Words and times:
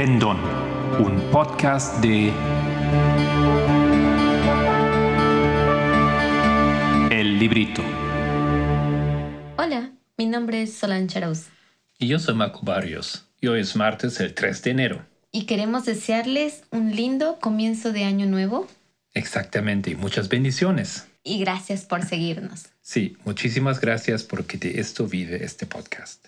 Pendón, 0.00 0.38
un 0.98 1.20
podcast 1.30 2.00
de 2.00 2.32
El 7.10 7.38
Librito. 7.38 7.82
Hola, 9.58 9.90
mi 10.16 10.24
nombre 10.24 10.62
es 10.62 10.72
Solange 10.72 11.18
Arauz 11.18 11.48
Y 11.98 12.06
yo 12.06 12.18
soy 12.18 12.34
Marco 12.34 12.60
Barrios. 12.62 13.26
Y 13.42 13.48
hoy 13.48 13.60
es 13.60 13.76
martes 13.76 14.18
el 14.20 14.32
3 14.32 14.62
de 14.62 14.70
enero. 14.70 15.06
y 15.32 15.44
queremos 15.44 15.84
desearles 15.84 16.62
un 16.70 16.96
lindo 16.96 17.38
comienzo 17.38 17.92
de 17.92 18.04
año 18.04 18.24
nuevo 18.24 18.66
Exactamente. 19.12 19.96
Muchas 19.96 20.30
bendiciones. 20.30 21.08
y 21.22 21.40
gracias 21.40 21.84
por 21.84 22.06
seguirnos. 22.06 22.68
Sí, 22.80 23.18
muchísimas 23.26 23.82
gracias 23.82 24.22
porque 24.22 24.56
de 24.56 24.80
esto 24.80 25.06
vive 25.06 25.44
este 25.44 25.66
podcast. 25.66 26.24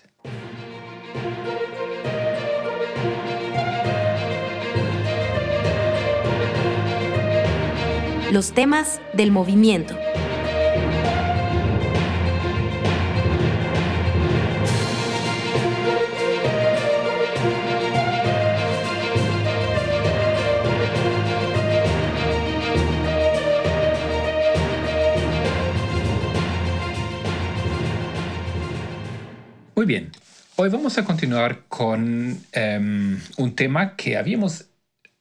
Los 8.33 8.53
temas 8.53 8.99
del 9.13 9.29
movimiento. 9.29 9.95
Muy 29.75 29.85
bien. 29.85 30.11
Hoy 30.55 30.69
vamos 30.69 30.97
a 30.97 31.05
continuar 31.05 31.65
con 31.67 32.39
em, 32.51 33.19
un 33.37 33.55
tema 33.55 33.95
que 33.95 34.17
habíamos 34.17 34.71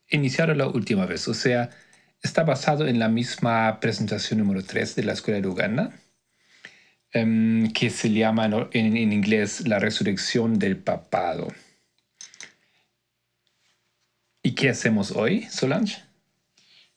iniciado 0.09 0.55
la 0.55 0.67
última 0.67 1.05
vez. 1.05 1.29
O 1.29 1.35
sea, 1.35 1.69
está 2.23 2.45
basado 2.45 2.87
en 2.87 2.99
la 2.99 3.09
misma 3.09 3.79
presentación 3.81 4.39
número 4.39 4.63
3 4.65 4.95
de 4.95 5.05
la 5.05 5.13
Escuela 5.13 5.41
de 5.41 5.49
Uganda, 5.49 5.93
em, 7.13 7.71
que 7.73 7.91
se 7.91 8.11
llama 8.13 8.49
en, 8.73 9.13
inglés 9.13 9.67
La 9.67 9.79
resurrección 9.79 10.59
del 10.59 10.77
papado. 10.77 11.49
¿Y 14.43 14.53
qué 14.55 14.71
hacemos 14.71 15.11
hoy, 15.13 15.43
Solange? 15.51 16.03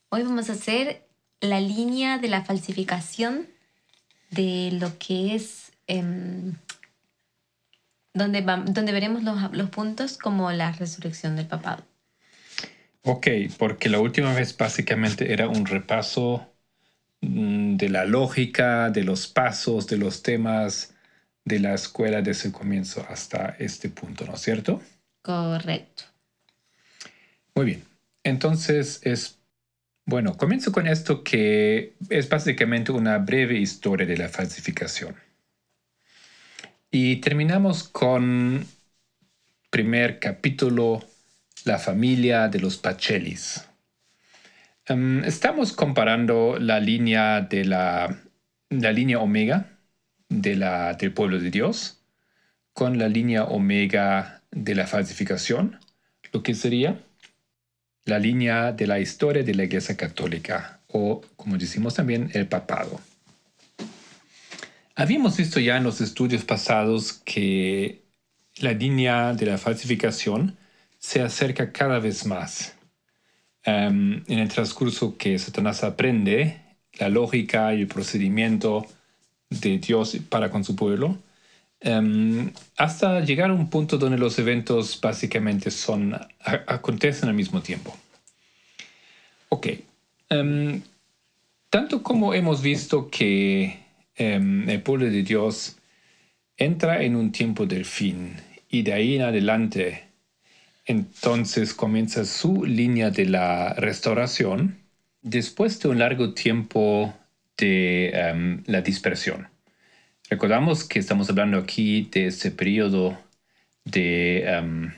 Hoy 0.10 0.24
vamos 0.24 0.50
a 0.50 0.54
hacer 0.54 1.08
la 1.42 1.60
línea 1.60 2.18
de 2.18 2.28
la 2.28 2.44
falsificación 2.44 3.48
de 4.32 4.72
lo 4.80 4.98
que 4.98 5.36
es 5.36 5.72
em, 5.88 6.56
donde, 8.14 8.42
va- 8.42 8.58
donde 8.66 8.92
veremos 8.92 9.24
los 9.24 9.70
puntos 9.70 10.18
como 10.18 10.52
la 10.52 10.72
resurrección 10.72 11.36
del 11.36 11.48
papado. 11.48 11.84
Ok, 13.06 13.28
porque 13.58 13.88
la 13.90 14.00
última 14.00 14.34
vez 14.34 14.56
básicamente 14.58 15.32
era 15.32 15.48
un 15.48 15.66
repaso 15.66 16.56
mm, 17.22 17.78
de 17.78 17.90
la 17.90 18.06
lógica, 18.06 18.90
de 18.92 19.04
los 19.04 19.28
pasos, 19.28 19.88
de 19.88 19.98
los 19.98 20.24
temas 20.24 20.96
de 21.46 21.60
la 21.60 21.74
escuela 21.76 22.22
desde 22.22 22.50
el 22.50 22.54
comienzo 22.56 23.06
hasta 23.10 23.56
este 23.60 23.90
punto, 23.90 24.26
¿no 24.26 24.36
es 24.36 24.42
cierto? 24.42 24.82
Correcto. 25.22 26.06
Muy 27.56 27.66
bien. 27.66 27.84
Entonces 28.24 29.00
es, 29.04 29.40
bueno, 30.06 30.38
comienzo 30.38 30.72
con 30.72 30.88
esto 30.88 31.24
que 31.24 31.96
es 32.10 32.30
básicamente 32.30 32.92
una 32.92 33.20
breve 33.20 33.58
historia 33.60 34.08
de 34.08 34.18
la 34.18 34.30
falsificación. 34.30 35.16
Y 36.92 37.18
terminamos 37.18 37.84
con 37.84 38.66
primer 39.70 40.20
capítulo, 40.20 41.04
la 41.66 41.80
familia 41.80 42.48
de 42.48 42.60
los 42.60 42.78
Pachelis. 42.78 43.68
Em, 44.86 45.24
estamos 45.24 45.74
comparando 45.74 46.58
la 46.60 46.80
línea 46.80 47.42
de 47.42 47.66
la, 47.66 48.22
la 48.70 48.92
línea 48.92 49.20
omega 49.20 49.66
de 50.30 50.56
la, 50.56 50.94
del 50.94 51.12
pueblo 51.12 51.40
de 51.40 51.50
Dios 51.50 52.04
con 52.74 53.00
la 53.00 53.10
línea 53.10 53.46
omega 53.46 54.44
de 54.52 54.76
la 54.76 54.86
falsificación, 54.86 55.80
lo 56.32 56.44
que 56.44 56.54
sería 56.54 57.02
la 58.06 58.20
línea 58.20 58.72
de 58.72 58.86
la 58.86 59.00
historia 59.00 59.44
de 59.44 59.56
la 59.56 59.64
Iglesia 59.64 59.98
Católica 59.98 60.82
o, 60.88 61.22
como 61.36 61.58
decimos 61.58 61.96
también, 61.96 62.30
el 62.34 62.48
papado. 62.48 63.02
Habíamos 64.96 65.36
visto 65.36 65.60
ya 65.60 65.78
en 65.78 65.84
los 65.84 66.00
estudios 66.00 66.46
pasados 66.46 67.14
que 67.26 68.04
la 68.58 68.72
línea 68.72 69.34
de 69.34 69.48
la 69.48 69.58
falsificación 69.58 70.58
se 71.06 71.22
acerca 71.22 71.72
cada 71.72 72.00
vez 72.00 72.26
más. 72.26 72.74
Em, 73.64 74.24
en 74.28 74.40
el 74.40 74.50
transcurso 74.50 75.18
que 75.18 75.38
Satanás 75.38 75.84
aprende 75.84 76.60
la 76.94 77.10
lógica 77.10 77.76
y 77.76 77.82
el 77.82 77.88
procedimiento 77.88 78.88
de 79.52 79.78
Dios 79.78 80.18
para 80.30 80.50
con 80.50 80.64
su 80.64 80.76
pueblo, 80.76 81.20
em, 81.80 82.52
hasta 82.76 83.20
llegar 83.20 83.52
a 83.52 83.54
un 83.54 83.70
punto 83.70 84.00
donde 84.00 84.18
los 84.18 84.40
eventos 84.40 85.00
básicamente 85.00 85.70
son, 85.70 86.20
acontecen 86.40 87.30
al 87.30 87.36
mismo 87.36 87.62
tiempo. 87.62 87.96
Ok. 89.50 89.68
em, 90.30 90.82
tanto 91.70 92.02
como 92.02 92.34
hemos 92.34 92.64
visto 92.64 93.12
que 93.12 93.80
el 94.16 94.82
pueblo 94.82 95.06
de 95.06 95.22
Dios 95.22 95.78
entra 96.58 97.04
en 97.04 97.16
un 97.16 97.32
tiempo 97.32 97.68
del 97.68 97.86
fin 97.86 98.34
y 98.70 98.82
de 98.82 98.94
ahí 98.94 99.16
en 99.16 99.22
adelante 99.22 100.15
entonces 100.86 101.74
comienza 101.74 102.26
su 102.26 102.66
línea 102.66 103.10
de 103.10 103.26
la 103.26 103.74
restauración 103.74 104.78
después 105.22 105.80
de 105.80 105.90
un 105.90 106.00
largo 106.00 106.34
tiempo 106.34 107.14
de 107.58 108.10
em, 108.10 108.64
la 108.68 108.82
dispersión. 108.82 109.48
Recordamos 110.30 110.84
que 110.84 111.00
estamos 111.00 111.30
hablando 111.30 111.58
aquí 111.58 112.10
de 112.12 112.28
ese 112.28 112.52
periodo 112.52 113.18
de 113.86 114.44
em, 114.46 114.92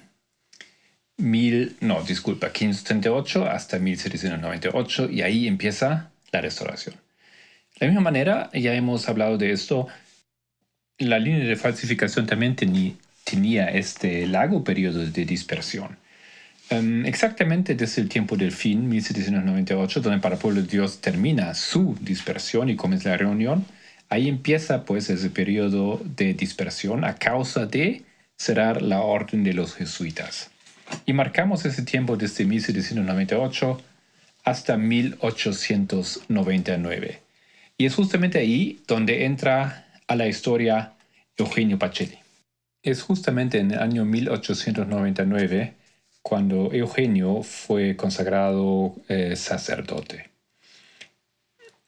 mil, 1.18 1.76
no, 1.82 2.04
disculpa, 2.04 2.48
1538 2.48 3.46
hasta 3.46 3.80
1798 3.80 5.10
y 5.10 5.22
ahí 5.22 5.48
empieza 5.48 6.12
la 6.32 6.42
restauración. 6.42 6.96
De 7.80 7.86
la 7.86 7.88
misma 7.88 8.02
manera, 8.02 8.50
ya 8.54 8.74
hemos 8.74 9.08
hablado 9.08 9.38
de 9.38 9.52
esto, 9.52 9.88
la 10.98 11.20
línea 11.20 11.46
de 11.48 11.56
falsificación 11.56 12.26
también 12.26 12.56
teni- 12.56 12.96
tenía 13.30 13.68
este 13.68 14.26
largo 14.28 14.64
periodo 14.64 15.06
de 15.06 15.26
dispersión. 15.26 15.98
Em, 16.70 17.06
exactamente 17.06 17.76
desde 17.76 18.02
el 18.02 18.10
tiempo 18.10 18.36
del 18.36 18.52
fin, 18.52 18.90
1798, 18.90 20.02
donde 20.02 20.20
para 20.20 20.38
pueblo 20.38 20.62
de 20.62 20.68
Dios 20.68 21.00
termina 21.00 21.54
su 21.54 21.96
dispersión 22.02 22.70
y 22.70 22.76
comienza 22.76 23.10
la 23.10 23.18
reunión, 23.18 23.66
ahí 24.10 24.28
empieza 24.28 24.84
pues 24.86 25.10
ese 25.10 25.30
periodo 25.30 26.02
de 26.16 26.34
dispersión 26.34 27.06
a 27.06 27.16
causa 27.16 27.66
de 27.66 28.04
cerrar 28.38 28.82
la 28.82 29.02
orden 29.02 29.44
de 29.44 29.54
los 29.54 29.76
jesuitas. 29.76 30.50
Y 31.06 31.14
marcamos 31.14 31.66
ese 31.66 31.84
tiempo 31.84 32.18
desde 32.18 32.46
1798 32.46 33.82
hasta 34.44 34.78
1899. 34.78 37.20
Y 37.78 37.86
es 37.86 37.96
justamente 37.96 38.40
ahí 38.40 38.82
donde 38.88 39.26
entra 39.26 39.86
a 40.08 40.16
la 40.16 40.28
historia 40.28 40.94
Eugenio 41.38 41.78
Pacelli. 41.78 42.27
Es 42.88 43.02
justamente 43.04 43.60
en 43.60 43.72
el 43.72 43.80
año 43.80 44.06
1899 44.06 45.76
cuando 46.22 46.72
Eugenio 46.72 47.44
fue 47.44 47.98
consagrado 47.98 48.96
eh, 49.10 49.36
sacerdote. 49.36 50.30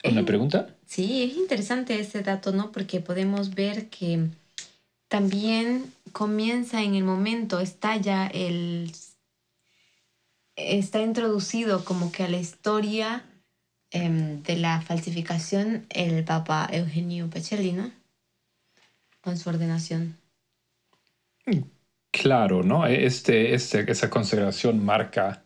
¿Una 0.04 0.20
Eh, 0.20 0.26
pregunta? 0.26 0.76
Sí, 0.86 1.24
es 1.24 1.38
interesante 1.38 1.98
ese 1.98 2.22
dato, 2.22 2.52
¿no? 2.52 2.74
Porque 2.74 3.00
podemos 3.00 3.56
ver 3.56 3.88
que 3.88 4.28
también 5.08 5.94
comienza 6.12 6.84
en 6.84 6.96
el 6.96 7.06
momento, 7.06 7.62
está 7.62 7.96
ya 7.96 8.28
el... 8.28 8.92
está 10.58 11.00
introducido 11.00 11.86
como 11.86 12.12
que 12.12 12.24
a 12.24 12.28
la 12.28 12.40
historia 12.40 13.24
em, 13.92 14.44
de 14.44 14.58
la 14.58 14.82
falsificación 14.82 15.86
el 15.92 16.26
Papa 16.26 16.68
Eugenio 16.74 17.30
Pacelli, 17.30 17.72
¿no? 17.72 17.90
Con 19.22 19.38
su 19.38 19.48
ordenación. 19.48 20.19
Claro, 22.12 22.64
¿no? 22.64 22.86
Este, 22.88 23.54
este, 23.54 23.90
esa 23.90 24.10
consagración 24.10 24.84
marca 24.84 25.44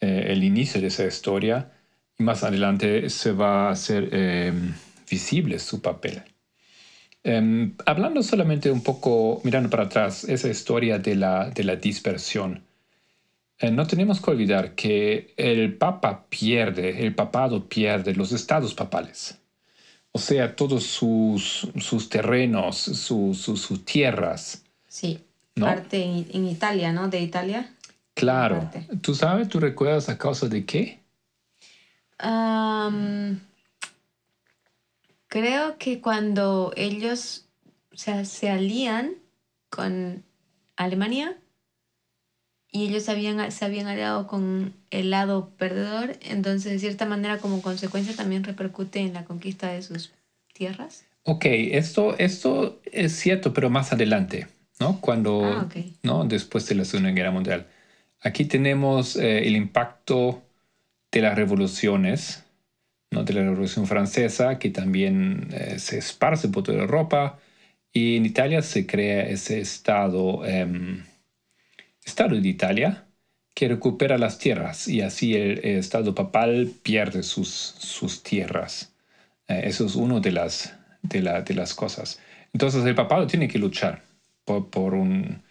eh, 0.00 0.26
el 0.30 0.44
inicio 0.44 0.80
de 0.80 0.88
esa 0.88 1.06
historia 1.06 1.72
y 2.18 2.24
más 2.24 2.44
adelante 2.44 3.10
se 3.10 3.32
va 3.32 3.68
a 3.68 3.72
hacer 3.72 4.08
eh, 4.12 4.52
visible 5.10 5.58
su 5.58 5.80
papel. 5.82 6.22
Em, 7.22 7.74
hablando 7.86 8.22
solamente 8.22 8.70
un 8.70 8.82
poco, 8.82 9.40
mirando 9.44 9.68
para 9.70 9.84
atrás, 9.84 10.24
esa 10.24 10.48
historia 10.48 10.98
de 10.98 11.14
la, 11.16 11.50
de 11.50 11.64
la 11.64 11.76
dispersión. 11.76 12.64
Eh, 13.58 13.70
no 13.70 13.86
tenemos 13.86 14.20
que 14.20 14.30
olvidar 14.30 14.74
que 14.74 15.34
el 15.36 15.76
Papa 15.76 16.26
pierde, 16.28 17.06
el 17.06 17.14
papado 17.14 17.68
pierde 17.68 18.14
los 18.14 18.32
estados 18.32 18.74
papales. 18.74 19.38
O 20.12 20.18
sea, 20.18 20.56
todos 20.56 20.84
sus, 20.84 21.68
sus 21.78 22.08
terrenos, 22.08 22.76
su- 22.78 23.34
sus 23.34 23.84
tierras. 23.84 24.64
Sí, 24.90 25.24
¿No? 25.54 25.66
parte 25.66 26.02
en, 26.02 26.26
en 26.32 26.46
Italia, 26.46 26.92
¿no? 26.92 27.08
De 27.08 27.20
Italia. 27.20 27.72
Claro. 28.14 28.68
¿Tú 29.00 29.14
sabes, 29.14 29.48
tú 29.48 29.60
recuerdas 29.60 30.08
a 30.08 30.18
causa 30.18 30.48
de 30.48 30.66
qué? 30.66 31.00
Am, 32.18 33.40
creo 35.28 35.78
que 35.78 36.00
cuando 36.00 36.72
ellos 36.76 37.46
o 37.92 37.96
sea, 37.96 38.24
se 38.24 38.50
alían 38.50 39.14
con 39.68 40.24
Alemania 40.76 41.36
y 42.70 42.88
ellos 42.88 43.08
habían, 43.08 43.50
se 43.52 43.64
habían 43.64 43.86
aliado 43.86 44.26
con 44.26 44.74
el 44.90 45.10
lado 45.10 45.50
perdedor, 45.56 46.16
entonces 46.20 46.72
de 46.72 46.78
cierta 46.78 47.06
manera 47.06 47.38
como 47.38 47.62
consecuencia 47.62 48.14
también 48.14 48.44
repercute 48.44 49.00
en 49.00 49.14
la 49.14 49.24
conquista 49.24 49.72
de 49.72 49.82
sus 49.82 50.12
tierras. 50.52 51.04
Ok, 51.24 51.44
esto, 51.46 52.16
esto 52.18 52.80
es 52.84 53.12
cierto, 53.12 53.52
pero 53.52 53.70
más 53.70 53.92
adelante, 53.92 54.46
¿no? 54.80 55.00
Cuando, 55.00 55.42
Ah, 55.44 55.66
ok. 55.66 55.76
¿no? 56.02 56.24
Después 56.24 56.66
de 56.68 56.74
la 56.74 56.84
Segunda 56.84 57.10
Guerra 57.12 57.30
Mundial. 57.30 57.66
Aquí 58.22 58.44
tenemos 58.44 59.16
eh, 59.16 59.46
el 59.46 59.56
impacto 59.56 60.42
de 61.12 61.20
las 61.22 61.34
revoluciones, 61.36 62.44
¿no? 63.10 63.24
De 63.24 63.32
la 63.32 63.42
Revolución 63.42 63.86
Francesa, 63.86 64.58
que 64.58 64.70
también 64.70 65.48
eh, 65.52 65.78
se 65.78 65.98
esparce 65.98 66.48
por 66.48 66.62
toda 66.62 66.78
Europa. 66.78 67.38
Y 67.92 68.16
en 68.16 68.26
Italia 68.26 68.62
se 68.62 68.86
crea 68.86 69.22
ese 69.28 69.60
Estado, 69.60 70.44
em, 70.46 71.02
Estado 72.04 72.40
de 72.40 72.48
Italia, 72.48 73.04
que 73.54 73.68
recupera 73.68 74.16
las 74.16 74.38
tierras 74.38 74.86
y 74.88 75.00
así 75.02 75.34
el, 75.34 75.58
el 75.64 75.78
Estado 75.78 76.14
papal 76.14 76.70
pierde 76.82 77.22
sus, 77.22 77.48
sus 77.50 78.22
tierras. 78.22 78.92
Eh, 79.48 79.62
eso 79.64 79.84
es 79.86 79.96
una 79.96 80.20
de 80.20 80.32
las, 80.32 80.74
de, 81.02 81.20
la- 81.22 81.42
de 81.42 81.54
las 81.54 81.74
cosas. 81.74 82.20
Entonces 82.52 82.84
el 82.84 82.94
papado 82.94 83.26
tiene 83.26 83.48
que 83.48 83.58
luchar 83.58 84.02
por, 84.50 84.70
por 84.70 84.94
un... 84.94 85.42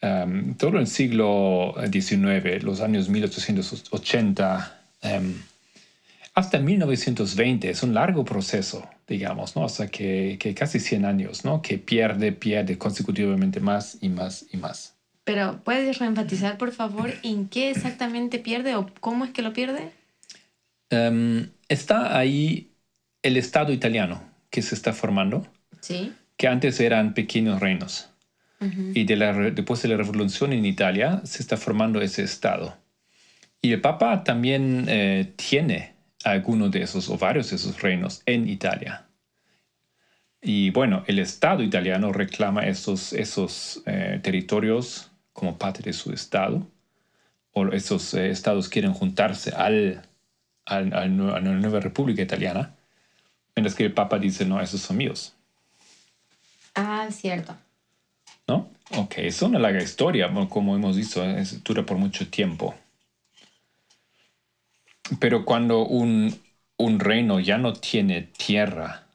em, 0.00 0.54
todo 0.54 0.78
el 0.78 0.86
siglo 0.86 1.74
XIX, 1.92 2.62
los 2.62 2.80
años 2.80 3.08
1880, 3.08 4.80
em, 5.02 5.34
hasta 6.34 6.58
1920, 6.58 7.70
es 7.70 7.82
un 7.82 7.94
largo 7.94 8.24
proceso, 8.24 8.88
digamos, 9.06 9.56
¿no? 9.56 9.64
Hasta 9.64 9.88
que, 9.88 10.36
que 10.40 10.54
casi 10.54 10.78
100 10.80 11.04
años, 11.04 11.44
¿no? 11.44 11.62
Que 11.62 11.78
pierde, 11.78 12.32
pierde 12.32 12.78
consecutivamente 12.78 13.60
más 13.60 13.98
y 14.00 14.08
más 14.08 14.46
y 14.52 14.56
más. 14.56 14.94
Pero 15.24 15.60
¿puedes 15.64 15.98
reenfatizar, 15.98 16.56
por 16.56 16.72
favor, 16.72 17.12
en 17.22 17.48
qué 17.48 17.70
exactamente 17.70 18.38
pierde 18.38 18.76
o 18.76 18.86
cómo 19.00 19.24
es 19.24 19.30
que 19.32 19.42
lo 19.42 19.52
pierde? 19.52 19.90
Em, 20.90 21.50
está 21.68 22.16
ahí 22.16 22.70
el 23.22 23.36
Estado 23.36 23.72
italiano 23.72 24.22
que 24.50 24.62
se 24.62 24.74
está 24.74 24.92
formando, 24.92 25.46
Sí. 25.80 26.12
Que 26.38 26.48
antes 26.48 26.80
eran 26.80 27.12
pequeños 27.12 27.60
reinos. 27.60 28.08
Y 28.94 29.04
de 29.04 29.16
la 29.16 29.32
re- 29.32 29.50
después 29.52 29.82
de 29.82 29.88
la 29.88 29.96
revolución 29.98 30.52
en 30.52 30.64
Italia 30.64 31.20
se 31.24 31.42
está 31.42 31.56
formando 31.56 32.00
ese 32.00 32.22
Estado. 32.22 32.76
Y 33.60 33.72
el 33.72 33.80
Papa 33.80 34.24
también 34.24 34.86
eh, 34.88 35.32
tiene 35.36 35.94
algunos 36.24 36.70
de 36.70 36.82
esos 36.82 37.08
o 37.10 37.18
varios 37.18 37.50
de 37.50 37.56
esos 37.56 37.80
reinos 37.82 38.22
en 38.26 38.48
Italia. 38.48 39.04
Y 40.40 40.70
bueno, 40.70 41.04
el 41.06 41.18
Estado 41.18 41.62
italiano 41.62 42.12
reclama 42.12 42.66
esos, 42.66 43.12
esos 43.12 43.82
eh, 43.86 44.20
territorios 44.22 45.10
como 45.32 45.58
parte 45.58 45.82
de 45.82 45.92
su 45.92 46.12
Estado. 46.12 46.66
O 47.52 47.66
esos 47.68 48.14
eh, 48.14 48.30
estados 48.30 48.68
quieren 48.68 48.92
juntarse 48.92 49.52
al, 49.56 50.02
al- 50.66 50.92
a 50.94 51.06
la 51.06 51.38
nueva 51.38 51.80
República 51.80 52.22
Italiana. 52.22 52.74
Mientras 53.56 53.74
que 53.74 53.84
el 53.84 53.92
Papa 53.92 54.18
dice, 54.18 54.44
no, 54.44 54.60
esos 54.60 54.80
son 54.80 54.96
míos. 54.96 55.34
Ah, 56.80 57.08
cierto. 57.10 57.56
¿No? 58.46 58.70
Ok, 58.96 59.14
es 59.18 59.42
una 59.42 59.58
larga 59.58 59.82
historia, 59.82 60.30
como 60.48 60.76
hemos 60.76 60.96
visto, 60.96 61.24
es- 61.24 61.62
dura 61.64 61.84
por 61.84 61.96
mucho 61.98 62.28
tiempo. 62.30 62.72
Pero 65.18 65.44
cuando 65.44 65.84
un, 65.84 66.40
un 66.76 67.00
reino 67.00 67.40
ya 67.40 67.58
no 67.58 67.72
tiene 67.72 68.22
tierra, 68.22 69.06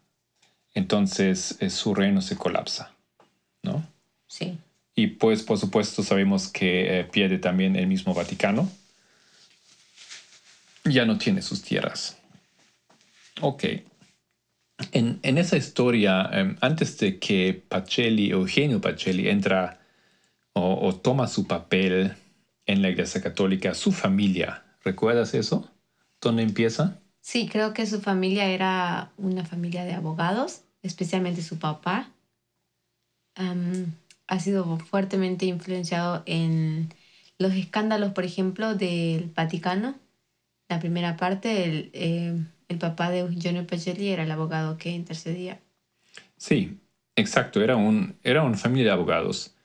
entonces 0.74 1.56
eh, 1.62 1.70
su 1.70 1.96
reino 1.96 2.20
se 2.22 2.36
colapsa, 2.36 2.92
¿no? 3.62 3.88
Sí. 4.28 4.58
Y 4.96 5.08
pues, 5.08 5.42
por 5.42 5.58
supuesto, 5.58 6.04
sabemos 6.04 6.50
que 6.50 7.00
eh, 7.00 7.04
pierde 7.06 7.38
también 7.38 7.78
el 7.78 7.88
mismo 7.88 8.14
Vaticano. 8.14 8.70
Ya 10.84 11.06
no 11.06 11.18
tiene 11.18 11.42
sus 11.42 11.62
tierras. 11.62 12.18
Ok. 13.40 13.64
En, 14.92 15.20
en 15.24 15.38
esa 15.38 15.58
historia, 15.58 16.30
eh, 16.32 16.56
antes 16.62 16.98
de 16.98 17.20
que 17.20 17.54
Pacelli, 17.54 18.32
Eugenio 18.32 18.82
Pacelli, 18.82 19.30
entra 19.30 19.80
o, 20.54 20.88
o 20.88 20.96
toma 20.96 21.28
su 21.28 21.48
papel 21.48 22.14
en 22.66 22.82
la 22.82 22.90
Iglesia 22.90 23.22
Católica, 23.22 23.74
su 23.74 23.92
familia, 23.92 24.64
¿recuerdas 24.84 25.34
eso? 25.34 25.70
¿Dónde 26.22 26.44
empieza? 26.44 27.00
Sí, 27.22 27.48
creo 27.48 27.74
que 27.74 27.86
su 27.86 28.02
familia 28.02 28.48
era 28.48 29.12
una 29.18 29.46
familia 29.46 29.86
de 29.86 29.94
abogados, 29.94 30.62
especialmente 30.82 31.42
su 31.42 31.58
papá. 31.58 32.12
Am, 33.36 33.94
ha 34.28 34.40
sido 34.40 34.78
fuertemente 34.78 35.46
influenciado 35.46 36.24
en 36.26 36.94
los 37.40 37.54
escándalos, 37.54 38.12
por 38.14 38.26
ejemplo, 38.26 38.76
del 38.76 39.32
Vaticano. 39.36 39.96
La 40.70 40.80
primera 40.80 41.18
parte, 41.18 41.66
el, 41.66 41.90
eh, 41.94 42.36
el 42.74 42.80
papá 42.80 43.10
de 43.12 43.20
Eugenio 43.20 43.66
Pacelli 43.66 44.10
era 44.10 44.24
el 44.24 44.32
abogado 44.32 44.78
que 44.78 44.90
intercedía. 44.90 45.60
Sí, 46.38 46.80
exacto, 47.16 47.62
era, 47.62 47.76
un, 47.76 48.16
era 48.24 48.44
una 48.44 48.58
familia 48.58 48.86
de 48.88 48.92
abogados. 48.92 49.56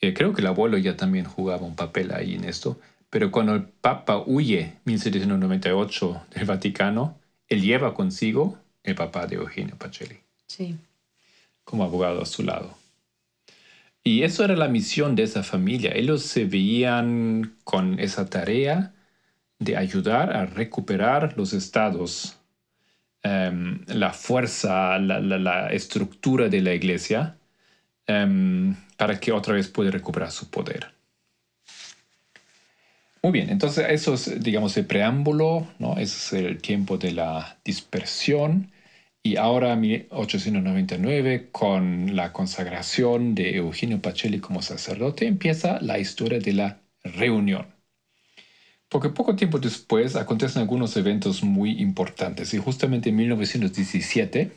Eh, 0.00 0.12
creo 0.14 0.32
que 0.32 0.40
el 0.40 0.48
abuelo 0.48 0.76
ya 0.78 0.96
también 0.96 1.24
jugaba 1.24 1.66
un 1.66 1.76
papel 1.76 2.12
ahí 2.12 2.34
en 2.34 2.44
esto, 2.44 2.78
pero 3.10 3.30
cuando 3.30 3.54
el 3.54 3.62
Papa 3.64 4.22
huye 4.26 4.60
en 4.60 4.80
1798 4.84 6.22
del 6.34 6.44
Vaticano, 6.46 7.18
él 7.48 7.62
lleva 7.62 7.94
consigo 7.94 8.58
el 8.82 8.94
papá 8.94 9.26
de 9.26 9.36
Eugenio 9.36 9.76
Pacelli 9.76 10.18
Sí. 10.46 10.76
como 11.64 11.84
abogado 11.84 12.22
a 12.22 12.26
su 12.26 12.42
lado. 12.42 12.76
Y 14.02 14.22
eso 14.22 14.44
era 14.44 14.56
la 14.56 14.68
misión 14.68 15.14
de 15.16 15.22
esa 15.22 15.42
familia. 15.42 15.92
Ellos 15.94 16.22
se 16.22 16.44
veían 16.44 17.56
con 17.64 17.98
esa 17.98 18.26
tarea 18.26 18.92
de 19.58 19.76
ayudar 19.78 20.36
a 20.36 20.44
recuperar 20.44 21.34
los 21.38 21.54
estados, 21.54 22.36
em, 23.24 23.80
la 23.88 24.12
fuerza, 24.12 24.98
la, 25.00 25.20
la- 25.20 25.38
la 25.38 25.68
estructura 25.70 26.48
de 26.50 26.62
la 26.62 26.74
iglesia, 26.74 27.38
em, 28.08 28.76
para 28.98 29.20
que 29.20 29.32
otra 29.32 29.54
vez 29.54 29.68
pueda 29.68 29.90
recuperar 29.92 30.30
su 30.32 30.50
poder. 30.50 30.94
Muy 33.22 33.32
bien, 33.32 33.48
entonces 33.50 33.86
eso 33.88 34.14
es, 34.14 34.42
digamos, 34.42 34.76
el 34.76 34.86
preámbulo, 34.86 35.66
¿no? 35.78 35.94
Ese 35.94 36.04
es 36.38 36.44
el 36.46 36.60
tiempo 36.62 36.98
de 36.98 37.12
la 37.12 37.58
dispersión. 37.64 38.70
Y 39.22 39.36
ahora, 39.36 39.76
1899, 39.76 41.48
con 41.50 42.14
la 42.16 42.32
consagración 42.32 43.34
de 43.34 43.56
Eugenio 43.56 44.02
Pacelli 44.02 44.40
como 44.40 44.60
sacerdote, 44.62 45.26
empieza 45.26 45.80
la 45.80 45.98
historia 45.98 46.38
de 46.40 46.52
la 46.54 46.82
reunión. 47.02 47.73
Porque 48.94 49.08
poco 49.08 49.34
tiempo 49.34 49.58
después 49.58 50.14
acontecen 50.14 50.62
algunos 50.62 50.96
eventos 50.96 51.42
muy 51.42 51.82
importantes. 51.82 52.54
Y 52.54 52.58
justamente 52.58 53.08
en 53.08 53.16
1917, 53.16 54.52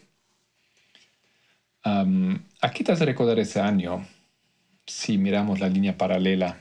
am, 1.82 2.44
aquí 2.62 2.84
te 2.84 2.92
hace 2.92 3.06
recordar 3.06 3.40
ese 3.40 3.62
año, 3.62 4.06
si 4.86 5.18
miramos 5.18 5.60
la 5.60 5.70
línea 5.70 5.98
paralela. 5.98 6.56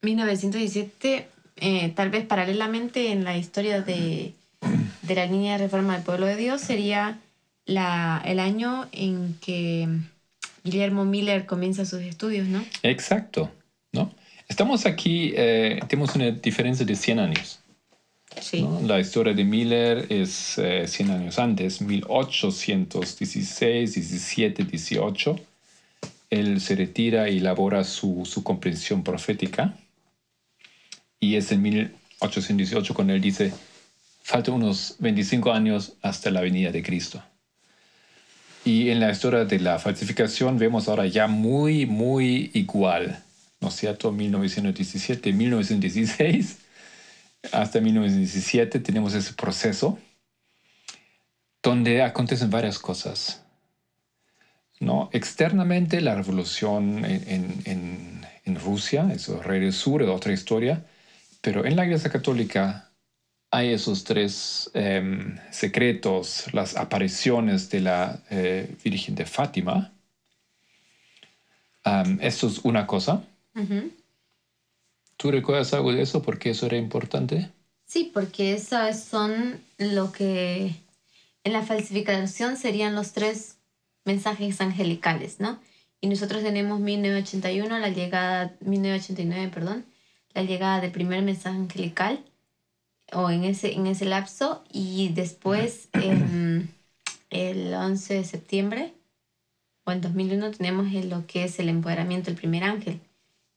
1917, 0.00 1.28
eh, 1.56 1.92
tal 1.94 2.08
vez 2.08 2.24
paralelamente 2.24 3.12
en 3.12 3.24
la 3.24 3.36
historia 3.36 3.82
de, 3.82 4.32
de 5.02 5.14
la 5.14 5.26
línea 5.26 5.58
de 5.58 5.64
reforma 5.64 5.96
del 5.96 6.02
pueblo 6.02 6.24
de 6.24 6.36
Dios, 6.36 6.62
sería 6.62 7.18
la, 7.66 8.22
el 8.24 8.40
año 8.40 8.88
en 8.92 9.36
que 9.42 9.86
Guillermo 10.64 11.04
Miller 11.04 11.44
comienza 11.44 11.84
sus 11.84 12.00
estudios, 12.00 12.48
¿no? 12.48 12.64
Exacto. 12.82 13.50
Estamos 14.50 14.84
aquí, 14.84 15.32
eh, 15.36 15.78
tenemos 15.86 16.16
una 16.16 16.32
diferencia 16.32 16.84
de 16.84 16.96
100 16.96 17.20
años. 17.20 17.60
Sí. 18.40 18.62
¿no? 18.62 18.80
La 18.82 18.98
historia 18.98 19.32
de 19.32 19.44
Miller 19.44 20.06
es 20.08 20.58
eh, 20.58 20.88
100 20.88 21.10
años 21.12 21.38
antes, 21.38 21.80
1816, 21.80 23.94
17, 23.94 24.64
18. 24.64 25.38
Él 26.30 26.60
se 26.60 26.74
retira 26.74 27.28
y 27.28 27.38
elabora 27.38 27.84
su, 27.84 28.26
su 28.26 28.42
comprensión 28.42 29.04
profética. 29.04 29.76
Y 31.20 31.36
es 31.36 31.52
en 31.52 31.62
1818 31.62 32.92
cuando 32.92 33.14
él 33.14 33.20
dice, 33.20 33.52
faltan 34.20 34.54
unos 34.54 34.96
25 34.98 35.52
años 35.52 35.92
hasta 36.02 36.32
la 36.32 36.40
venida 36.40 36.72
de 36.72 36.82
Cristo. 36.82 37.22
Y 38.64 38.90
en 38.90 38.98
la 38.98 39.12
historia 39.12 39.44
de 39.44 39.60
la 39.60 39.78
falsificación 39.78 40.58
vemos 40.58 40.88
ahora 40.88 41.06
ya 41.06 41.28
muy, 41.28 41.86
muy 41.86 42.50
igual, 42.52 43.22
¿no 43.60 43.68
es 43.68 43.76
cierto? 43.76 44.12
1917, 44.12 45.32
1916 45.32 46.58
hasta 47.52 47.80
1917 47.80 48.80
tenemos 48.80 49.14
ese 49.14 49.32
proceso 49.34 49.98
donde 51.62 52.02
acontecen 52.02 52.50
varias 52.50 52.78
cosas. 52.78 53.42
¿no? 54.80 55.10
Externamente, 55.12 56.00
la 56.00 56.14
revolución 56.14 57.04
en, 57.04 57.22
en- 57.28 57.62
en- 57.66 58.56
Rusia, 58.56 59.08
eso 59.12 59.40
Rey 59.40 59.60
del 59.60 59.72
Sur, 59.72 60.02
es 60.02 60.08
otra 60.08 60.32
historia, 60.32 60.84
pero 61.40 61.64
en 61.64 61.76
la 61.76 61.84
Iglesia 61.84 62.10
Católica 62.10 62.90
hay 63.52 63.68
esos 63.72 64.02
tres 64.02 64.68
em, 64.74 65.38
secretos, 65.52 66.52
las 66.52 66.76
apariciones 66.76 67.70
de 67.70 67.80
la 67.80 68.20
eh, 68.28 68.74
Virgen 68.82 69.14
de 69.14 69.24
Fátima. 69.24 69.92
Am, 71.84 72.18
esto 72.20 72.48
es 72.48 72.58
una 72.64 72.88
cosa. 72.88 73.22
Ujú. 73.54 73.90
¿Tú 75.16 75.30
recuerdas 75.30 75.74
algo 75.74 75.92
de 75.92 76.02
eso? 76.02 76.22
¿Por 76.22 76.38
qué 76.38 76.50
eso 76.50 76.66
era 76.66 76.76
importante? 76.76 77.50
Sí, 77.86 78.10
porque 78.14 78.54
esas 78.54 79.04
son 79.04 79.60
lo 79.76 80.12
que 80.12 80.76
en 81.44 81.52
la 81.52 81.62
falsificación 81.62 82.56
serían 82.56 82.94
los 82.94 83.12
tres 83.12 83.56
mensajes 84.04 84.60
angelicales, 84.60 85.40
¿no? 85.40 85.58
Y 86.00 86.06
nosotros 86.08 86.42
tenemos 86.42 86.80
1981, 86.80 87.78
la 87.78 87.90
llegada, 87.90 88.56
1989, 88.60 89.50
perdón, 89.52 89.84
la 90.32 90.42
llegada 90.42 90.80
del 90.80 90.92
primer 90.92 91.22
mensaje 91.22 91.58
angelical, 91.58 92.24
o 93.12 93.28
en 93.30 93.44
ese, 93.44 93.74
en 93.74 93.86
ese 93.86 94.04
lapso, 94.06 94.64
y 94.72 95.10
después, 95.10 95.88
em, 95.94 96.68
el 97.30 97.74
11 97.74 98.14
de 98.14 98.24
septiembre, 98.24 98.94
o 99.84 99.92
en 99.92 100.00
2001, 100.00 100.50
tenemos 100.52 100.90
lo 101.04 101.26
que 101.26 101.44
es 101.44 101.58
el 101.58 101.68
empoderamiento 101.68 102.26
del 102.26 102.36
primer 102.36 102.64
ángel. 102.64 103.00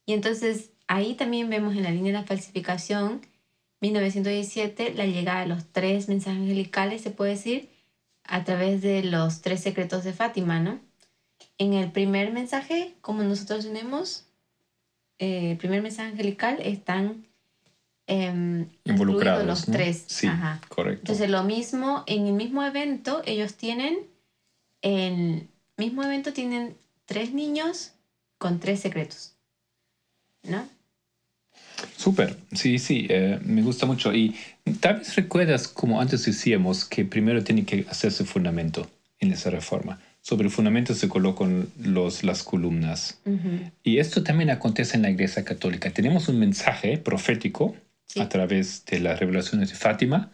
Y 0.06 0.14
entonces 0.14 0.72
ahí 0.88 1.16
también 1.16 1.50
vemos 1.50 1.76
en 1.76 1.84
la 1.84 1.92
línea 1.92 2.12
de 2.14 2.20
la 2.20 2.26
falsificación 2.26 3.22
1917, 3.82 4.94
la 4.94 5.06
llegada 5.06 5.42
de 5.42 5.48
los 5.48 5.66
tres 5.72 6.08
mensajes 6.08 6.40
angelicales, 6.40 7.02
se 7.02 7.12
puede 7.12 7.32
decir, 7.32 7.70
a 8.24 8.46
través 8.46 8.82
de 8.82 9.04
los 9.04 9.42
tres 9.42 9.60
secretos 9.62 10.06
de 10.06 10.14
Fátima, 10.14 10.62
¿no? 10.62 10.80
En 11.58 11.74
el 11.74 11.92
primer 11.92 12.32
mensaje, 12.32 12.96
como 13.02 13.24
nosotros 13.24 13.66
tenemos, 13.66 14.26
eh, 15.20 15.52
el 15.52 15.58
primer 15.58 15.82
mensaje 15.82 16.12
angelical, 16.12 16.60
están 16.62 17.26
em, 18.08 18.68
Involucrados. 18.86 19.46
los 19.46 19.68
¿no? 19.68 19.74
tres. 19.74 20.06
Sí, 20.08 20.28
Ajá. 20.28 20.62
correcto. 20.70 21.02
Entonces, 21.02 21.30
lo 21.30 21.44
mismo, 21.44 22.04
en 22.08 22.28
el 22.28 22.34
mismo 22.34 22.64
evento, 22.64 23.22
ellos 23.26 23.56
tienen, 23.56 23.98
el 24.82 25.48
mismo 25.78 26.04
evento 26.04 26.32
tienen 26.32 26.78
tres 27.06 27.34
niños 27.34 27.92
con 28.38 28.60
tres 28.62 28.80
secretos, 28.80 29.33
¿no? 30.44 30.68
Súper, 31.98 32.38
sí, 32.54 32.80
sí, 32.80 33.08
eh, 33.10 33.40
me 33.44 33.62
gusta 33.62 33.86
mucho. 33.86 34.14
Y 34.14 34.36
tal 34.80 35.00
vez 35.00 35.16
recuerdas, 35.16 35.68
como 35.68 36.00
antes 36.02 36.26
decíamos, 36.26 36.86
que 36.86 37.06
primero 37.06 37.44
tiene 37.44 37.66
que 37.66 37.86
hacerse 37.90 38.26
fundamento 38.26 38.90
en 39.20 39.32
esa 39.32 39.50
reforma. 39.50 40.00
Sobre 40.22 40.46
el 40.46 40.52
fundamento 40.52 40.94
se 40.96 41.10
colocan 41.10 41.68
los, 41.82 42.24
las 42.24 42.44
columnas. 42.44 43.20
Y 43.84 43.98
esto 43.98 44.24
también 44.24 44.50
acontece 44.50 44.96
en 44.96 45.02
la 45.04 45.10
Iglesia 45.10 45.44
Católica. 45.44 45.90
Tenemos 45.92 46.30
un 46.30 46.40
mensaje 46.40 46.98
profético 46.98 47.76
Sí. 48.06 48.20
a 48.20 48.30
través 48.30 48.86
de 48.86 49.00
las 49.00 49.20
revelaciones 49.20 49.70
de 49.70 49.76
Fátima. 49.76 50.30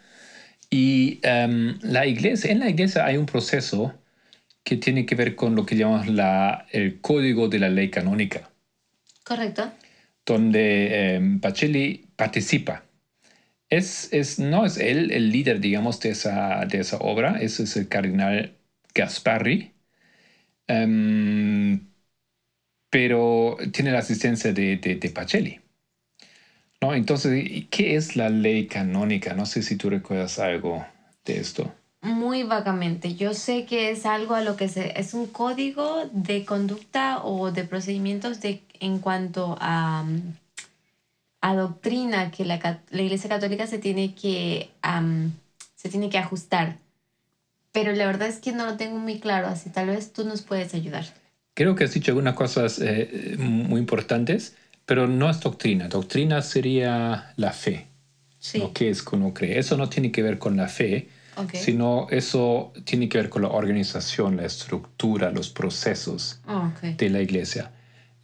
Y 0.69 1.19
em, 1.23 1.79
la 1.81 2.05
iglesia, 2.07 2.51
en 2.51 2.59
la 2.59 2.69
iglesia 2.69 3.05
hay 3.05 3.15
un 3.17 3.25
proceso 3.25 3.93
que 4.63 4.75
tiene 4.75 5.05
que 5.05 5.15
ver 5.15 5.35
con 5.35 5.55
lo 5.55 5.65
que 5.65 5.75
llamamos 5.75 6.07
la, 6.07 6.65
el 6.71 6.99
código 6.99 7.47
de 7.47 7.59
la 7.59 7.69
ley 7.69 7.89
canónica 7.89 8.49
Correcto. 9.23 9.71
Donde 10.33 11.15
eh, 11.15 11.39
Pacelli 11.41 12.07
participa. 12.15 12.83
Es, 13.69 14.09
es, 14.13 14.39
no 14.39 14.65
es 14.65 14.77
él 14.77 15.11
el 15.11 15.31
líder, 15.31 15.59
digamos, 15.59 15.99
de 15.99 16.11
esa, 16.11 16.65
de 16.65 16.79
esa 16.79 16.97
obra, 16.97 17.39
es 17.41 17.59
el 17.75 17.87
cardenal 17.87 18.55
Gasparri, 18.95 19.73
Em, 20.69 21.79
pero 22.91 23.57
tiene 23.73 23.91
la 23.91 23.99
asistencia 23.99 24.53
de, 24.53 24.77
de, 24.77 25.09
Pacelli. 25.09 25.59
¿No? 26.79 26.93
Entonces, 26.93 27.43
¿y 27.43 27.63
¿qué 27.63 27.95
es 27.95 28.15
la 28.15 28.29
ley 28.29 28.67
canónica? 28.67 29.33
No 29.33 29.47
sé 29.47 29.63
si 29.63 29.75
tú 29.75 29.89
recuerdas 29.89 30.37
algo 30.37 30.85
de 31.25 31.39
esto. 31.39 31.73
Muy 32.01 32.43
vagamente. 32.43 33.15
Yo 33.15 33.33
sé 33.33 33.65
que 33.65 33.89
es 33.89 34.05
algo 34.05 34.35
a 34.35 34.41
lo 34.41 34.55
que 34.55 34.69
se... 34.69 34.97
Es 34.97 35.15
un 35.15 35.25
código 35.25 36.07
de 36.13 36.45
conducta 36.45 37.23
o 37.23 37.51
de 37.51 37.63
procedimientos 37.63 38.39
de, 38.39 38.61
en 38.79 38.99
cuanto 38.99 39.57
a, 39.59 40.03
mm, 40.03 40.33
a 41.41 41.55
doctrina 41.55 42.31
que 42.31 42.45
la, 42.45 42.81
la 42.89 43.01
Iglesia 43.01 43.29
Católica 43.29 43.67
se 43.67 43.77
tiene 43.79 44.13
que, 44.13 44.69
se 45.75 45.89
tiene 45.89 46.09
que 46.09 46.17
ajustar. 46.17 46.77
Pero 47.71 47.93
la 47.93 48.05
verdad 48.07 48.27
es 48.27 48.39
que 48.39 48.51
no 48.51 48.65
lo 48.65 48.77
tengo 48.77 48.97
muy 48.97 49.19
claro, 49.19 49.47
así 49.47 49.69
tal 49.69 49.87
vez 49.87 50.11
tú 50.11 50.25
nos 50.25 50.41
puedes 50.41 50.73
ayudar. 50.73 51.05
Creo 51.53 51.75
que 51.75 51.83
has 51.83 51.93
dicho 51.93 52.11
algunas 52.11 52.35
cosas 52.35 52.79
eh, 52.81 53.35
muy 53.37 53.79
importantes, 53.79 54.55
pero 54.85 55.07
no 55.07 55.29
es 55.29 55.39
doctrina. 55.39 55.87
Doctrina 55.87 56.41
sería 56.41 57.33
la 57.35 57.51
fe. 57.51 57.87
Sí. 58.39 58.57
lo 58.59 58.71
que 58.71 58.89
es 58.89 59.03
que 59.03 59.15
uno 59.17 59.33
cree. 59.33 59.59
Eso 59.59 59.75
no 59.75 59.89
tiene 59.89 60.11
que 60.13 60.23
ver 60.23 60.39
con 60.39 60.55
la 60.55 60.69
fe, 60.69 61.09
sino 61.53 62.07
eso 62.09 62.73
tiene 62.85 63.09
que 63.09 63.17
ver 63.17 63.29
con 63.29 63.41
la 63.41 63.49
organización, 63.49 64.37
la 64.37 64.45
estructura, 64.45 65.29
los 65.29 65.49
procesos 65.49 66.39
ok. 66.47 66.97
de 66.97 67.09
la 67.09 67.21
iglesia. 67.21 67.71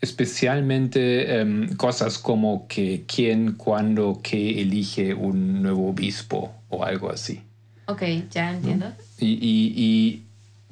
Especialmente 0.02 1.40
em, 1.40 1.76
cosas 1.76 2.20
como 2.20 2.68
que 2.68 3.04
quién, 3.08 3.54
cuándo, 3.54 4.20
qué 4.22 4.62
elige 4.62 5.14
un 5.14 5.62
nuevo 5.62 5.90
obispo 5.90 6.54
o 6.70 6.84
algo 6.84 7.10
así. 7.10 7.42
Ok, 7.88 8.04
ya 8.30 8.52
entiendo. 8.52 8.94
Y, 9.20 9.34
y- 9.34 9.74
y, 9.76 10.22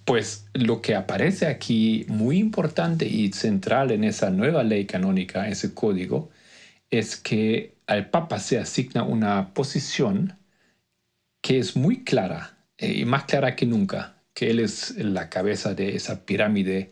pues 0.05 0.45
lo 0.53 0.81
que 0.81 0.95
aparece 0.95 1.47
aquí 1.47 2.05
muy 2.09 2.37
importante 2.37 3.07
y 3.07 3.31
central 3.31 3.91
en 3.91 4.03
esa 4.03 4.29
nueva 4.29 4.63
ley 4.63 4.85
canónica, 4.85 5.47
ese 5.47 5.73
código, 5.73 6.29
es 6.91 7.15
que 7.15 7.73
al 7.87 8.09
Papa 8.09 8.39
se 8.39 8.59
asigna 8.59 9.03
una 9.03 9.53
posición 9.53 10.33
que 11.41 11.57
es 11.57 11.75
muy 11.75 12.03
clara, 12.03 12.57
eh, 12.77 12.93
y 12.99 13.05
más 13.05 13.23
clara 13.25 13.55
que 13.55 13.65
nunca, 13.65 14.15
que 14.33 14.49
él 14.49 14.59
es 14.59 14.95
la 14.97 15.29
cabeza 15.29 15.73
de 15.73 15.95
esa 15.95 16.25
pirámide 16.25 16.91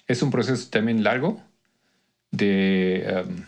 Es 0.07 0.21
un 0.21 0.29
proceso 0.31 0.67
también 0.69 1.03
largo 1.03 1.41
de... 2.31 3.03
em, 3.07 3.45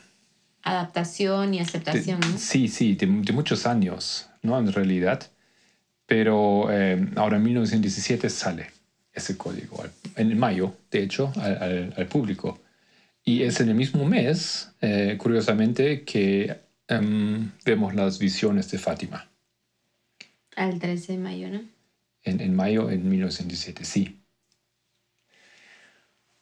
Adaptación 0.63 1.53
y 1.53 1.57
de- 1.57 1.63
aceptación. 1.63 2.19
¿no? 2.19 2.37
sí, 2.37 2.67
sí, 2.67 2.95
de, 2.95 3.05
de 3.07 3.33
muchos 3.33 3.65
años, 3.65 4.27
¿no? 4.41 4.57
En 4.59 4.71
realidad. 4.73 5.21
Pero 6.05 6.71
em, 6.71 7.11
ahora 7.15 7.37
en 7.37 7.43
1917 7.43 8.29
sale 8.29 8.67
ese 9.13 9.35
código, 9.37 9.83
en 10.15 10.37
mayo, 10.37 10.75
de 10.91 11.03
hecho, 11.03 11.31
al, 11.37 11.57
al- 11.63 11.93
al 11.97 12.05
público. 12.07 12.59
Y 13.23 13.43
es 13.43 13.59
en 13.59 13.69
el 13.69 13.75
mismo 13.75 14.05
mes, 14.05 14.69
eh, 14.81 15.15
curiosamente, 15.17 16.03
que 16.03 16.55
em, 16.87 17.51
vemos 17.65 17.93
las 17.95 18.19
visiones 18.19 18.69
de 18.71 18.77
Fátima. 18.77 19.27
Al 20.55 20.79
13 20.79 21.13
de 21.13 21.17
mayo, 21.17 21.49
¿no? 21.49 21.61
En, 22.23 22.41
en 22.41 22.55
mayo 22.55 22.89
en 22.89 23.07
1917, 23.09 23.85
sí. 23.85 24.16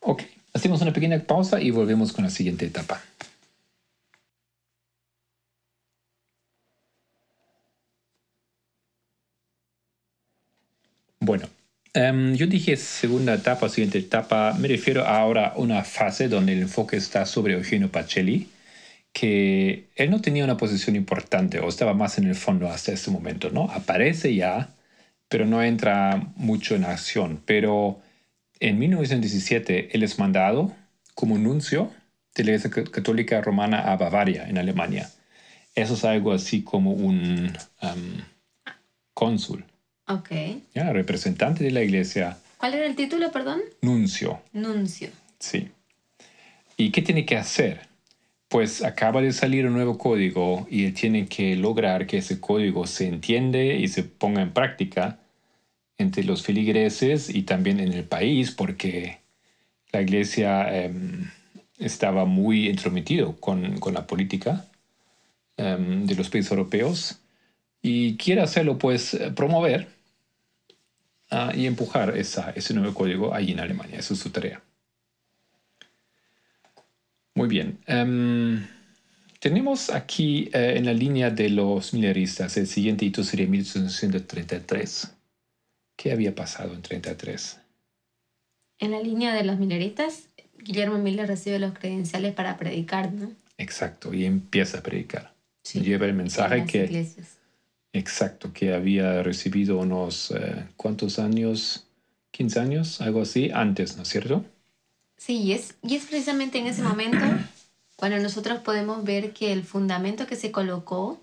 Ok, 0.08 0.22
hacemos 0.54 0.82
una 0.84 0.94
pequeña 0.94 1.20
pausa 1.20 1.60
y 1.60 1.72
volvemos 1.72 2.14
con 2.14 2.26
la 2.26 2.30
siguiente 2.30 2.66
etapa. 2.68 3.02
Bueno, 11.20 11.50
em, 11.94 12.36
yo 12.36 12.46
dije 12.46 12.78
segunda 12.78 13.34
etapa, 13.34 13.68
siguiente 13.68 13.98
etapa, 13.98 14.54
me 14.60 14.68
refiero 14.68 15.06
ahora 15.06 15.48
a 15.48 15.58
una 15.58 15.84
fase 15.84 16.28
donde 16.28 16.54
el 16.54 16.62
enfoque 16.62 16.98
está 16.98 17.26
sobre 17.26 17.56
Eugenio 17.56 17.92
Pacelli, 17.92 18.48
que 19.14 19.88
él 19.96 20.12
no 20.12 20.22
tenía 20.22 20.44
una 20.44 20.58
posición 20.58 20.96
importante 20.96 21.60
o 21.60 21.68
estaba 21.70 21.96
más 21.96 22.20
en 22.20 22.26
el 22.26 22.36
fondo 22.36 22.70
hasta 22.70 22.92
este 22.92 23.10
momento, 23.10 23.50
¿no? 23.50 23.72
Aparece 23.72 24.36
ya, 24.36 24.70
pero 25.30 25.46
no 25.48 25.64
entra 25.64 26.22
mucho 26.36 26.76
en 26.76 26.86
acción. 26.86 27.42
Pero 27.46 28.02
en 28.60 28.80
1917 28.80 29.90
él 29.96 30.04
es 30.04 30.18
mandado 30.20 30.74
como 31.14 31.38
nuncio 31.38 31.92
de 32.36 32.44
la 32.44 32.52
Iglesia 32.52 32.70
Católica 32.92 33.42
Romana 33.42 33.92
a 33.92 33.96
Bavaria, 33.98 34.48
en 34.50 34.58
Alemania. 34.58 35.10
Eso 35.76 35.94
es 35.94 36.04
algo 36.06 36.32
así 36.34 36.62
como 36.64 36.92
un 36.92 37.54
um, 37.82 38.22
cónsul, 39.14 39.66
Ok. 40.08 40.30
¿ya? 40.74 40.92
representante 40.94 41.64
de 41.64 41.72
la 41.72 41.82
Iglesia, 41.84 42.38
¿Cuál 42.58 42.74
era 42.76 42.86
el 42.86 42.96
título, 42.96 43.32
perdón? 43.32 43.62
nuncio, 43.82 44.42
Nuncio. 44.54 45.10
sí. 45.40 45.70
¿Y 46.78 46.92
qué 46.92 47.02
tiene 47.02 47.26
que 47.26 47.38
hacer? 47.38 47.88
Pues 48.50 48.84
acaba 48.84 49.22
de 49.22 49.32
salir 49.32 49.66
un 49.66 49.74
nuevo 49.74 49.98
código 49.98 50.68
y 50.70 50.86
él 50.86 50.94
tiene 50.94 51.26
que 51.28 51.56
lograr 51.56 52.06
que 52.06 52.18
ese 52.18 52.40
código 52.42 52.86
se 52.86 53.08
entiende 53.08 53.76
y 53.78 53.88
se 53.88 54.04
ponga 54.04 54.42
en 54.42 54.52
práctica 54.52 55.20
entre 55.98 56.24
los 56.24 56.44
feligreses 56.44 57.30
y 57.34 57.44
también 57.44 57.80
en 57.80 57.94
el 57.94 58.04
país, 58.04 58.52
porque 58.52 59.20
la 59.92 60.02
iglesia 60.02 60.84
em, 60.84 61.30
estaba 61.78 62.26
muy 62.26 62.68
entrometido 62.68 63.36
con, 63.38 63.80
con 63.80 63.94
la 63.94 64.08
política 64.08 64.66
em, 65.58 66.06
de 66.06 66.16
los 66.16 66.30
países 66.30 66.52
europeos 66.52 67.20
y 67.82 68.18
quiere 68.18 68.42
hacerlo, 68.42 68.78
pues, 68.78 69.18
promover 69.36 69.88
ah, 71.30 71.54
y 71.56 71.66
empujar 71.66 72.18
esa, 72.18 72.52
ese 72.52 72.74
nuevo 72.74 72.94
código 72.94 73.34
ahí 73.34 73.52
en 73.52 73.60
Alemania. 73.60 74.00
Esa 74.00 74.14
es 74.16 74.20
su 74.20 74.32
tarea. 74.32 74.62
Muy 77.36 77.48
bien. 77.48 77.80
Em, 77.86 78.66
tenemos 79.40 79.90
aquí 79.90 80.50
eh, 80.54 80.76
en 80.78 80.86
la 80.86 80.94
línea 80.94 81.30
de 81.30 81.50
los 81.50 81.94
mileristas, 81.94 82.58
el 82.58 82.66
siguiente 82.66 83.06
hito 83.06 83.24
sería 83.24 83.46
1833. 83.46 85.15
¿Qué 85.96 86.12
había 86.12 86.36
pasado 86.36 86.74
en 86.74 86.82
33? 86.82 87.60
En 88.80 88.92
la 88.92 89.00
línea 89.02 89.34
de 89.34 89.44
los 89.44 89.58
mileristas, 89.58 90.30
Guillermo 90.60 90.98
Miller 90.98 91.28
recibe 91.28 91.60
los 91.60 91.74
credenciales 91.74 92.34
para 92.34 92.58
predicar, 92.58 93.14
¿no? 93.14 93.32
Exacto, 93.58 94.14
y 94.14 94.26
empieza 94.26 94.80
a 94.80 94.84
predicar. 94.84 95.34
Sí, 95.64 95.82
Lleva 95.82 96.06
el 96.06 96.12
en 96.12 96.18
mensaje 96.18 96.66
que, 96.66 96.84
iglesias. 96.86 97.38
exacto, 97.94 98.52
que 98.54 98.74
había 98.74 99.24
recibido 99.24 99.78
unos, 99.78 100.32
eh, 100.32 100.66
¿cuántos 100.76 101.18
años? 101.20 101.88
15 102.32 102.60
años, 102.60 103.00
algo 103.02 103.22
así, 103.22 103.50
antes, 103.54 103.96
¿no 103.96 104.04
es 104.04 104.10
cierto? 104.10 104.44
Sí, 105.18 105.38
y 105.38 105.54
es, 105.54 105.76
y 105.82 105.96
es 105.96 106.06
precisamente 106.06 106.58
en 106.60 106.68
ese 106.68 106.84
momento 106.84 107.24
cuando 107.96 108.20
nosotros 108.20 108.60
podemos 108.60 109.04
ver 109.06 109.32
que 109.32 109.54
el 109.54 109.64
fundamento 109.64 110.28
que 110.28 110.36
se 110.36 110.52
colocó 110.52 111.22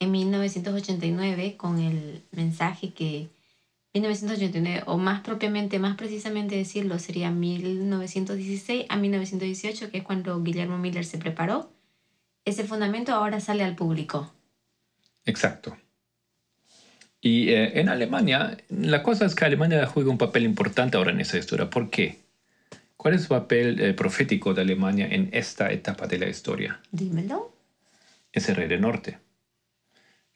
en 0.00 0.10
1989 0.10 1.56
con 1.56 1.78
el 1.78 2.22
mensaje 2.32 2.92
que 2.92 3.28
1989, 3.92 4.84
o 4.86 4.98
más 4.98 5.20
propiamente, 5.20 5.78
más 5.80 5.96
precisamente 5.96 6.54
decirlo, 6.54 6.98
sería 6.98 7.30
1916 7.30 8.86
a 8.88 8.96
1918, 8.96 9.90
que 9.90 9.98
es 9.98 10.04
cuando 10.04 10.40
Guillermo 10.42 10.78
Miller 10.78 11.04
se 11.04 11.18
preparó. 11.18 11.72
Ese 12.44 12.64
fundamento 12.64 13.12
ahora 13.12 13.40
sale 13.40 13.64
al 13.64 13.74
público. 13.74 14.32
Exacto. 15.24 15.76
Y 17.20 17.50
eh, 17.50 17.80
en 17.80 17.88
Alemania, 17.88 18.56
la 18.68 19.02
cosa 19.02 19.26
es 19.26 19.34
que 19.34 19.44
Alemania 19.44 19.84
juega 19.86 20.10
un 20.10 20.18
papel 20.18 20.44
importante 20.44 20.96
ahora 20.96 21.10
en 21.10 21.20
esa 21.20 21.36
historia. 21.36 21.68
¿Por 21.68 21.90
qué? 21.90 22.20
¿Cuál 22.96 23.14
es 23.14 23.22
el 23.22 23.28
papel 23.28 23.80
eh, 23.80 23.92
profético 23.92 24.54
de 24.54 24.62
Alemania 24.62 25.08
en 25.10 25.28
esta 25.32 25.70
etapa 25.72 26.06
de 26.06 26.18
la 26.18 26.28
historia? 26.28 26.80
Dímelo. 26.92 27.54
Es 28.32 28.48
el 28.48 28.56
rey 28.56 28.68
del 28.68 28.80
norte. 28.80 29.18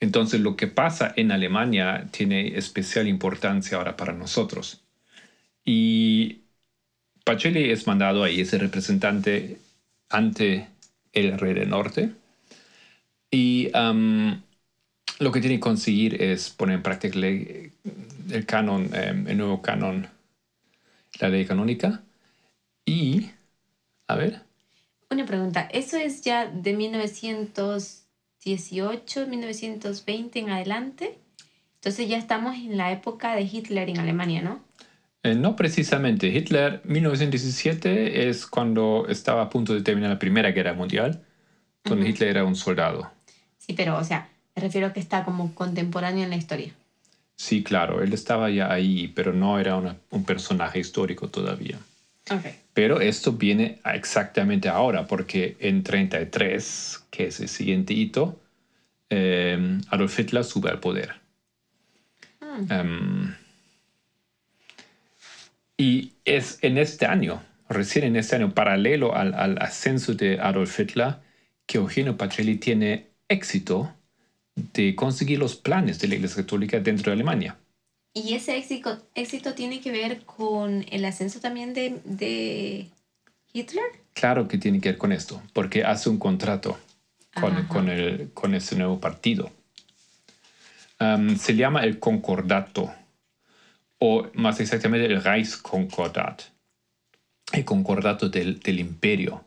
Entonces 0.05 0.41
lo 0.41 0.55
que 0.57 0.67
pasa 0.67 1.13
en 1.17 1.33
Alemania 1.33 2.09
tiene 2.11 2.59
especial 2.59 3.09
importancia 3.09 3.79
ahora 3.79 3.97
para 3.97 4.13
nosotros. 4.13 4.83
Y 5.65 6.43
Pacelli 7.25 7.71
es 7.71 7.87
mandado 7.87 8.23
ahí, 8.25 8.41
es 8.41 8.53
el 8.53 8.61
representante 8.61 9.59
ante 10.11 10.69
el 11.13 11.39
rey 11.39 11.55
del 11.55 11.71
norte. 11.71 12.13
Y 13.31 13.71
am, 13.75 14.43
lo 15.19 15.33
que 15.33 15.41
tiene 15.41 15.57
que 15.57 15.61
conseguir 15.61 16.23
es 16.23 16.51
poner 16.51 16.77
en 16.77 16.83
práctica 16.83 17.19
el 17.19 18.47
canon, 18.47 18.91
em, 18.95 19.27
el 19.29 19.39
nuevo 19.39 19.63
canon, 19.63 20.09
la 21.21 21.29
ley 21.29 21.45
canónica. 21.47 22.03
Y, 22.87 23.31
a 24.09 24.17
ver, 24.17 24.43
Una 25.11 25.25
pregunta, 25.25 25.63
¿eso 25.73 25.97
es 25.97 26.23
ya 26.23 26.47
de 26.47 26.75
1918, 28.45 29.27
1920 29.27 30.39
en 30.39 30.51
adelante? 30.51 31.19
Entonces 31.77 32.09
ya 32.09 32.17
estamos 32.19 32.55
en 32.57 32.77
la 32.77 32.93
época 32.93 33.35
de 33.35 33.43
Hitler 33.43 33.89
en 33.89 33.99
Alemania, 33.99 34.43
¿no? 34.43 34.61
Eh, 35.23 35.35
no 35.35 35.57
precisamente. 35.57 36.29
Hitler, 36.29 36.81
1917, 36.85 38.29
es 38.29 38.47
cuando 38.47 39.07
estaba 39.09 39.43
a 39.43 39.49
punto 39.49 39.75
de 39.75 39.83
terminar 39.83 40.11
la 40.11 40.19
Primera 40.19 40.51
Guerra 40.51 40.75
Mundial, 40.75 41.23
donde 41.85 42.05
Ujú. 42.05 42.11
Hitler 42.11 42.31
era 42.31 42.45
un 42.45 42.57
soldado. 42.57 43.11
Sí, 43.59 43.73
pero, 43.73 43.97
o 43.97 44.05
sea, 44.05 44.29
me 44.55 44.63
refiero 44.63 44.89
a 44.89 44.93
que 44.93 45.01
está 45.01 45.25
como 45.25 45.55
contemporáneo 45.55 46.25
en 46.25 46.31
la 46.31 46.37
historia. 46.37 46.73
Sí, 47.37 47.63
claro, 47.63 48.03
él 48.03 48.13
estaba 48.13 48.51
ya 48.51 48.71
ahí, 48.73 49.09
pero 49.09 49.33
no 49.33 49.59
era 49.59 49.77
una- 49.77 49.97
un 50.11 50.25
personaje 50.25 50.79
histórico 50.79 51.29
todavía. 51.29 51.79
Ok. 52.31 52.45
Pero 52.75 53.01
esto 53.01 53.33
viene 53.33 53.79
exactamente 53.85 54.69
ahora, 54.69 55.07
porque 55.07 55.57
en 55.61 55.85
33, 55.85 57.05
que 57.11 57.29
es 57.29 57.41
el 57.41 57.49
siguiente 57.49 57.95
hito, 57.95 58.41
eh, 59.09 59.79
Adolf 59.89 60.19
Hitler 60.19 60.45
sube 60.45 60.71
al 60.71 60.81
poder. 60.81 61.15
Mm. 62.41 62.73
Em, 62.73 63.35
y 65.77 66.13
es 66.25 66.59
en 66.63 66.79
este 66.79 67.07
año, 67.07 67.43
recién 67.69 68.05
en 68.07 68.17
este 68.17 68.37
año, 68.37 68.53
paralelo 68.53 69.15
al, 69.15 69.35
al 69.35 69.57
ascenso 69.63 70.15
de 70.15 70.41
Adolf 70.41 70.79
Hitler, 70.79 71.17
que 71.67 71.79
Eugenio 71.79 72.17
Pacelli 72.17 72.57
tiene 72.57 73.07
éxito 73.29 73.95
de 74.57 74.95
conseguir 74.95 75.39
los 75.39 75.57
planes 75.57 76.01
de 76.01 76.09
la 76.09 76.17
Iglesia 76.17 76.43
Católica 76.43 76.81
dentro 76.81 77.11
de 77.11 77.15
Alemania. 77.15 77.57
¿Y 78.15 78.35
ese 78.35 78.57
éxito, 78.57 79.05
éxito 79.17 79.55
tiene 79.55 79.81
que 79.81 79.91
ver 79.91 80.23
con 80.25 80.87
el 80.91 81.05
ascenso 81.05 81.41
también 81.41 81.75
de, 81.75 82.01
de 82.05 82.89
Hitler? 83.53 83.85
Claro 84.13 84.47
que 84.47 84.57
tiene 84.57 84.81
que 84.81 84.91
ver 84.91 84.99
con 84.99 85.11
esto, 85.11 85.43
porque 85.53 85.83
hace 85.85 86.09
un 86.09 86.19
contrato 86.19 86.79
con, 87.35 87.67
con, 87.67 87.89
el, 87.89 88.31
con 88.33 88.55
ese 88.55 88.77
nuevo 88.77 89.01
partido. 89.01 89.51
Se 91.37 91.55
llama 91.57 91.83
el 91.85 91.99
Concordato, 91.99 92.95
o 93.99 94.27
más 94.35 94.61
exactamente 94.61 95.07
el 95.13 95.23
Reichskonkordat, 95.23 96.43
el 97.53 97.65
Concordato 97.65 98.29
del, 98.29 98.61
del 98.61 98.79
Imperio. 98.79 99.45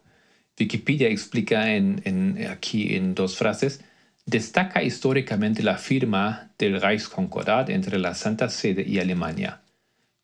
Wikipedia 0.60 1.08
explica 1.08 1.73
en, 1.73 2.01
en- 2.03 2.47
aquí 2.49 2.95
en 2.95 3.15
dos 3.15 3.38
frases, 3.38 3.82
destaca 4.27 4.83
históricamente 4.83 5.63
la 5.63 5.77
firma 5.77 6.51
del 6.59 6.79
Reichskonkordat 6.79 7.69
entre 7.69 7.97
la 7.97 8.13
Santa 8.13 8.49
Sede 8.49 8.83
y 8.85 8.99
Alemania 8.99 9.61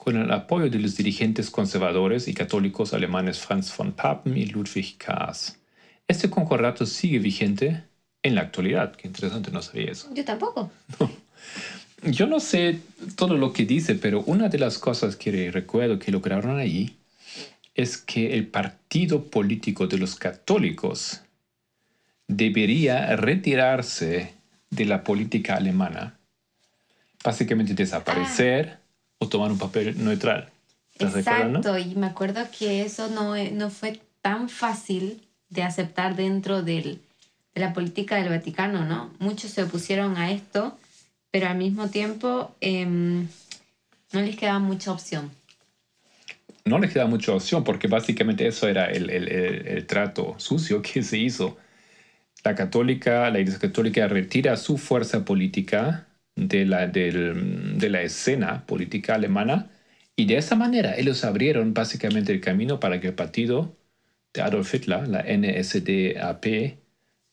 con 0.04 0.18
el 0.18 0.30
apoyo 0.32 0.70
de 0.70 0.80
los 0.80 0.98
dirigentes 0.98 1.50
conservadores 1.50 2.28
y 2.28 2.34
católicos 2.34 2.94
alemanes 2.94 3.40
Franz 3.40 3.76
von 3.76 3.94
Papen 3.94 4.38
y 4.38 4.48
Ludwig 4.48 4.98
Kaas. 4.98 5.58
Este 6.06 6.30
concordato 6.30 6.86
sigue 6.86 7.20
vigente 7.20 7.84
en 8.22 8.36
la 8.36 8.42
actualidad. 8.42 8.94
Qué 8.94 9.08
interesante, 9.08 9.50
no 9.52 9.62
sabía 9.62 9.92
eso. 9.92 10.10
Yo 10.14 10.26
tampoco. 10.26 10.70
Yo 12.04 12.28
no 12.28 12.42
sé 12.42 12.82
todo 13.16 13.38
lo 13.38 13.54
que 13.54 13.66
dice, 13.66 13.96
pero 13.96 14.24
una 14.24 14.50
de 14.50 14.60
las 14.60 14.78
cosas 14.78 15.16
que 15.16 15.50
recuerdo 15.52 16.00
que 16.00 16.12
lograron 16.12 16.60
allí 16.60 16.98
es 17.74 17.98
que 17.98 18.34
el 18.34 18.48
partido 18.48 19.24
político 19.24 19.88
de 19.88 19.98
los 19.98 20.16
católicos 20.16 21.22
debería 22.28 23.16
retirarse 23.16 24.34
de 24.70 24.86
la 24.86 25.04
política 25.04 25.56
alemana, 25.56 26.18
básicamente 27.24 27.74
desaparecer 27.74 28.78
o 29.20 29.28
tomar 29.28 29.52
un 29.52 29.58
papel 29.58 30.04
neutral. 30.04 30.50
¿Estás 30.94 31.14
de 31.14 31.22
acuerdo, 31.22 31.50
no? 31.50 31.60
Exacto, 31.60 31.78
y 31.78 31.96
me 31.96 32.08
acuerdo 32.08 32.42
que 32.58 32.84
eso 32.84 33.08
no, 33.10 33.36
e- 33.36 33.52
no 33.52 33.70
fue 33.70 34.00
tan 34.22 34.50
fácil 34.50 35.22
de 35.50 35.64
aceptar 35.64 36.16
dentro 36.16 36.62
del- 36.64 37.00
de 37.54 37.62
la 37.62 37.74
política 37.74 38.16
del 38.16 38.30
Vaticano, 38.30 38.86
¿no? 38.86 39.12
Muchos 39.20 39.52
se 39.52 39.64
opusieron 39.64 40.18
a 40.18 40.32
esto, 40.32 40.78
pero 41.32 41.48
al 41.48 41.58
mismo 41.58 41.88
tiempo 41.90 42.56
em, 42.62 43.28
no 44.12 44.22
les 44.22 44.36
quedaba 44.36 44.60
mucha 44.60 44.92
opción. 44.92 45.32
no 46.66 46.80
les 46.80 46.94
queda 46.94 47.06
mucha 47.08 47.34
opción 47.34 47.66
porque 47.66 47.88
básicamente 47.90 48.48
eso 48.48 48.70
era 48.70 48.86
el, 48.86 49.10
el- 49.10 49.28
el- 49.28 49.68
el 49.68 49.86
trato 49.86 50.36
sucio 50.38 50.82
que 50.82 51.04
se 51.04 51.18
hizo. 51.18 51.58
La 52.44 52.56
católica, 52.56 53.30
la 53.30 53.40
Iglesia 53.40 53.60
Católica 53.60 54.08
retira 54.08 54.58
su 54.58 54.78
fuerza 54.78 55.24
política 55.24 56.08
de 56.36 56.66
la, 56.66 56.88
del- 56.88 57.78
de 57.80 57.90
la 57.90 58.02
escena 58.02 58.66
política 58.66 59.16
alemana 59.16 59.70
y 60.16 60.26
de 60.26 60.38
esa 60.38 60.56
manera 60.56 60.96
ellos 60.98 61.24
abrieron 61.24 61.74
básicamente 61.74 62.32
el 62.34 62.42
camino 62.42 62.80
para 62.80 63.00
que 63.00 63.08
el 63.08 63.14
partido 63.14 63.76
de 64.34 64.42
Adolf 64.42 64.74
Hitler, 64.74 65.08
la 65.08 65.22
NSDAP, 65.22 66.78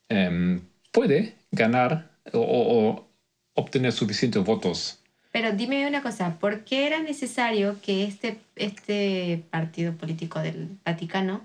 em, 0.09 0.61
puede 0.92 1.35
ganar 1.51 2.11
o- 2.33 2.40
o 2.40 3.09
obtener 3.55 3.92
suficientes 3.92 4.44
votos. 4.44 5.03
Pero 5.33 5.53
dime 5.53 5.87
una 5.87 6.03
cosa, 6.03 6.38
¿por 6.38 6.64
qué 6.64 6.87
era 6.87 7.01
necesario 7.01 7.77
que 7.83 8.05
este, 8.05 8.38
este 8.57 9.42
partido 9.51 9.92
político 9.94 10.40
del 10.40 10.68
Vaticano 10.85 11.40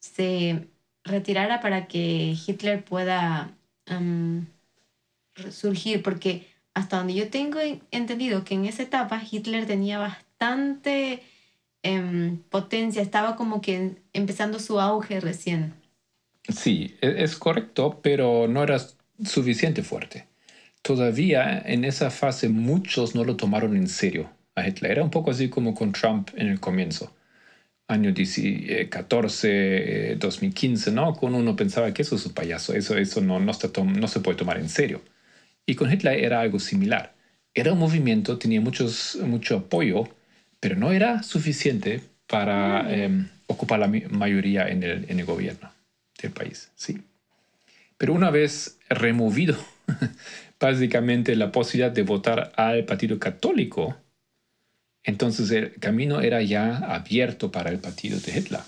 se 0.00 0.66
retirara 1.04 1.60
para 1.60 1.86
que 1.88 2.34
Hitler 2.46 2.84
pueda 2.84 3.56
em, 3.86 4.46
surgir? 5.50 6.02
Porque 6.02 6.46
hasta 6.74 6.98
donde 6.98 7.14
yo 7.14 7.30
tengo 7.30 7.58
entendido 7.90 8.44
que 8.44 8.54
en 8.54 8.64
esa 8.66 8.82
etapa 8.82 9.22
Hitler 9.30 9.66
tenía 9.66 9.98
bastante 9.98 11.22
em, 11.82 12.38
potencia, 12.50 13.02
estaba 13.02 13.36
como 13.36 13.60
que 13.60 13.96
empezando 14.12 14.58
su 14.58 14.80
auge 14.80 15.20
recién. 15.20 15.74
Sí, 16.48 16.96
e- 17.00 17.22
es 17.22 17.36
correcto, 17.36 18.00
pero 18.02 18.48
no 18.48 18.62
era 18.62 18.78
suficiente 19.24 19.82
fuerte. 19.82 20.26
Todavía 20.82 21.60
en 21.64 21.84
esa 21.84 22.10
fase 22.10 22.48
muchos 22.48 23.14
no 23.14 23.24
lo 23.24 23.36
tomaron 23.36 23.76
en 23.76 23.88
serio 23.88 24.30
a 24.54 24.66
Hitler. 24.66 24.92
Era 24.92 25.04
un 25.04 25.10
poco 25.10 25.30
así 25.30 25.48
como 25.48 25.74
con 25.74 25.92
Trump 25.92 26.30
en 26.36 26.48
el 26.48 26.60
comienzo. 26.60 27.12
Año 27.92 28.12
14, 28.88 30.16
2015, 30.18 30.92
¿no? 30.92 31.14
Con 31.14 31.34
uno 31.34 31.54
pensaba 31.54 31.92
que 31.92 32.02
eso 32.02 32.16
es 32.16 32.26
un 32.26 32.32
payaso, 32.32 32.74
eso, 32.74 32.96
eso 32.96 33.20
no, 33.20 33.38
no, 33.38 33.50
está 33.50 33.68
no 33.82 34.08
se 34.08 34.20
puede 34.20 34.38
tomar 34.38 34.58
en 34.58 34.68
serio. 34.68 35.02
Y 35.66 35.74
con 35.74 35.92
Hitler 35.92 36.24
era 36.24 36.40
algo 36.40 36.58
similar. 36.58 37.14
Era 37.54 37.72
un 37.72 37.78
movimiento, 37.78 38.38
tenía 38.38 38.60
muchos, 38.60 39.18
mucho 39.22 39.58
apoyo, 39.58 40.08
pero 40.58 40.76
no 40.76 40.92
era 40.92 41.22
suficiente 41.22 42.00
para 42.26 42.92
em, 42.92 43.28
ocupar 43.46 43.78
la 43.78 43.88
mayoría 43.88 44.68
en 44.68 44.82
el, 44.82 45.04
en 45.08 45.20
el 45.20 45.26
gobierno 45.26 45.70
del 46.20 46.32
país, 46.32 46.70
sí. 46.74 47.02
Pero 47.98 48.14
una 48.14 48.30
vez 48.30 48.78
removido 48.88 49.56
básicamente 50.60 51.36
la 51.36 51.52
posibilidad 51.52 51.92
de 51.92 52.02
votar 52.02 52.52
al 52.56 52.84
Partido 52.84 53.18
Católico, 53.18 53.96
entonces 55.04 55.50
el 55.50 55.74
camino 55.74 56.20
era 56.20 56.42
ya 56.42 56.76
abierto 56.76 57.50
para 57.50 57.70
el 57.70 57.78
partido 57.78 58.20
de 58.20 58.38
Hitler. 58.38 58.60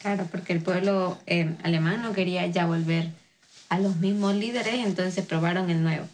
Claro, 0.00 0.28
porque 0.30 0.52
el 0.52 0.60
pueblo 0.60 1.18
eh, 1.26 1.54
alemán 1.62 2.02
no 2.02 2.12
quería 2.12 2.46
ya 2.46 2.66
volver 2.66 3.08
a 3.68 3.80
los 3.80 3.96
mismos 3.96 4.34
líderes, 4.34 4.86
entonces 4.86 5.26
probaron 5.26 5.70
el 5.70 5.82
nuevo. 5.82 6.06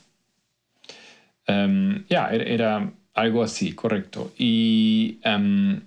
Em, 1.46 2.06
ya, 2.08 2.28
era, 2.28 2.44
era 2.44 2.92
algo 3.14 3.42
así, 3.42 3.72
correcto. 3.72 4.32
Y 4.38 5.18
em, 5.22 5.80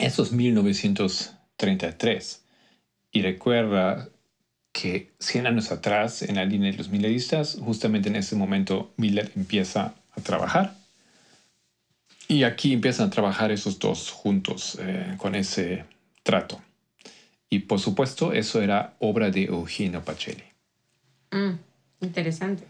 eso 0.00 0.22
es 0.22 0.32
1933. 0.32 2.42
Y 3.12 3.22
recuerda 3.22 4.08
que 4.72 5.12
100 5.20 5.46
años 5.46 5.70
atrás, 5.70 6.22
en 6.22 6.34
la 6.34 6.44
línea 6.44 6.72
de 6.72 6.76
los 6.76 6.88
milleristas, 6.88 7.56
justamente 7.60 8.08
en 8.08 8.16
ese 8.16 8.34
momento 8.34 8.92
Miller 8.96 9.30
empieza 9.36 9.94
a 10.16 10.20
trabajar. 10.20 10.74
Y 12.28 12.44
aquí 12.44 12.72
empiezan 12.72 13.08
a 13.08 13.10
trabajar 13.10 13.50
esos 13.52 13.78
dos 13.78 14.10
juntos 14.10 14.78
eh, 14.80 15.14
con 15.18 15.34
ese 15.34 15.84
trato. 16.22 16.60
Y 17.50 17.60
por 17.60 17.78
supuesto, 17.78 18.32
eso 18.32 18.62
era 18.62 18.94
obra 18.98 19.30
de 19.30 19.44
Eugenio 19.44 20.02
Pacelli. 20.02 20.44
Mm, 21.30 21.58
interesante. 22.00 22.64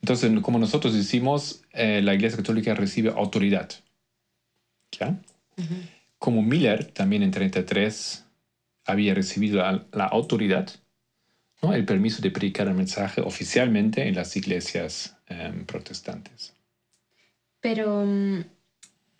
Entonces, 0.00 0.32
como 0.40 0.58
nosotros 0.58 0.94
decimos, 0.94 1.62
eh, 1.72 2.00
la 2.02 2.14
Iglesia 2.14 2.38
Católica 2.38 2.74
recibe 2.74 3.10
autoridad. 3.10 3.70
¿Ya? 4.98 5.20
Como 6.18 6.42
Miller 6.42 6.86
también 6.86 7.22
en 7.22 7.30
33 7.30 8.24
había 8.86 9.14
recibido 9.14 9.58
la, 9.58 9.84
la 9.92 10.06
autoridad, 10.06 10.70
¿no? 11.62 11.74
el 11.74 11.84
permiso 11.84 12.22
de 12.22 12.30
predicar 12.30 12.66
el 12.66 12.74
mensaje 12.74 13.20
oficialmente 13.20 14.08
en 14.08 14.14
las 14.14 14.34
iglesias 14.36 15.16
em, 15.26 15.64
protestantes. 15.66 16.54
Pero 17.60 18.04
mm, 18.04 18.40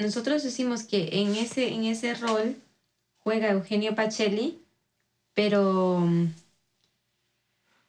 nosotros 0.00 0.42
decimos 0.42 0.82
que 0.82 1.20
en 1.20 1.36
ese, 1.36 1.68
en 1.68 1.84
ese 1.84 2.14
rol 2.14 2.56
juega 3.18 3.50
Eugenio 3.50 3.94
Pacelli, 3.94 4.58
pero 5.34 6.00
mm, 6.00 6.32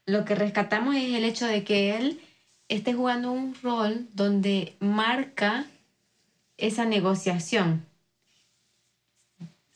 lo 0.06 0.26
que 0.26 0.36
rescatamos 0.36 0.96
es 0.96 1.14
el 1.14 1.24
hecho 1.24 1.48
de 1.48 1.64
que 1.64 1.96
él 1.96 2.20
esté 2.68 2.94
jugando 2.94 3.32
un 3.32 3.56
rol 3.62 4.08
donde 4.14 4.76
marca 4.80 5.66
esa 6.58 6.86
negociación. 6.86 7.86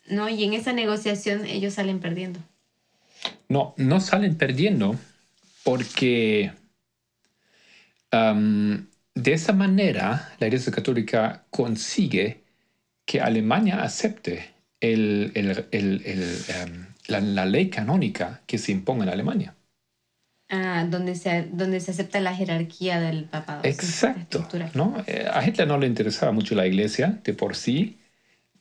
¿No? 0.07 0.29
Y 0.29 0.43
en 0.43 0.53
esa 0.53 0.71
negociación 0.71 1.45
ellos 1.45 1.73
salen 1.73 1.99
perdiendo. 1.99 2.39
No, 3.49 3.73
no 3.77 3.99
salen 3.99 4.37
perdiendo 4.37 4.95
porque 5.63 6.53
de 9.15 9.33
esa 9.33 9.53
manera 9.53 10.33
la 10.39 10.47
Iglesia 10.47 10.71
Católica 10.71 11.45
consigue 11.49 12.43
que 13.05 13.21
Alemania 13.21 13.81
acepte 13.81 14.53
el- 14.79 15.31
el- 15.35 15.65
el- 15.71 16.01
el, 16.05 16.37
em, 16.49 16.85
la, 17.07 17.21
la 17.21 17.45
ley 17.45 17.69
canónica 17.69 18.41
que 18.45 18.57
se 18.57 18.71
imponga 18.71 19.03
en 19.03 19.09
Alemania. 19.09 19.55
Ah, 20.49 20.85
donde 20.87 21.15
se, 21.15 21.47
donde 21.51 21.79
se 21.79 21.91
acepta 21.91 22.19
la 22.19 22.35
jerarquía 22.35 22.99
del 22.99 23.25
papado. 23.25 23.61
Exacto. 23.63 24.47
¿no? 24.75 25.03
Eh, 25.07 25.27
A 25.31 25.45
Hitler 25.45 25.67
no 25.67 25.77
le 25.77 25.87
interesaba 25.87 26.31
mucho 26.31 26.53
la 26.55 26.67
iglesia 26.67 27.19
de 27.23 27.33
por 27.33 27.55
sí, 27.55 27.97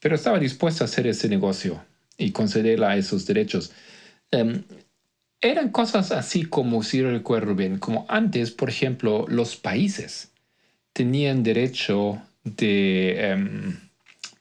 pero 0.00 0.14
estaba 0.14 0.38
dispuesto 0.38 0.84
a 0.84 0.86
hacer 0.86 1.06
ese 1.06 1.28
negocio 1.28 1.84
y 2.16 2.30
concederle 2.30 2.96
esos 2.96 3.26
derechos. 3.26 3.72
Em, 4.30 4.62
eran 5.40 5.70
cosas 5.70 6.10
así 6.12 6.44
como, 6.44 6.82
si 6.82 7.02
recuerdo 7.02 7.54
bien, 7.54 7.78
como 7.78 8.06
antes, 8.08 8.50
por 8.50 8.70
ejemplo, 8.70 9.26
los 9.28 9.56
países 9.56 10.33
tenían 10.94 11.42
derecho 11.44 12.22
de 12.44 13.30
em, 13.32 13.76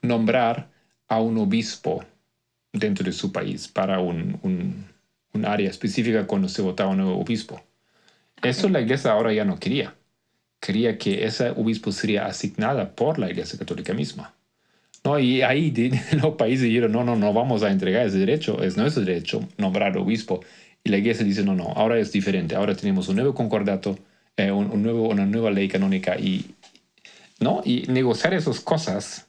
nombrar 0.02 0.70
a 1.10 1.22
un 1.22 1.38
obispo 1.40 2.06
dentro 2.74 3.06
de 3.06 3.14
su 3.14 3.32
país 3.34 3.68
para 3.68 4.00
un, 4.00 4.40
un- 4.44 4.86
un 5.34 5.46
área 5.46 5.70
específica 5.70 6.28
cuando 6.28 6.50
se 6.50 6.62
votaba 6.64 6.92
un 6.92 6.98
nuevo 7.00 7.20
obispo. 7.20 7.62
Eso 8.44 8.70
la 8.70 8.82
iglesia 8.82 9.12
ahora 9.12 9.34
ya 9.34 9.46
no 9.46 9.60
quería. 9.60 9.96
Quería 10.62 10.98
que 10.98 11.26
ese 11.26 11.52
obispo 11.52 11.92
sería 11.92 12.26
asignada 12.28 12.96
por 12.96 13.20
la 13.20 13.30
iglesia 13.32 13.60
católica 13.60 13.94
misma. 13.94 14.34
¿No? 15.04 15.20
Y 15.20 15.42
ahí 15.42 15.74
los 16.22 16.36
países 16.36 16.66
dijeron, 16.66 16.92
no, 16.94 17.04
no, 17.04 17.16
no 17.16 17.34
vamos 17.34 17.64
a 17.64 17.72
entregar 17.72 18.08
ese 18.08 18.18
derecho, 18.20 18.64
es 18.64 18.78
nuestro 18.78 19.04
derecho 19.04 19.48
nombrar 19.58 19.98
obispo. 19.98 20.42
Y 20.84 20.90
la 20.90 20.98
iglesia 20.98 21.26
dice, 21.26 21.44
no, 21.44 21.56
no, 21.56 21.66
ahora 21.76 22.00
es 22.00 22.12
diferente, 22.12 22.56
ahora 22.56 22.76
tenemos 22.76 23.08
un 23.10 23.16
nuevo 23.18 23.34
concordato, 23.34 23.98
eh, 24.38 24.52
un, 24.52 24.72
un 24.72 24.84
nuevo, 24.84 25.10
una 25.10 25.26
nueva 25.26 25.52
ley 25.52 25.68
canónica 25.68 26.18
y, 26.18 26.56
¿no? 27.40 27.62
y 27.64 27.84
negociar 27.88 28.34
esas 28.34 28.60
cosas, 28.60 29.28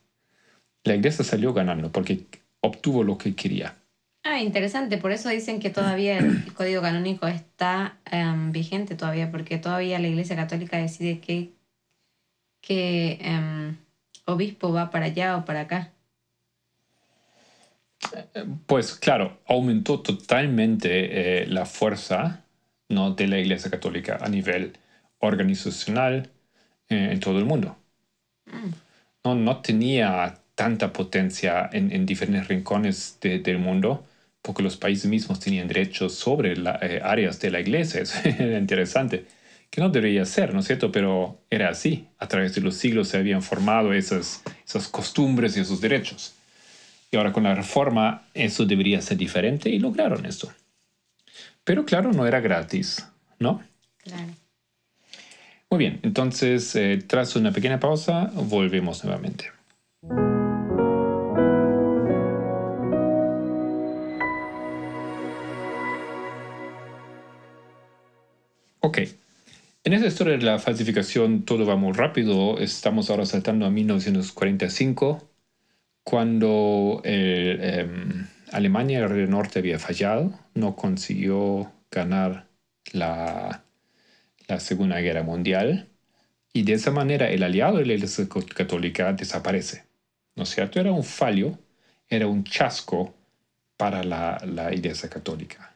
la 0.84 0.94
iglesia 0.94 1.24
salió 1.24 1.52
ganando 1.52 1.90
porque 1.90 2.26
obtuvo 2.60 3.04
lo 3.04 3.18
que 3.18 3.34
quería. 3.34 3.74
Ah, 4.22 4.40
interesante. 4.40 4.96
Por 4.96 5.12
eso 5.12 5.28
dicen 5.28 5.60
que 5.60 5.68
todavía 5.68 6.18
el 6.18 6.52
código 6.54 6.80
canónico 6.80 7.26
está 7.26 7.98
em, 8.10 8.52
vigente 8.52 8.94
todavía, 8.94 9.30
porque 9.30 9.58
todavía 9.58 9.98
la 9.98 10.08
Iglesia 10.08 10.34
Católica 10.34 10.78
decide 10.78 11.20
qué, 11.20 11.50
qué 12.62 13.18
em, 13.20 13.76
obispo 14.24 14.72
va 14.72 14.90
para 14.90 15.06
allá 15.06 15.36
o 15.36 15.44
para 15.44 15.60
acá. 15.60 15.90
Pues 18.66 18.94
claro, 18.94 19.38
aumentó 19.46 20.00
totalmente 20.00 21.42
eh, 21.42 21.46
la 21.46 21.66
fuerza 21.66 22.44
¿no? 22.88 23.12
de 23.12 23.26
la 23.26 23.38
Iglesia 23.38 23.70
Católica 23.70 24.18
a 24.20 24.28
nivel 24.28 24.76
organizacional 25.26 26.30
eh, 26.88 27.10
en 27.12 27.20
todo 27.20 27.38
el 27.38 27.44
mundo. 27.44 27.76
No, 29.24 29.34
no 29.34 29.60
tenía 29.62 30.38
tanta 30.54 30.92
potencia 30.92 31.68
en, 31.72 31.90
en 31.92 32.06
diferentes 32.06 32.48
rincones 32.48 33.18
de- 33.20 33.38
del 33.40 33.58
mundo 33.58 34.04
porque 34.42 34.62
los 34.62 34.76
países 34.76 35.06
mismos 35.10 35.40
tenían 35.40 35.68
derechos 35.68 36.14
sobre 36.14 36.56
las 36.56 36.78
áreas 37.02 37.40
de 37.40 37.50
la 37.50 37.60
Iglesia. 37.60 38.02
Era 38.24 38.58
interesante, 38.58 39.24
que 39.70 39.80
no 39.80 39.88
debería 39.88 40.24
ser, 40.26 40.52
¿no 40.52 40.60
es 40.60 40.66
cierto? 40.66 40.92
Pero 40.92 41.40
era 41.50 41.70
así. 41.70 42.06
A 42.18 42.28
través 42.28 42.54
de 42.54 42.60
los 42.60 42.76
siglos 42.76 43.08
se 43.08 43.16
habían 43.16 43.42
formado 43.42 43.92
esas, 43.94 44.42
esas 44.66 44.87
costumbres 44.88 45.56
y 45.56 45.60
esos 45.60 45.80
derechos. 45.80 46.34
Y 47.10 47.16
ahora 47.16 47.32
con 47.32 47.44
la 47.44 47.54
reforma 47.54 48.24
eso 48.34 48.66
debería 48.66 49.00
ser 49.00 49.16
diferente 49.16 49.70
y 49.70 49.78
lograron 49.78 50.26
eso. 50.26 50.52
Pero 51.64 51.84
claro, 51.84 52.12
no 52.12 52.26
era 52.26 52.40
gratis, 52.40 53.06
¿no? 53.38 53.62
Claro. 53.98 54.32
Muy 55.74 55.87
bien, 55.87 55.98
entonces 56.04 56.76
eh, 56.76 57.02
tras 57.04 57.34
una 57.34 57.50
pequeña 57.50 57.80
pausa 57.80 58.30
volvemos 58.32 59.02
nuevamente. 59.02 59.50
Ok, 68.78 68.98
en 69.82 69.92
esta 69.92 70.06
historia 70.06 70.37
de 70.37 70.44
la 70.44 70.60
falsificación 70.60 71.42
todo 71.44 71.66
va 71.66 71.74
muy 71.74 71.92
rápido. 71.92 72.60
Estamos 72.60 73.10
ahora 73.10 73.26
saltando 73.26 73.66
a 73.66 73.70
1945 73.70 75.28
cuando 76.04 77.00
el, 77.02 77.60
em, 77.60 78.26
Alemania 78.52 79.08
del 79.08 79.28
Norte 79.28 79.58
había 79.58 79.80
fallado, 79.80 80.38
no 80.54 80.76
consiguió 80.76 81.72
ganar 81.90 82.46
la, 82.92 83.63
la 84.46 84.61
Segunda 84.61 85.00
Guerra 85.00 85.22
Mundial 85.22 85.88
y 86.52 86.62
de 86.62 86.74
esa 86.74 86.90
manera 86.90 87.30
el 87.30 87.42
aliado 87.42 87.78
de 87.78 87.87
la 87.87 87.94
Iglesia 87.94 88.26
Católica 88.54 89.12
desaparece. 89.12 89.85
¿No 90.37 90.44
es 90.44 90.50
cierto? 90.50 90.80
Era 90.80 90.92
un 90.92 91.04
fallo, 91.04 91.59
era 92.09 92.26
un 92.26 92.44
chasco 92.44 93.14
para 93.76 94.04
la, 94.04 94.40
la 94.46 94.72
Iglesia 94.72 95.09
Católica. 95.09 95.74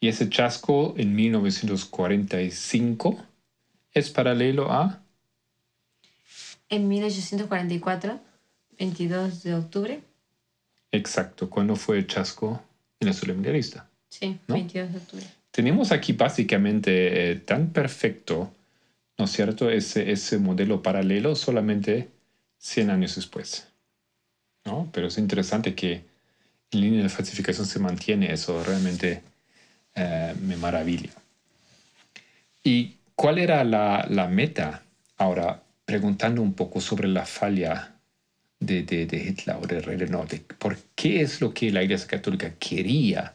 Y 0.00 0.08
ese 0.08 0.28
chasco 0.28 0.94
en 0.96 1.14
1945 1.14 3.18
es 3.92 4.10
paralelo 4.10 4.70
a 4.70 5.02
En 6.68 6.88
1844 6.88 8.20
22 8.78 9.42
de 9.42 9.54
octubre. 9.54 10.00
Exacto, 10.90 11.50
cuando 11.50 11.76
fue 11.76 11.98
el 11.98 12.06
chasco 12.06 12.62
en 12.98 13.08
la 13.08 13.12
solemnidad. 13.12 13.86
Sí, 14.08 14.38
¿No? 14.48 14.54
22 14.54 14.92
de 14.92 14.98
octubre. 14.98 15.26
Tenemos 15.50 15.92
aquí 15.92 16.12
básicamente 16.12 17.32
eh, 17.32 17.36
tan 17.36 17.72
perfecto, 17.72 18.54
¿no 19.18 19.24
es 19.24 19.32
cierto?, 19.32 19.70
ese, 19.70 20.12
ese 20.12 20.38
modelo 20.38 20.82
paralelo 20.82 21.34
solamente 21.34 22.08
100 22.58 22.90
años 22.90 23.16
después. 23.16 23.68
¿no? 24.64 24.88
Pero 24.92 25.08
es 25.08 25.18
interesante 25.18 25.74
que 25.74 26.04
en 26.70 26.80
línea 26.80 27.02
de 27.02 27.08
falsificación 27.08 27.66
se 27.66 27.80
mantiene 27.80 28.32
eso, 28.32 28.62
realmente 28.62 29.22
eh, 29.94 30.34
me 30.40 30.56
maravilla. 30.56 31.10
¿Y 32.62 32.96
cuál 33.14 33.38
era 33.38 33.64
la, 33.64 34.06
la 34.08 34.28
meta? 34.28 34.82
Ahora, 35.16 35.62
preguntando 35.84 36.42
un 36.42 36.54
poco 36.54 36.80
sobre 36.80 37.08
la 37.08 37.26
falla 37.26 37.96
de, 38.60 38.82
de, 38.84 39.06
de 39.06 39.16
Hitler 39.16 39.56
o 39.60 39.66
del 39.66 39.82
Rey 39.82 39.96
del 39.96 40.12
Norte, 40.12 40.44
¿por 40.58 40.76
qué 40.94 41.22
es 41.22 41.40
lo 41.40 41.52
que 41.52 41.72
la 41.72 41.82
Iglesia 41.82 42.06
Católica 42.06 42.54
quería 42.58 43.34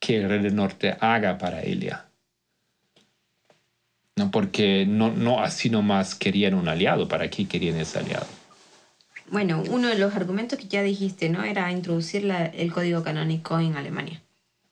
que 0.00 0.16
el 0.16 0.28
Rey 0.28 0.40
del 0.40 0.56
Norte 0.56 0.96
haga 1.00 1.38
para 1.38 1.62
ella? 1.62 2.06
No, 4.16 4.30
porque 4.30 4.84
no, 4.86 5.10
no 5.12 5.40
así 5.42 5.70
nomás 5.70 6.14
querían 6.14 6.54
un 6.54 6.68
aliado, 6.68 7.06
¿para 7.08 7.28
qué 7.30 7.46
querían 7.46 7.76
ese 7.76 7.98
aliado? 7.98 8.26
Bueno, 9.30 9.62
uno 9.70 9.88
de 9.88 9.96
los 9.96 10.14
argumentos 10.16 10.58
que 10.58 10.66
ya 10.66 10.82
dijiste, 10.82 11.28
¿no? 11.28 11.44
Era 11.44 11.70
introducir 11.70 12.24
la- 12.24 12.46
el 12.46 12.72
código 12.72 13.02
canónico 13.04 13.58
en 13.60 13.76
Alemania, 13.76 14.20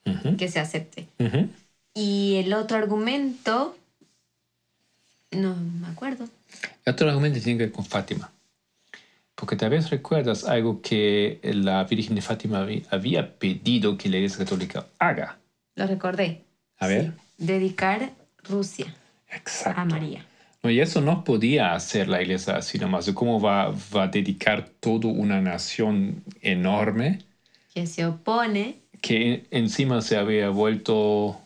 Ujú, 0.05 0.37
que 0.37 0.49
se 0.49 0.59
acepte. 0.59 1.07
ujú. 1.19 1.49
Y 1.95 2.37
el 2.45 2.53
otro 2.53 2.77
argumento, 2.77 3.77
no 5.31 5.55
me 5.55 5.87
acuerdo. 5.89 6.29
El 6.85 6.93
otro 6.93 7.09
argumento 7.09 7.41
tiene 7.41 7.59
que 7.59 7.65
ver 7.67 7.73
con 7.73 7.85
Fátima. 7.85 8.31
Porque 9.39 9.55
tal 9.55 9.71
vez 9.71 9.89
recuerdas 9.91 10.43
algo 10.45 10.83
que 10.83 11.39
la 11.45 11.85
Virgen 11.85 12.17
de 12.17 12.23
Fátima 12.23 12.59
habí- 12.61 12.85
había 12.91 13.39
pedido 13.39 13.97
que 13.97 14.09
la 14.09 14.17
Iglesia 14.17 14.39
Católica 14.39 14.87
haga. 14.99 15.39
Lo 15.77 15.87
recordé. 15.87 16.43
A 16.79 16.89
ver. 16.89 17.13
Dedicar 17.37 18.11
Rusia 18.43 18.93
Exacto. 19.31 19.81
a 19.81 19.85
María. 19.85 20.27
No, 20.61 20.71
y 20.71 20.81
eso 20.81 21.01
no 21.01 21.23
podía 21.23 21.75
hacer 21.75 22.09
la 22.09 22.21
Iglesia 22.21 22.57
así 22.57 22.79
nomás. 22.79 23.07
¿De 23.07 23.15
¿Cómo 23.15 23.41
va, 23.41 23.73
va 23.95 24.05
a 24.05 24.09
dedicar 24.09 24.69
toda 24.81 25.07
una 25.07 25.41
nación 25.41 26.25
enorme 26.43 27.21
Que 27.73 27.87
se 27.87 28.07
opone, 28.07 28.81
que 29.01 29.47
encima 29.53 30.01
se 30.03 30.17
había 30.17 30.49
vuelto 30.49 31.41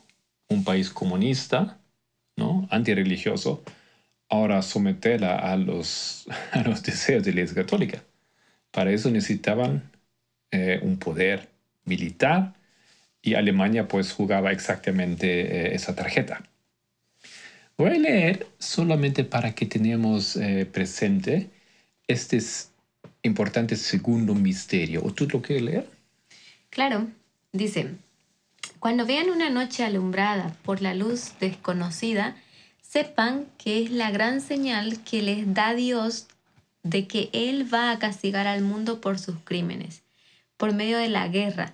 un 0.48 0.64
país 0.64 0.88
comunista, 0.88 1.76
¿no? 2.38 2.66
antirreligioso, 2.70 3.62
ahora 4.32 4.62
someterla 4.62 5.36
a 5.36 5.56
los, 5.56 6.26
a 6.52 6.62
los 6.62 6.82
deseos 6.82 7.22
de 7.22 7.32
la 7.32 7.40
Iglesia 7.40 7.62
Católica. 7.62 8.02
Para 8.70 8.90
eso 8.90 9.10
necesitaban 9.10 9.90
eh, 10.50 10.80
un 10.82 10.98
poder 10.98 11.50
militar 11.84 12.54
y 13.20 13.34
Alemania 13.34 13.86
pues 13.88 14.10
jugaba 14.12 14.50
exactamente 14.50 15.26
eh, 15.28 15.74
esa 15.74 15.94
tarjeta. 15.94 16.42
Voy 17.76 17.90
a 17.90 17.98
leer 17.98 18.46
solamente 18.58 19.22
para 19.24 19.54
que 19.54 19.66
tenemos 19.66 20.36
eh, 20.36 20.64
presente 20.64 21.50
este 22.08 22.38
importante 23.22 23.76
segundo 23.76 24.34
misterio. 24.34 25.02
¿O 25.04 25.12
tú 25.12 25.28
lo 25.30 25.42
quieres 25.42 25.64
leer? 25.64 25.86
Claro, 26.70 27.06
dice, 27.52 27.90
cuando 28.78 29.04
vean 29.04 29.28
una 29.28 29.50
noche 29.50 29.84
alumbrada 29.84 30.56
por 30.62 30.80
la 30.80 30.94
luz 30.94 31.34
desconocida, 31.38 32.34
sepan 32.92 33.46
que 33.56 33.82
es 33.82 33.90
la 33.90 34.10
gran 34.10 34.42
señal 34.42 35.02
que 35.02 35.22
les 35.22 35.54
da 35.54 35.72
Dios 35.72 36.26
de 36.82 37.06
que 37.06 37.30
Él 37.32 37.72
va 37.72 37.90
a 37.90 37.98
castigar 37.98 38.46
al 38.46 38.60
mundo 38.60 39.00
por 39.00 39.18
sus 39.18 39.36
crímenes, 39.44 40.02
por 40.58 40.74
medio 40.74 40.98
de 40.98 41.08
la 41.08 41.26
guerra, 41.28 41.72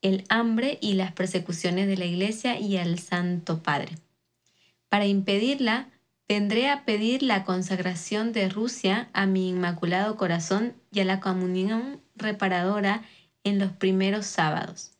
el 0.00 0.24
hambre 0.30 0.78
y 0.80 0.94
las 0.94 1.12
persecuciones 1.12 1.88
de 1.88 1.98
la 1.98 2.06
Iglesia 2.06 2.58
y 2.58 2.78
al 2.78 2.98
Santo 2.98 3.62
Padre. 3.62 3.98
Para 4.88 5.04
impedirla, 5.04 5.90
vendré 6.26 6.70
a 6.70 6.86
pedir 6.86 7.22
la 7.22 7.44
consagración 7.44 8.32
de 8.32 8.48
Rusia 8.48 9.10
a 9.12 9.26
mi 9.26 9.50
Inmaculado 9.50 10.16
Corazón 10.16 10.72
y 10.90 11.00
a 11.00 11.04
la 11.04 11.20
comunión 11.20 12.00
reparadora 12.14 13.02
en 13.44 13.58
los 13.58 13.72
primeros 13.72 14.24
sábados. 14.24 14.92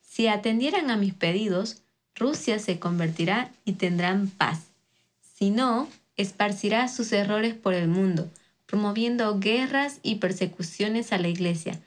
Si 0.00 0.28
atendieran 0.28 0.88
a 0.88 0.96
mis 0.96 1.14
pedidos, 1.14 1.82
Rusia 2.14 2.60
se 2.60 2.78
convertirá 2.78 3.50
y 3.64 3.72
tendrán 3.72 4.28
paz. 4.28 4.69
Si 5.40 5.48
no, 5.48 5.88
esparcirá 6.16 6.86
sus 6.88 7.12
errores 7.12 7.54
por 7.54 7.72
el 7.72 7.88
mundo, 7.88 8.30
promoviendo 8.66 9.40
guerras 9.40 9.98
y 10.02 10.16
persecuciones 10.16 11.14
a 11.14 11.18
la 11.18 11.28
Iglesia. 11.28 11.80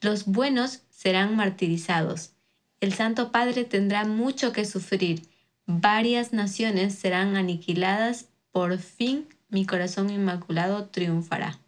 Los 0.00 0.26
buenos 0.26 0.82
serán 0.90 1.34
martirizados. 1.34 2.34
El 2.80 2.94
Santo 2.94 3.32
Padre 3.32 3.64
tendrá 3.64 4.04
mucho 4.04 4.52
que 4.52 4.64
sufrir. 4.64 5.22
Varias 5.66 6.32
naciones 6.32 6.94
serán 6.94 7.34
aniquiladas. 7.34 8.26
Por 8.52 8.78
fin 8.78 9.26
mi 9.48 9.66
corazón 9.66 10.08
inmaculado 10.10 10.84
triunfará. 10.86 11.58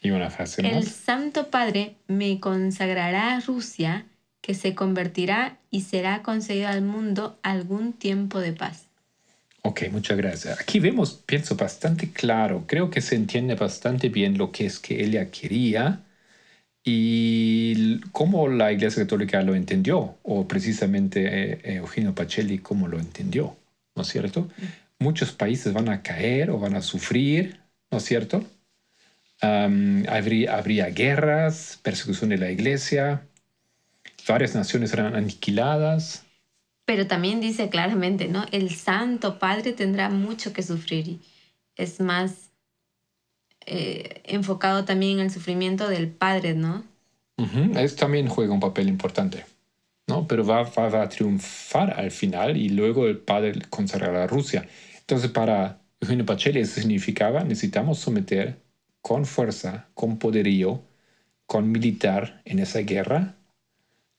Y 0.00 0.10
una 0.10 0.30
frase 0.30 0.62
El 0.62 0.84
más. 0.84 0.86
Santo 0.86 1.50
Padre 1.50 1.96
me 2.06 2.38
consagrará 2.38 3.34
a 3.34 3.40
Rusia, 3.40 4.06
que 4.40 4.54
se 4.54 4.76
convertirá 4.76 5.58
y 5.68 5.80
será 5.80 6.22
concedido 6.22 6.68
al 6.68 6.82
mundo 6.82 7.40
algún 7.42 7.92
tiempo 7.92 8.38
de 8.38 8.52
paz. 8.52 8.87
Ok, 9.62 9.82
muchas 9.90 10.16
gracias. 10.16 10.60
Aquí 10.60 10.78
vemos, 10.78 11.22
pienso, 11.26 11.56
bastante 11.56 12.10
claro. 12.10 12.64
Creo 12.66 12.90
que 12.90 13.00
se 13.00 13.16
entiende 13.16 13.54
bastante 13.54 14.08
bien 14.08 14.38
lo 14.38 14.52
que 14.52 14.66
es 14.66 14.78
que 14.78 15.02
ella 15.02 15.30
quería 15.30 16.04
y 16.84 18.00
cómo 18.12 18.48
la 18.48 18.72
Iglesia 18.72 19.02
Católica 19.02 19.42
lo 19.42 19.54
entendió, 19.54 20.16
o 20.22 20.48
precisamente 20.48 21.52
eh, 21.52 21.76
Eugenio 21.76 22.14
Pacelli 22.14 22.58
cómo 22.58 22.88
lo 22.88 22.98
entendió, 22.98 23.56
¿no 23.94 24.02
es 24.02 24.08
cierto? 24.08 24.48
Muchos 24.98 25.32
países 25.32 25.74
van 25.74 25.90
a 25.90 26.02
caer 26.02 26.50
o 26.50 26.58
van 26.58 26.74
a 26.74 26.80
sufrir, 26.80 27.60
¿no 27.90 27.98
es 27.98 28.04
cierto? 28.04 28.44
Habría, 29.40 30.56
habría 30.56 30.86
guerras, 30.86 31.78
persecución 31.82 32.30
de 32.30 32.38
la 32.38 32.50
Iglesia, 32.50 33.22
varias 34.26 34.54
naciones 34.54 34.90
serán 34.90 35.14
aniquiladas. 35.14 36.24
Pero 36.88 37.06
también 37.06 37.38
dice 37.42 37.68
claramente, 37.68 38.28
¿no? 38.28 38.46
El 38.50 38.74
Santo 38.74 39.38
Padre 39.38 39.74
tendrá 39.74 40.08
mucho 40.08 40.54
que 40.54 40.62
sufrir 40.62 41.06
y 41.06 41.20
es 41.76 42.00
más 42.00 42.50
eh, 43.66 44.22
enfocado 44.24 44.86
también 44.86 45.18
en 45.18 45.26
el 45.26 45.30
sufrimiento 45.30 45.88
del 45.88 46.08
Padre, 46.08 46.54
¿no? 46.54 46.84
Ujú, 47.36 47.78
Eso 47.78 47.96
también 47.96 48.26
juega 48.28 48.54
un 48.54 48.60
papel 48.60 48.88
importante, 48.88 49.44
¿no? 50.06 50.26
Pero 50.26 50.46
va, 50.46 50.62
va- 50.62 50.88
va 50.88 51.02
a 51.02 51.08
triunfar 51.10 51.92
al 52.00 52.10
final 52.10 52.56
y 52.56 52.70
luego 52.70 53.06
el 53.06 53.18
padre 53.18 53.52
consagrará 53.68 54.24
a 54.24 54.26
Rusia. 54.26 54.66
Entonces, 55.00 55.30
para 55.30 55.82
Eugenio 56.00 56.24
Pacelli 56.24 56.60
eso 56.60 56.80
significaba 56.80 57.44
necesitamos 57.44 57.98
someter 57.98 58.62
con 59.02 59.26
fuerza, 59.26 59.88
con 59.94 60.18
poderío, 60.18 60.82
con 61.46 61.70
militar 61.70 62.42
en 62.46 62.60
esa 62.60 62.80
guerra 62.80 63.36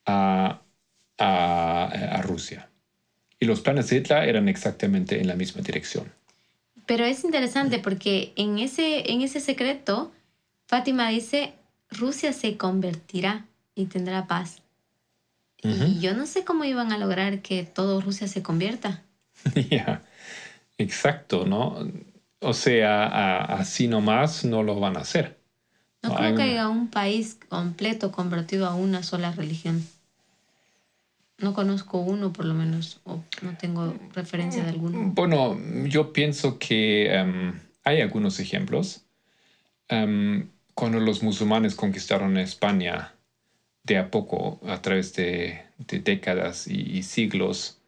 a, 0.05 0.61
a, 1.19 1.85
a 1.85 2.21
Rusia. 2.21 2.69
Y 3.39 3.45
los 3.45 3.61
planes 3.61 3.89
de 3.89 3.97
Hitler 3.97 4.27
eran 4.27 4.49
exactamente 4.49 5.19
en 5.19 5.27
la 5.27 5.35
misma 5.35 5.61
dirección. 5.61 6.11
Pero 6.85 7.05
es 7.05 7.23
interesante 7.23 7.79
porque 7.79 8.33
en 8.35 8.59
ese, 8.59 9.11
en 9.11 9.21
ese 9.21 9.39
secreto, 9.39 10.11
Fátima 10.67 11.09
dice, 11.09 11.53
Rusia 11.91 12.33
se 12.33 12.57
convertirá 12.57 13.45
y 13.75 13.85
tendrá 13.85 14.27
paz. 14.27 14.61
Y 15.61 15.99
yo 15.99 16.13
no 16.13 16.25
sé 16.25 16.45
cómo 16.45 16.63
iban 16.63 16.91
a 16.93 16.97
lograr 16.97 17.41
que 17.41 17.63
todo 17.63 18.01
Rusia 18.01 18.27
se 18.27 18.41
convierta. 18.41 19.03
Ya, 19.69 20.01
exacto, 20.77 21.45
¿no? 21.45 21.77
O 22.41 22.53
sea, 22.53 23.05
a- 23.05 23.45
así 23.59 23.87
nomás 23.87 24.45
no 24.45 24.63
lo 24.63 24.79
van 24.79 24.97
a 24.97 25.01
hacer. 25.01 25.39
No 26.01 26.09
No, 26.09 26.15
creo 26.15 26.35
que 26.35 26.41
haya 26.43 26.69
un 26.69 26.87
país 26.89 27.37
completo 27.49 28.11
convertido 28.11 28.67
a 28.67 28.75
una 28.75 29.03
sola 29.03 29.31
religión. 29.31 29.85
No 31.39 31.53
conozco 31.53 31.99
uno, 31.99 32.33
por 32.33 32.45
lo 32.45 32.53
menos, 32.53 32.99
o 33.05 33.23
no 33.41 33.57
tengo 33.57 33.95
referencia 34.13 34.63
de 34.63 34.69
alguno. 34.69 35.11
Bueno, 35.13 35.57
yo 35.85 36.11
pienso 36.11 36.59
que 36.59 37.13
em, 37.13 37.53
hay 37.83 38.01
algunos 38.01 38.39
ejemplos. 38.39 39.05
Em, 39.87 40.49
cuando 40.73 40.99
los 40.99 41.23
musulmanes 41.23 41.75
conquistaron 41.75 42.37
España 42.37 43.13
de 43.83 43.97
a 43.97 44.11
poco, 44.11 44.59
a 44.67 44.81
través 44.81 45.13
de, 45.15 45.61
de 45.77 45.99
décadas 45.99 46.67
y, 46.67 46.97
y 46.97 47.03
siglos, 47.03 47.79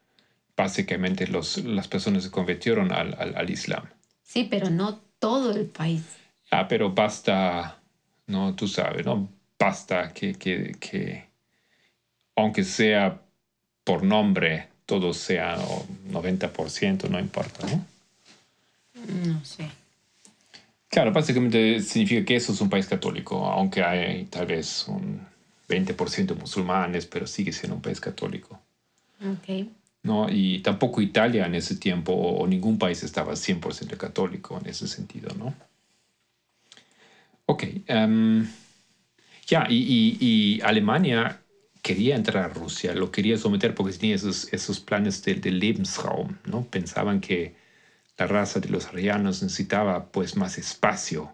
básicamente 0.55 1.27
los, 1.27 1.57
las 1.63 1.87
personas 1.87 2.23
se 2.23 2.31
convirtieron 2.31 2.91
al, 2.91 3.15
al, 3.19 3.35
al 3.35 3.49
Islam. 3.49 3.83
Sí, 4.23 4.47
pero 4.49 4.69
no 4.69 4.99
todo 5.19 5.51
el 5.51 5.65
país. 5.65 6.03
Ah, 6.51 6.67
pero 6.67 6.91
basta, 6.91 7.79
no, 8.27 8.55
tú 8.55 8.67
sabes, 8.67 9.05
¿no? 9.05 9.29
Basta 9.59 10.13
que, 10.13 10.33
que, 10.33 10.75
que 10.79 11.29
aunque 12.35 12.63
sea 12.63 13.21
por 13.83 14.03
nombre, 14.03 14.67
todo 14.85 15.13
sea 15.13 15.57
o 15.59 15.85
90%, 16.11 17.09
no 17.09 17.19
importa, 17.19 17.65
¿no? 17.67 17.85
No 19.33 19.43
sé. 19.45 19.69
Claro, 20.89 21.11
básicamente 21.11 21.79
significa 21.81 22.25
que 22.25 22.35
eso 22.35 22.51
es 22.51 22.59
un 22.61 22.69
país 22.69 22.85
católico, 22.85 23.45
aunque 23.47 23.81
hay 23.83 24.25
tal 24.25 24.45
vez 24.45 24.85
un 24.87 25.25
20% 25.69 26.35
musulmanes, 26.35 27.05
pero 27.05 27.25
sigue 27.25 27.53
siendo 27.53 27.75
un 27.75 27.81
país 27.81 27.99
católico. 28.01 28.59
Ok. 29.23 29.67
¿no? 30.03 30.27
Y 30.29 30.59
tampoco 30.59 30.99
Italia 30.99 31.45
en 31.45 31.55
ese 31.55 31.75
tiempo 31.75 32.11
o, 32.11 32.39
o 32.41 32.47
ningún 32.47 32.77
país 32.79 33.03
estaba 33.03 33.35
100% 33.35 33.95
católico 33.97 34.59
en 34.59 34.67
ese 34.69 34.87
sentido, 34.87 35.33
¿no? 35.35 35.53
Ok. 37.45 37.63
em, 37.87 38.47
ya, 39.47 39.67
y, 39.69 39.75
y- 39.77 40.17
y 40.57 40.61
Alemania 40.61 41.40
quería 41.81 42.15
entrar 42.15 42.45
a 42.45 42.53
Rusia, 42.53 42.93
lo 42.93 43.11
quería 43.11 43.37
someter 43.37 43.75
porque 43.75 43.93
tenía 43.97 44.15
esos, 44.15 44.51
esos 44.53 44.79
planes 44.79 45.23
del 45.23 45.41
del 45.41 45.59
Lebensraum, 45.59 46.37
¿no? 46.45 46.63
Pensaban 46.65 47.21
que 47.21 47.55
la 48.17 48.27
raza 48.27 48.59
de 48.59 48.69
los 48.69 48.87
arianos 48.87 49.41
necesitaba 49.41 50.11
pues 50.11 50.35
más 50.35 50.57
espacio 50.57 51.33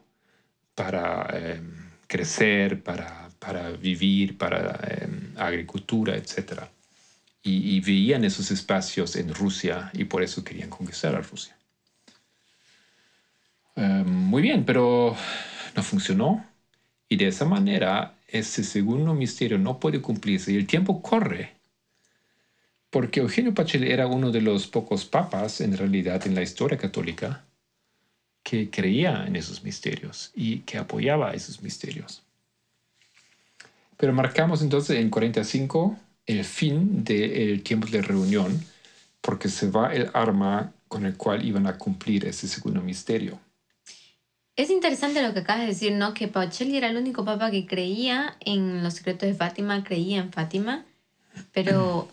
para 0.76 1.28
em, 1.34 1.92
crecer, 2.08 2.82
para, 2.84 3.30
para 3.40 3.72
vivir, 3.72 4.38
para 4.38 4.80
em, 5.02 5.34
agricultura, 5.38 6.16
etc. 6.16 6.70
Y, 7.44 7.76
y 7.76 7.82
veían 7.82 8.24
esos 8.24 8.52
espacios 8.52 9.16
en 9.16 9.34
Rusia 9.34 9.92
y 9.94 10.06
por 10.06 10.24
eso 10.24 10.44
querían 10.44 10.70
conquistar 10.70 11.16
a 11.16 11.22
Rusia. 11.22 11.58
Em, 13.76 14.08
muy 14.08 14.42
bien, 14.42 14.66
pero 14.66 15.16
no 15.76 15.84
funcionó. 15.84 16.46
Y 17.10 17.16
de 17.18 17.28
esa 17.28 17.46
manera, 17.46 18.17
ese 18.28 18.64
segundo 18.64 19.14
misterio 19.14 19.58
no 19.58 19.80
puede 19.80 20.02
cumplirse 20.02 20.52
y 20.52 20.58
el 20.58 20.68
tiempo 20.68 21.02
corre. 21.02 21.54
Porque 22.90 23.20
Eugenio 23.20 23.54
Pacelli 23.54 23.92
era 23.92 24.08
uno 24.08 24.32
de 24.32 24.42
los 24.42 24.68
pocos 24.68 25.06
papas, 25.06 25.62
en 25.62 25.78
realidad, 25.78 26.26
en 26.26 26.36
la 26.36 26.42
historia 26.42 26.78
católica, 26.78 27.44
que 28.44 28.70
creía 28.70 29.26
en 29.28 29.36
esos 29.36 29.64
misterios 29.64 30.32
y 30.34 30.60
que 30.60 30.78
apoyaba 30.78 31.34
esos 31.34 31.62
misterios. 31.62 32.24
Pero 33.98 34.14
marcamos 34.14 34.62
entonces 34.62 35.00
en 35.00 35.10
45 35.10 35.98
el 36.26 36.44
fin 36.44 37.04
del 37.04 37.64
tiempo 37.64 37.88
de 37.88 38.02
reunión, 38.02 38.62
porque 39.22 39.50
se 39.50 39.70
va 39.70 39.94
el 39.94 40.10
arma 40.14 40.72
con 40.88 41.06
el 41.06 41.16
cual 41.18 41.46
iban 41.46 41.68
a 41.68 41.78
cumplir 41.78 42.26
ese 42.26 42.48
segundo 42.48 42.82
misterio. 42.82 43.40
Es 44.58 44.70
interesante 44.72 45.22
lo 45.22 45.34
que 45.34 45.40
acabas 45.40 45.62
de 45.62 45.68
decir, 45.68 45.94
¿no? 45.94 46.14
Que 46.14 46.28
Pacelli 46.28 46.78
era 46.78 46.90
el 46.90 46.98
único 46.98 47.24
papa 47.24 47.52
que 47.52 47.66
creía 47.66 48.36
en 48.42 48.84
los 48.84 48.96
secretos 48.96 49.30
de 49.30 49.36
Fátima, 49.36 49.84
creía 49.84 50.18
en 50.18 50.34
Fátima, 50.34 50.84
pero 51.54 52.10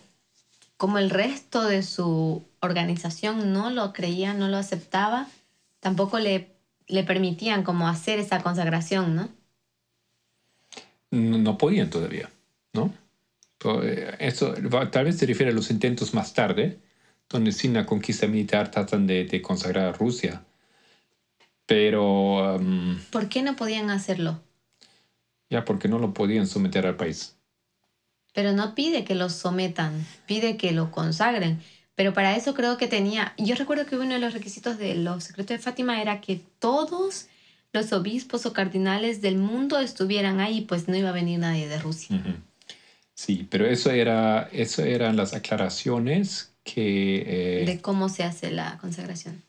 como 0.77 0.99
el 0.99 1.09
resto 1.09 1.63
de 1.63 1.83
su 1.83 2.43
organización 2.61 3.51
no 3.51 3.71
lo 3.71 3.93
creía, 3.93 4.33
no 4.33 4.47
lo 4.47 4.57
aceptaba, 4.57 5.27
tampoco 5.79 6.19
le, 6.19 6.55
le 6.87 7.03
permitían 7.03 7.63
como 7.63 7.87
hacer 7.87 8.19
esa 8.19 8.41
consagración, 8.43 9.15
¿no? 9.15 9.29
no, 11.11 11.37
no 11.37 11.57
podían 11.57 11.89
todavía, 11.89 12.29
¿no? 12.73 12.93
Eh, 13.83 14.15
Eso 14.19 14.53
tal 14.91 15.05
vez 15.05 15.17
se 15.17 15.25
refiere 15.25 15.51
a 15.51 15.55
los 15.55 15.71
intentos 15.71 16.13
más 16.13 16.33
tarde, 16.33 16.79
donde 17.29 17.51
sin 17.51 17.73
la 17.73 17.85
conquista 17.85 18.27
militar 18.27 18.69
tratan 18.69 19.07
de, 19.07 19.25
de 19.25 19.41
consagrar 19.41 19.85
a 19.87 19.91
Rusia. 19.93 20.43
Pero 21.65 22.55
um, 22.57 22.99
¿Por 23.11 23.29
qué 23.29 23.41
no 23.41 23.55
podían 23.55 23.89
hacerlo? 23.89 24.41
ya 25.49 25.63
porque 25.63 25.87
no 25.87 25.99
lo 25.99 26.13
podían 26.13 26.47
someter 26.47 26.85
al 26.85 26.95
país. 26.95 27.35
Pero 28.33 28.51
no 28.51 28.75
pide 28.75 29.05
que 29.05 29.15
lo 29.15 29.29
sometan, 29.29 30.05
pide 30.25 30.57
que 30.57 30.71
lo 30.71 30.91
consagren. 30.91 31.61
Pero 31.95 32.13
para 32.13 32.35
eso 32.35 32.53
creo 32.53 32.77
que 32.77 32.87
tenía, 32.87 33.33
yo 33.37 33.55
recuerdo 33.55 33.85
que 33.85 33.95
uno 33.95 34.15
de 34.15 34.19
los 34.19 34.33
requisitos 34.33 34.77
de 34.77 34.95
los 34.95 35.23
secretos 35.23 35.57
de 35.57 35.63
Fátima 35.63 36.01
era 36.01 36.19
que 36.19 36.41
todos 36.59 37.27
los 37.71 37.93
obispos 37.93 38.45
o 38.45 38.51
cardinales 38.51 39.21
del 39.21 39.37
mundo 39.37 39.79
estuvieran 39.79 40.41
ahí, 40.41 40.61
pues 40.61 40.89
no 40.89 40.97
iba 40.97 41.09
a 41.09 41.13
venir 41.13 41.39
nadie 41.39 41.69
de 41.69 41.79
Rusia. 41.79 42.17
Sí, 43.13 43.47
pero 43.49 43.65
eso, 43.65 43.91
era, 43.91 44.49
eso 44.51 44.83
eran 44.83 45.15
las 45.15 45.33
aclaraciones 45.33 46.51
que, 46.65 47.61
eh, 47.61 47.65
De 47.65 47.79
cómo 47.79 48.09
se 48.09 48.23
hace 48.23 48.51
la 48.51 48.77
consagración. 48.79 49.44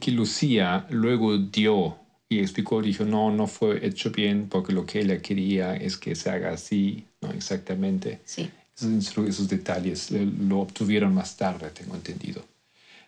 Que 0.00 0.10
Lucía 0.10 0.86
luego 0.90 1.38
dio 1.38 1.98
y 2.28 2.40
explicó, 2.40 2.82
dijo, 2.82 3.04
no, 3.04 3.30
no 3.30 3.46
fue 3.46 3.86
hecho 3.86 4.10
bien 4.10 4.48
porque 4.48 4.72
lo 4.72 4.84
que 4.84 5.00
ella 5.00 5.22
quería 5.22 5.76
es 5.76 5.96
que 5.96 6.14
se 6.16 6.30
haga 6.30 6.50
así, 6.52 7.06
no 7.20 7.30
exactamente. 7.32 8.20
Sí. 8.24 8.50
Esos, 8.76 9.16
esos 9.28 9.48
detalles 9.48 10.10
eh, 10.10 10.26
lo 10.26 10.60
obtuvieron 10.60 11.14
más 11.14 11.36
tarde, 11.36 11.70
tengo 11.70 11.94
entendido. 11.94 12.44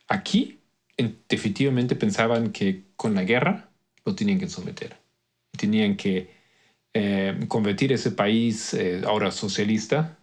Aquí, 0.08 0.60
en- 0.96 1.18
definitivamente 1.28 1.96
pensaban 1.96 2.52
que 2.52 2.84
con 2.96 3.14
la 3.14 3.24
guerra 3.24 3.70
lo 4.04 4.14
tenían 4.14 4.38
que 4.38 4.48
someter. 4.48 4.96
Tenían 5.56 5.96
que 5.96 6.30
eh, 6.94 7.38
convertir 7.48 7.92
ese 7.92 8.12
país 8.12 8.74
eh, 8.74 9.02
ahora 9.06 9.30
socialista, 9.32 10.18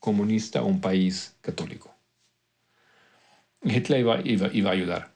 comunista, 0.00 0.60
a 0.60 0.64
un 0.64 0.80
país 0.80 1.36
católico. 1.42 1.94
Hitler 3.62 4.00
iba, 4.00 4.20
iba- 4.24 4.50
iba 4.52 4.70
a 4.70 4.72
ayudar. 4.72 5.12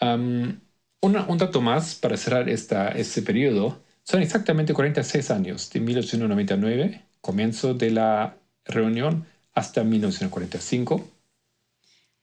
Una- 0.00 1.26
un 1.28 1.38
dato 1.38 1.60
más 1.60 1.94
para 1.94 2.16
cerrar 2.16 2.48
esta, 2.48 2.88
este 2.88 3.22
periodo. 3.22 3.80
Son 4.02 4.20
exactamente 4.22 4.74
46 4.74 5.30
años, 5.30 5.70
de 5.70 5.80
1899, 5.80 7.02
comienzo 7.20 7.74
de 7.74 7.90
la 7.90 8.36
reunión, 8.64 9.26
hasta 9.54 9.84
1945. 9.84 11.08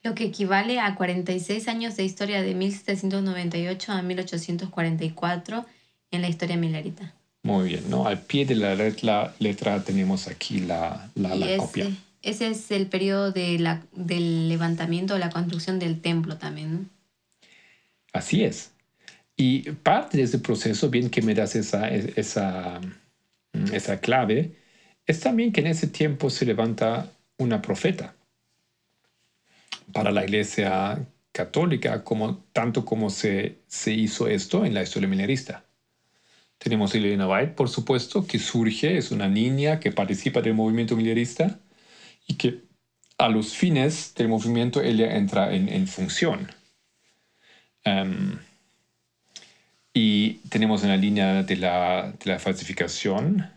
Lo 0.03 0.13
que 0.13 0.25
equivale 0.25 0.79
a 0.79 0.95
46 0.95 1.67
años 1.67 1.95
de 1.95 2.03
historia 2.03 2.41
de 2.41 2.53
1798 2.53 3.91
a 3.91 4.01
1844 4.01 5.65
en 6.11 6.21
la 6.21 6.29
historia 6.29 6.57
milerita. 6.57 7.13
Muy 7.43 7.69
bien, 7.69 7.89
¿no? 7.89 8.07
Al 8.07 8.19
pie 8.21 8.45
de 8.45 8.55
la 8.55 8.75
letra, 8.75 9.33
letra 9.39 9.83
tenemos 9.83 10.27
aquí 10.27 10.59
la, 10.59 11.09
la, 11.15 11.35
la 11.35 11.45
ese, 11.45 11.57
copia. 11.57 11.87
ese 12.21 12.47
es 12.49 12.71
el 12.71 12.87
periodo 12.87 13.31
de 13.31 13.57
la, 13.59 13.81
del 13.93 14.49
levantamiento, 14.49 15.17
la 15.17 15.29
construcción 15.29 15.79
del 15.79 16.01
templo 16.01 16.37
también, 16.37 16.73
¿no? 16.73 16.94
Así 18.15 18.45
es. 18.45 18.71
Y 19.35 19.71
parte 19.71 20.15
de 20.17 20.23
ese 20.23 20.39
proceso, 20.39 20.89
bien 20.89 21.09
que 21.09 21.21
me 21.21 21.33
das 21.33 21.53
esa, 21.57 21.89
esa, 21.89 22.79
esa 23.73 23.99
clave, 23.99 24.55
es 25.05 25.19
también 25.19 25.51
que 25.51 25.59
en 25.59 25.67
ese 25.67 25.87
tiempo 25.87 26.29
se 26.29 26.45
levanta 26.45 27.11
una 27.37 27.61
profeta 27.61 28.15
para 29.91 30.11
la 30.11 30.23
iglesia 30.23 31.05
católica, 31.33 32.05
como, 32.05 32.37
tanto 32.53 32.85
como 32.85 33.09
se, 33.09 33.57
se 33.67 33.91
hizo 33.91 34.29
esto 34.29 34.63
en 34.63 34.73
la 34.73 34.83
historia 34.83 35.09
milerista. 35.09 35.65
Tenemos 36.57 36.93
a 36.93 36.97
Elena 36.97 37.27
White, 37.27 37.51
por 37.51 37.67
supuesto, 37.67 38.25
que 38.25 38.39
surge, 38.39 38.97
es 38.97 39.11
una 39.11 39.27
niña 39.27 39.81
que 39.81 39.91
participa 39.91 40.41
del 40.41 40.53
movimiento 40.53 40.95
milerista 40.95 41.59
y 42.25 42.35
que 42.35 42.63
a 43.17 43.27
los 43.27 43.57
fines 43.57 44.13
del 44.15 44.29
movimiento 44.29 44.81
ella 44.81 45.17
entra 45.17 45.53
en, 45.53 45.67
en 45.67 45.85
función. 45.85 46.47
Um, 47.85 48.39
y 49.93 50.33
tenemos 50.49 50.83
en 50.83 50.89
la 50.89 50.97
línea 50.97 51.43
de 51.43 51.55
la, 51.55 52.11
de 52.11 52.31
la 52.31 52.39
falsificación 52.39 53.49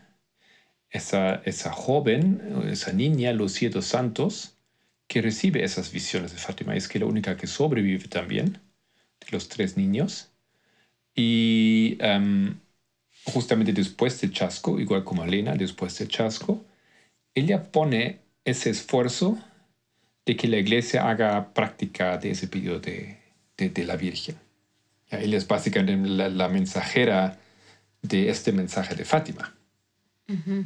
esa, 0.89 1.41
esa 1.45 1.71
joven, 1.71 2.63
esa 2.71 2.93
niña, 2.93 3.33
Lucía 3.33 3.69
dos 3.69 3.85
Santos, 3.85 4.55
que 5.07 5.21
recibe 5.21 5.63
esas 5.63 5.91
visiones 5.91 6.31
de 6.31 6.37
Fátima. 6.37 6.75
Es 6.75 6.87
que 6.87 6.99
la 6.99 7.07
única 7.07 7.35
que 7.35 7.47
sobrevive 7.47 8.07
también 8.07 8.59
de 9.19 9.27
los 9.31 9.49
tres 9.49 9.75
niños. 9.75 10.31
Y 11.15 11.97
um, 12.01 12.55
justamente 13.25 13.73
después 13.73 14.21
del 14.21 14.31
chasco, 14.31 14.79
igual 14.79 15.03
como 15.03 15.23
Elena, 15.23 15.55
después 15.55 15.97
del 15.97 16.07
chasco, 16.07 16.63
ella 17.35 17.71
pone 17.71 18.19
ese 18.45 18.69
esfuerzo 18.69 19.37
de 20.25 20.37
que 20.37 20.47
la 20.47 20.57
iglesia 20.57 21.09
haga 21.09 21.53
práctica 21.53 22.17
de 22.17 22.31
ese 22.31 22.47
pedido 22.47 22.79
de, 22.79 23.18
de, 23.59 23.69
de 23.69 23.85
la 23.85 23.95
Virgen. 23.95 24.35
Ya, 25.11 25.19
ella 25.19 25.37
es 25.37 25.47
básicamente 25.47 26.09
la, 26.09 26.29
la, 26.29 26.49
mensajera 26.49 27.37
de 28.01 28.29
este 28.29 28.51
mensaje 28.51 28.95
de 28.95 29.05
Fátima. 29.05 29.53
Uh 30.27 30.33
-huh. 30.33 30.65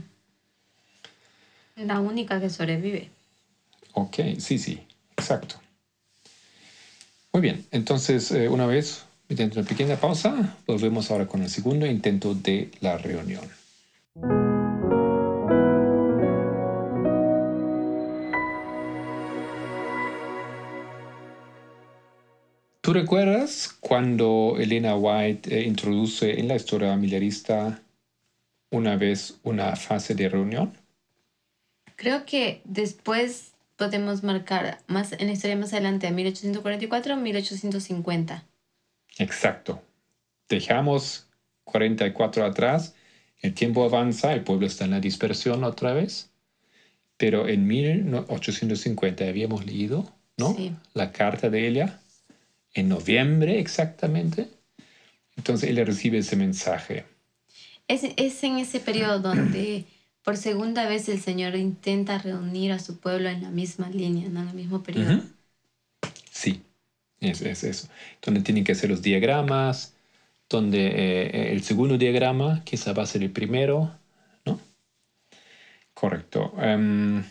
La 1.76 2.00
única 2.00 2.39
que 2.39 2.50
sobrevive. 2.50 3.10
Ok, 3.94 4.18
sí, 4.38 4.58
sí, 4.60 4.82
exacto. 5.18 5.56
Muy 7.32 7.41
bien, 7.41 7.66
entonces 7.72 8.32
eh, 8.32 8.48
una 8.48 8.68
vez, 8.68 9.06
dentro 9.28 9.56
de 9.56 9.62
una 9.62 9.70
pequeña 9.70 9.96
pausa, 9.96 10.56
volvemos 10.68 11.10
ahora 11.10 11.28
con 11.28 11.41
el 11.41 11.50
segundo 11.50 11.86
intento 11.88 12.36
de 12.36 12.70
la 12.80 12.98
reunión. 12.98 13.44
¿Tú 22.94 23.00
recuerdas 23.00 23.76
cuando 23.80 24.56
Elena 24.60 24.96
White 24.96 25.58
eh, 25.58 25.64
introduce 25.64 26.39
en 26.39 26.48
la 26.48 26.58
historia 26.58 26.96
millerista 26.96 27.82
una 28.70 28.98
vez 28.98 29.39
una 29.41 29.76
fase 29.76 30.14
de 30.14 30.30
reunión? 30.30 30.78
Creo 31.96 32.24
que 32.28 32.62
después 32.66 33.54
podemos 33.78 34.22
marcar 34.22 34.78
más 34.86 35.12
en 35.14 35.26
la 35.26 35.34
historia 35.34 35.56
más 35.56 35.74
adelante 35.74 36.06
a 36.06 36.12
1844 36.12 37.18
1850. 37.18 38.46
Exacto. 39.18 39.82
dejamos 40.48 41.26
44 41.64 42.46
atrás, 42.46 42.94
el 43.41 43.56
tiempo 43.56 43.86
avanza, 43.86 44.34
el 44.34 44.44
pueblo 44.44 44.68
está 44.68 44.86
en 44.86 44.91
la 44.91 45.00
dispersión 45.00 45.64
otra 45.64 45.94
vez, 45.94 46.30
pero 47.18 47.48
en 47.48 47.66
1850 47.66 49.28
habíamos 49.28 49.66
leído 49.66 50.14
¿no? 50.38 50.54
Sí. 50.54 50.76
la 50.94 51.12
carta 51.12 51.50
de 51.50 51.68
ella, 51.68 52.00
en 52.74 52.89
noviembre 52.89 53.59
exactamente. 53.59 54.49
Entonces 55.38 55.69
ella 55.69 55.86
recibe 55.86 56.19
ese 56.19 56.36
mensaje. 56.36 57.05
Es, 57.88 58.03
es 58.17 58.43
en 58.43 58.57
ese 58.57 58.80
periodo 58.80 59.19
donde 59.19 59.86
por 60.24 60.38
segunda 60.38 60.88
vez 60.88 61.09
el 61.09 61.19
Señor 61.19 61.55
intenta 61.55 62.17
reunir 62.17 62.71
a 62.71 62.80
su 62.80 62.99
pueblo 62.99 63.30
en 63.30 63.41
la 63.43 63.49
misma 63.49 63.89
línea, 63.89 64.30
¿no? 64.30 64.41
en 64.41 64.49
el 64.49 64.55
mismo 64.55 64.84
periodo. 64.84 65.11
Ujú. 65.11 65.24
Sí, 66.32 66.61
es, 67.19 67.41
es 67.41 67.63
eso. 67.63 67.88
Donde 68.21 68.41
tienen 68.41 68.63
que 68.63 68.74
hacer 68.74 68.89
los 68.89 69.01
diagramas, 69.01 69.95
donde 70.49 70.88
eh, 70.88 71.51
el 71.53 71.63
segundo 71.63 71.97
diagrama 71.97 72.63
quizá 72.65 72.93
va 72.93 73.03
a 73.03 73.07
ser 73.07 73.24
el 73.24 73.32
primero, 73.32 73.91
¿no? 74.45 74.59
Correcto. 75.93 76.53
Em, 76.59 77.24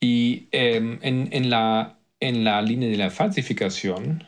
y 0.00 0.48
em, 0.52 0.98
en, 1.02 1.28
en 1.32 1.50
la, 1.50 1.98
en 2.20 2.44
la 2.44 2.62
línea 2.62 2.88
de 2.88 2.96
la 2.96 3.10
falsificación, 3.10 4.24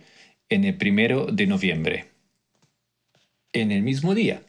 En 0.49 0.65
el 0.65 0.77
primero 0.77 1.27
de 1.27 1.47
noviembre 1.47 2.13
en 3.53 3.71
el 3.71 3.83
mismo 3.83 4.15
día, 4.15 4.43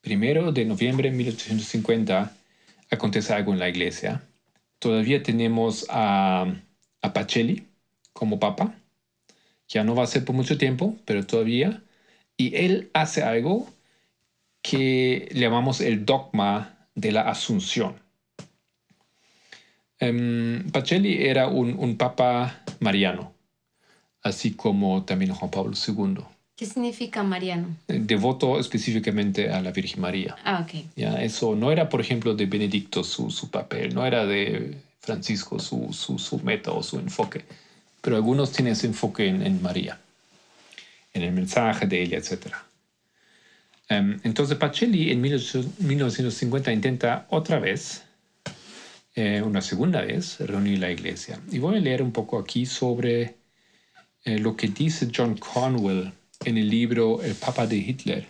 primero 0.00 0.52
de 0.52 0.64
noviembre 0.64 1.10
de 1.10 1.16
1850, 1.16 2.34
acontece 2.90 3.34
algo 3.34 3.52
en 3.52 3.58
la 3.58 3.68
iglesia. 3.68 4.22
Todavía 4.78 5.22
tenemos 5.22 5.86
a, 5.90 6.46
a 7.02 7.12
Pacelli 7.12 7.66
como 8.12 8.40
papa. 8.40 8.74
Ya 9.68 9.84
no 9.84 9.94
va 9.94 10.04
a 10.04 10.06
ser 10.06 10.24
por 10.24 10.34
mucho 10.34 10.56
tiempo, 10.56 10.96
pero 11.04 11.26
todavía. 11.26 11.82
Y 12.36 12.56
él 12.56 12.90
hace 12.94 13.22
algo 13.22 13.68
que 14.62 15.28
llamamos 15.34 15.80
el 15.80 16.04
dogma 16.04 16.88
de 16.94 17.12
la 17.12 17.22
asunción. 17.22 17.94
Em, 20.00 20.70
Pacelli 20.70 21.26
era 21.26 21.48
un, 21.48 21.74
un 21.78 21.96
papa 21.96 22.60
mariano, 22.80 23.32
así 24.22 24.52
como 24.52 25.04
también 25.04 25.32
Juan 25.32 25.50
Pablo 25.50 25.72
II 25.74 26.22
¿Qué 26.58 26.66
significa 26.66 27.22
Mariano? 27.22 27.68
devoto 27.86 28.58
específicamente 28.58 29.48
a 29.48 29.62
la 29.62 29.70
Virgen 29.70 30.00
María. 30.00 30.34
Ah, 30.44 30.66
ok. 30.66 30.86
¿ya? 30.96 31.22
Eso 31.22 31.54
no 31.54 31.70
era, 31.70 31.88
por 31.88 32.00
ejemplo, 32.00 32.34
de 32.34 32.46
Benedicto 32.46 33.04
su, 33.04 33.30
su 33.30 33.48
papel, 33.48 33.94
no 33.94 34.04
era 34.04 34.26
de 34.26 34.76
Francisco 34.98 35.60
su, 35.60 35.92
su, 35.92 36.18
su 36.18 36.40
método, 36.40 36.82
su 36.82 36.98
enfoque, 36.98 37.44
pero 38.00 38.16
algunos 38.16 38.50
tienen 38.50 38.72
ese 38.72 38.88
enfoque 38.88 39.28
en, 39.28 39.46
en 39.46 39.62
María, 39.62 40.00
en 41.14 41.22
el 41.22 41.30
mensaje 41.30 41.86
de 41.86 42.02
ella, 42.02 42.18
etc. 42.18 42.48
Em, 43.88 44.20
entonces 44.22 44.56
Pacelli 44.56 45.10
en 45.10 45.22
18- 45.22 45.78
1950 45.78 46.72
intenta 46.72 47.26
otra 47.30 47.58
vez, 47.58 48.04
eh, 49.14 49.42
una 49.42 49.62
segunda 49.62 50.02
vez, 50.02 50.38
reunir 50.40 50.78
la 50.78 50.90
iglesia. 50.90 51.40
Y 51.50 51.58
voy 51.58 51.76
a 51.76 51.80
leer 51.80 52.02
un 52.02 52.12
poco 52.12 52.38
aquí 52.38 52.66
sobre 52.66 53.36
eh, 54.24 54.38
lo 54.38 54.56
que 54.56 54.68
dice 54.68 55.08
John 55.14 55.36
Conwell 55.36 56.12
en 56.44 56.58
el 56.58 56.68
libro 56.68 57.22
El 57.22 57.34
Papa 57.34 57.66
de 57.66 57.76
Hitler, 57.76 58.26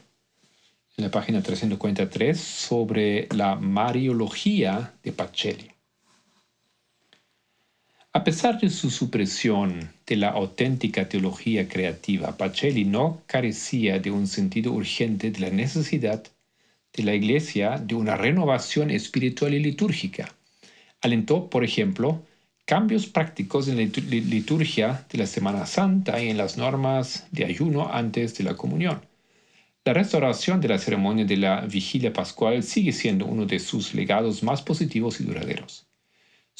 en 0.96 1.04
la 1.04 1.10
página 1.10 1.42
343, 1.42 2.38
sobre 2.38 3.28
la 3.34 3.56
Mariología 3.56 4.94
de 5.02 5.12
Pacelli. 5.12 5.77
A 8.12 8.22
pesar 8.24 8.60
de 8.60 8.68
su 8.68 8.90
supresión 8.90 9.90
de 10.06 10.16
la 10.16 10.28
auténtica 10.28 11.08
teología 11.08 11.68
creativa, 11.68 12.36
Pacelli 12.36 12.84
no 12.84 13.22
carecía 13.26 13.98
de 13.98 14.10
un 14.10 14.26
sentido 14.26 14.72
urgente 14.72 15.30
de 15.30 15.40
la 15.40 15.50
necesidad 15.50 16.22
de 16.92 17.02
la 17.02 17.14
Iglesia 17.14 17.78
de 17.78 17.94
una 17.94 18.16
renovación 18.16 18.90
espiritual 18.90 19.54
y 19.54 19.60
litúrgica. 19.60 20.34
Alentó, 21.02 21.50
por 21.50 21.64
ejemplo, 21.64 22.24
cambios 22.66 23.06
prácticos 23.06 23.68
en 23.68 23.78
la 23.78 23.84
litu- 23.84 24.04
li- 24.08 24.22
liturgia 24.22 25.06
de 25.10 25.18
la 25.18 25.26
Semana 25.26 25.66
Santa 25.66 26.22
y 26.22 26.28
en 26.28 26.38
las 26.38 26.58
normas 26.58 27.26
de 27.32 27.46
ayuno 27.46 27.88
antes 27.92 28.36
de 28.38 28.44
la 28.44 28.54
comunión. 28.54 29.06
La 29.84 29.94
restauración 29.94 30.60
de 30.60 30.68
la 30.68 30.78
ceremonia 30.78 31.26
de 31.26 31.38
la 31.38 31.62
vigilia 31.62 32.12
pascual 32.12 32.62
sigue 32.62 32.92
siendo 32.92 33.26
uno 33.26 33.46
de 33.46 33.58
sus 33.60 33.94
legados 33.94 34.42
más 34.44 34.62
positivos 34.62 35.20
y 35.20 35.24
duraderos. 35.24 35.87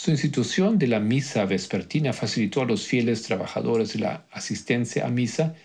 Su 0.01 0.13
institución 0.13 0.79
de 0.79 0.87
la 0.87 1.01
misa 1.01 1.45
vespertina 1.45 2.13
facilitó 2.13 2.63
a 2.63 2.67
los 2.67 2.87
fieles 2.87 3.25
trabajadores 3.25 3.99
la 3.99 4.25
asistencia 4.31 5.05
a 5.05 5.11
misa 5.11 5.57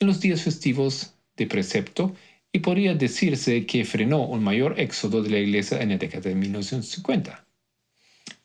en 0.00 0.06
los 0.06 0.18
días 0.18 0.40
festivos 0.40 1.12
de 1.36 1.46
precepto 1.46 2.14
y 2.50 2.60
podría 2.60 2.94
decirse 2.94 3.66
que 3.66 3.84
frenó 3.84 4.24
un 4.24 4.42
mayor 4.42 4.80
éxodo 4.80 5.22
de 5.22 5.28
la 5.28 5.38
iglesia 5.40 5.82
en 5.82 5.90
la 5.90 5.98
década 5.98 6.30
de 6.30 6.34
1950 6.34 7.44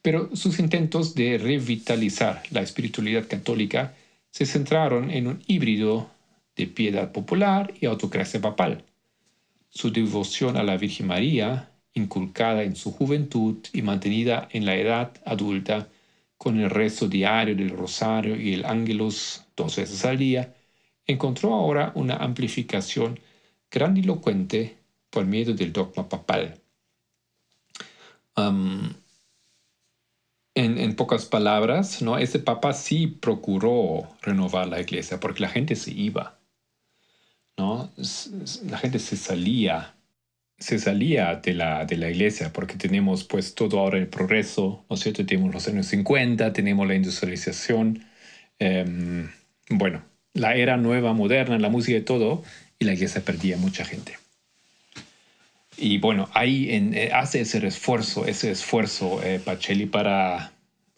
pero 0.02 0.36
sus 0.36 0.60
intentos 0.60 1.16
de 1.16 1.38
revitalizar 1.38 2.43
la 2.52 2.62
espiritualidad 2.62 3.26
católica 3.26 3.95
se 4.32 4.45
centraron 4.45 5.10
en 5.12 5.28
un 5.28 5.43
híbrido 5.48 6.10
de 6.58 6.68
piedad 6.68 7.14
popular 7.14 7.74
y 7.80 7.86
autocracia 7.86 8.41
papal. 8.41 8.84
Su 9.70 9.91
devoción 9.91 10.58
a 10.58 10.64
la 10.64 10.78
Virgen 10.78 11.08
María, 11.08 11.72
inculcada 11.98 12.64
en 12.64 12.76
su 12.76 12.91
juventud 12.91 13.58
y 13.74 13.82
mantenida 13.82 14.48
en 14.52 14.66
la 14.66 14.76
edad 14.76 15.12
adulta, 15.26 15.89
con 16.38 16.60
el 16.60 16.70
rezo 16.70 17.08
diario 17.08 17.56
del 17.56 17.72
rosario 17.72 18.39
y 18.39 18.54
el 18.54 18.66
ángelus 18.66 19.43
dos 19.56 19.76
veces 19.76 20.06
al 20.06 20.18
día, 20.18 20.54
encontró 21.06 21.54
ahora 21.54 21.91
una 21.95 22.18
amplificación 22.18 23.20
grandilocuente 23.72 24.78
por 25.10 25.26
medio 25.26 25.54
del 25.56 25.74
dogma 25.74 26.08
papal. 26.08 26.62
En, 30.54 30.95
pocas 30.95 31.26
palabras, 31.26 32.02
¿no? 32.02 32.18
Ese 32.18 32.39
papa 32.39 32.74
sí 32.74 33.08
procuró 33.08 34.08
renovar 34.22 34.68
la 34.68 34.80
iglesia 34.80 35.20
porque 35.20 35.41
la 35.41 35.50
gente 35.50 35.76
se 35.76 35.91
iba, 35.91 36.39
¿no? 37.58 37.91
La 38.66 38.78
gente 38.78 39.00
se 39.00 39.18
salía, 39.18 39.97
se 40.60 40.80
salía 40.80 41.36
de 41.36 41.53
la, 41.53 41.86
de 41.86 41.97
la 41.97 42.10
iglesia 42.10 42.51
porque 42.51 42.76
tenemos 42.76 43.24
pues 43.24 43.53
todo 43.53 43.80
ahora 43.80 43.97
el 43.97 44.08
progreso, 44.08 44.84
¿no 44.89 44.95
es 44.95 45.01
cierto? 45.01 45.26
Tenemos 45.26 45.53
los 45.53 45.68
años 45.68 45.88
50, 45.88 46.53
tenemos 46.53 46.88
la 46.88 46.95
industrialización, 46.95 48.03
em, 48.60 49.30
bueno, 49.70 50.03
la 50.34 50.55
era 50.55 50.78
nueva, 50.78 51.14
moderna, 51.14 51.60
la 51.60 51.70
música 51.70 51.97
y 51.97 52.01
todo, 52.01 52.43
y 52.80 52.86
la 52.86 52.93
iglesia 52.93 53.24
perdía 53.24 53.58
mucha 53.58 53.86
gente. 53.86 54.18
Y 55.78 55.99
bueno, 55.99 56.28
ahí 56.34 56.70
eh, 56.72 57.12
hace 57.14 57.41
ese 57.41 57.66
esfuerzo, 57.66 58.26
ese 58.26 58.51
esfuerzo 58.51 59.22
eh, 59.24 59.39
Pacelli 59.43 59.86
para 59.86 60.51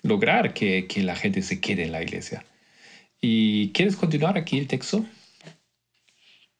lograr 0.04 0.54
que, 0.54 0.88
que 0.88 1.04
la 1.04 1.16
gente 1.16 1.42
se 1.42 1.60
quede 1.60 1.84
en 1.84 1.92
la 1.92 2.02
iglesia. 2.02 2.46
¿Y 3.22 3.72
quieres 3.72 3.98
continuar 3.98 4.38
aquí 4.38 4.58
el 4.58 4.68
texto? 4.68 5.06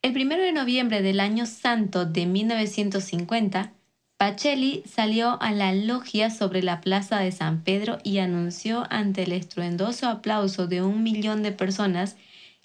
El 0.02 0.14
primero 0.14 0.42
de 0.42 0.52
noviembre 0.52 1.02
del 1.02 1.20
año 1.20 1.44
santo 1.44 2.06
de 2.06 2.24
1950, 2.24 3.74
Pacelli 4.16 4.82
salió 4.86 5.40
a 5.42 5.52
la 5.52 5.74
logia 5.74 6.30
sobre 6.30 6.62
la 6.62 6.80
plaza 6.80 7.18
de 7.18 7.30
San 7.32 7.62
Pedro 7.64 7.98
y 8.02 8.16
anunció 8.16 8.86
ante 8.88 9.24
el 9.24 9.32
estruendoso 9.32 10.08
aplauso 10.08 10.66
de 10.66 10.80
un 10.80 11.02
millón 11.02 11.42
de 11.42 11.52
personas 11.52 12.16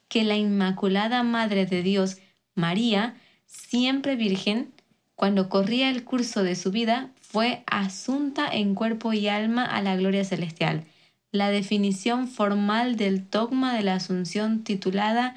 que 0.08 0.24
la 0.24 0.38
Inmaculada 0.38 1.24
Madre 1.24 1.66
de 1.66 1.84
Dios, 1.84 2.20
María, 2.56 3.16
siempre 3.48 4.16
virgen, 4.16 4.72
cuando 5.16 5.50
corría 5.50 5.90
el 5.90 6.06
curso 6.06 6.42
de 6.42 6.56
su 6.56 6.72
vida, 6.72 7.12
fue 7.20 7.64
asunta 7.68 8.48
en 8.48 8.76
cuerpo 8.76 9.12
y 9.12 9.28
alma 9.28 9.66
a 9.66 9.82
la 9.82 9.98
gloria 9.98 10.24
celestial. 10.24 10.86
La 11.32 11.50
definición 11.50 12.30
formal 12.30 12.96
del 12.96 13.30
dogma 13.30 13.76
de 13.76 13.84
la 13.84 13.96
Asunción 13.96 14.64
titulada 14.64 15.36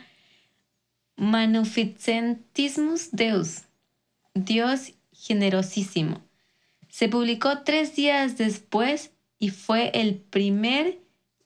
Manuficentissimus 1.19 3.11
Deus, 3.13 3.65
Dios 4.35 4.93
generosísimo. 5.13 6.23
Se 6.89 7.09
publicó 7.09 7.65
tres 7.65 7.95
días 7.97 8.39
después 8.39 9.11
y 9.39 9.51
fue 9.51 9.91
el 9.95 10.15
primer 10.15 11.01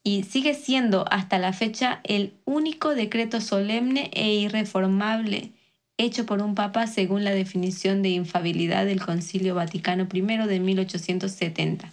y 0.05 0.25
sigue 0.25 0.55
siendo 0.55 1.05
hasta 1.11 1.39
la 1.39 1.53
fecha 1.53 2.01
el 2.05 2.35
único 2.45 2.95
decreto 2.95 3.41
solemne 3.41 4.11
e 4.12 4.35
irreformable 4.35 5.53
hecho 5.97 6.27
por 6.27 6.43
un 6.43 6.55
papa 6.55 6.87
según 6.87 7.25
la 7.25 7.33
definición 7.33 8.03
de 8.03 8.11
infabilidad 8.11 8.85
del 8.85 9.01
Concilio 9.01 9.55
Vaticano 9.55 10.07
I 10.12 10.20
de 10.20 10.61
1870. 10.61 11.93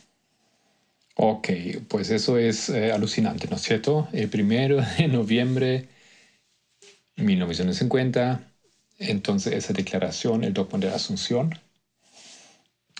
Ok, 1.15 1.49
pues 1.87 2.09
eso 2.09 2.37
es 2.37 2.69
eh, 2.69 2.91
alucinante, 2.91 3.47
¿no 3.49 3.57
es 3.57 3.61
cierto? 3.61 4.07
El 4.13 4.29
primero 4.29 4.81
de 4.97 5.07
noviembre 5.07 5.87
1950, 7.25 8.41
entonces 8.99 9.53
esa 9.53 9.73
declaración, 9.73 10.43
el 10.43 10.53
dogma 10.53 10.79
de 10.79 10.87
la 10.87 10.95
Asunción, 10.95 11.57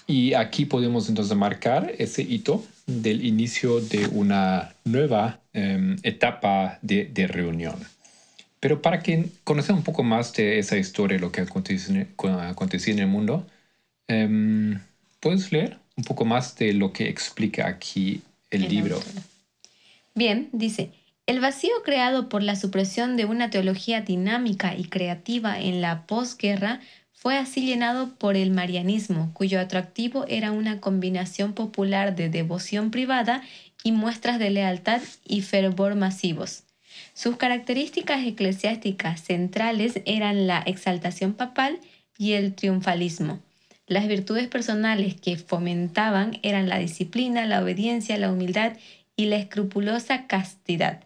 Y 0.08 0.34
aquí 0.34 0.66
podemos 0.66 1.08
entonces 1.08 1.38
marcar 1.38 1.94
ese 2.00 2.24
hito 2.24 2.66
del 2.88 3.24
inicio 3.24 3.80
de 3.80 4.08
una 4.08 4.74
nueva 4.84 5.40
em, 5.54 5.98
etapa 6.02 6.80
de, 6.82 7.06
de, 7.06 7.28
reunión. 7.28 7.76
Pero 8.60 8.82
para 8.82 9.02
que 9.02 9.30
conozcan 9.44 9.78
un 9.78 9.84
poco 9.84 10.04
más 10.04 10.34
de 10.34 10.60
esa 10.60 10.78
historia, 10.78 11.18
lo 11.18 11.32
que 11.32 11.42
acontecía, 11.42 12.94
en 12.94 13.00
el 13.00 13.08
mundo, 13.08 13.46
em, 14.08 14.80
¿puedes 15.20 15.52
leer 15.52 15.78
un 15.96 16.04
poco 16.04 16.26
más 16.26 16.56
de 16.58 16.74
lo 16.74 16.92
que 16.92 17.08
explica 17.08 17.68
aquí 17.68 18.22
el, 18.50 18.68
libro? 18.68 19.00
Bien, 20.16 20.50
dice, 20.52 20.92
el 21.30 21.42
vacío 21.42 21.84
creado 21.84 22.28
por 22.28 22.42
la 22.42 22.56
supresión 22.56 23.16
de 23.16 23.26
una 23.26 23.52
teología 23.52 24.02
dinámica 24.02 24.76
y 24.76 24.86
creativa 24.86 25.60
en 25.60 25.80
la 25.80 26.08
posguerra 26.08 26.80
fue 27.14 27.38
así 27.38 27.68
llenado 27.68 28.16
por 28.16 28.36
el 28.36 28.50
marianismo, 28.50 29.30
cuyo 29.36 29.60
atractivo 29.60 30.26
era 30.28 30.52
una 30.52 30.82
combinación 30.82 31.54
popular 31.54 32.16
de 32.16 32.30
devoción 32.30 32.90
privada 32.90 33.44
y 33.84 33.92
muestras 33.92 34.40
de 34.40 34.50
lealtad 34.50 35.04
y 35.24 35.42
fervor 35.42 35.94
masivos. 35.94 36.64
Sus 37.14 37.38
características 37.38 38.26
eclesiásticas 38.26 39.22
centrales 39.22 40.02
eran 40.06 40.48
la 40.48 40.64
exaltación 40.66 41.34
papal 41.34 41.78
y 42.18 42.32
el 42.32 42.56
triunfalismo. 42.56 43.40
Las 43.86 44.08
virtudes 44.08 44.48
personales 44.48 45.14
que 45.22 45.38
fomentaban 45.38 46.40
eran 46.42 46.70
la 46.70 46.80
disciplina, 46.80 47.46
la 47.46 47.62
obediencia, 47.62 48.18
la 48.18 48.32
humildad 48.32 48.74
y 49.16 49.26
la 49.26 49.36
escrupulosa 49.36 50.26
castidad. 50.26 51.04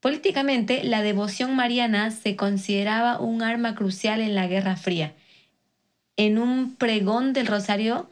Políticamente, 0.00 0.84
la 0.84 1.02
devoción 1.02 1.56
mariana 1.56 2.10
se 2.10 2.36
consideraba 2.36 3.20
un 3.20 3.42
arma 3.42 3.74
crucial 3.74 4.20
en 4.20 4.34
la 4.34 4.46
Guerra 4.46 4.76
Fría 4.76 5.14
en 6.16 6.38
un 6.38 6.74
pregón 6.74 7.32
del 7.32 7.46
Rosario 7.46 8.08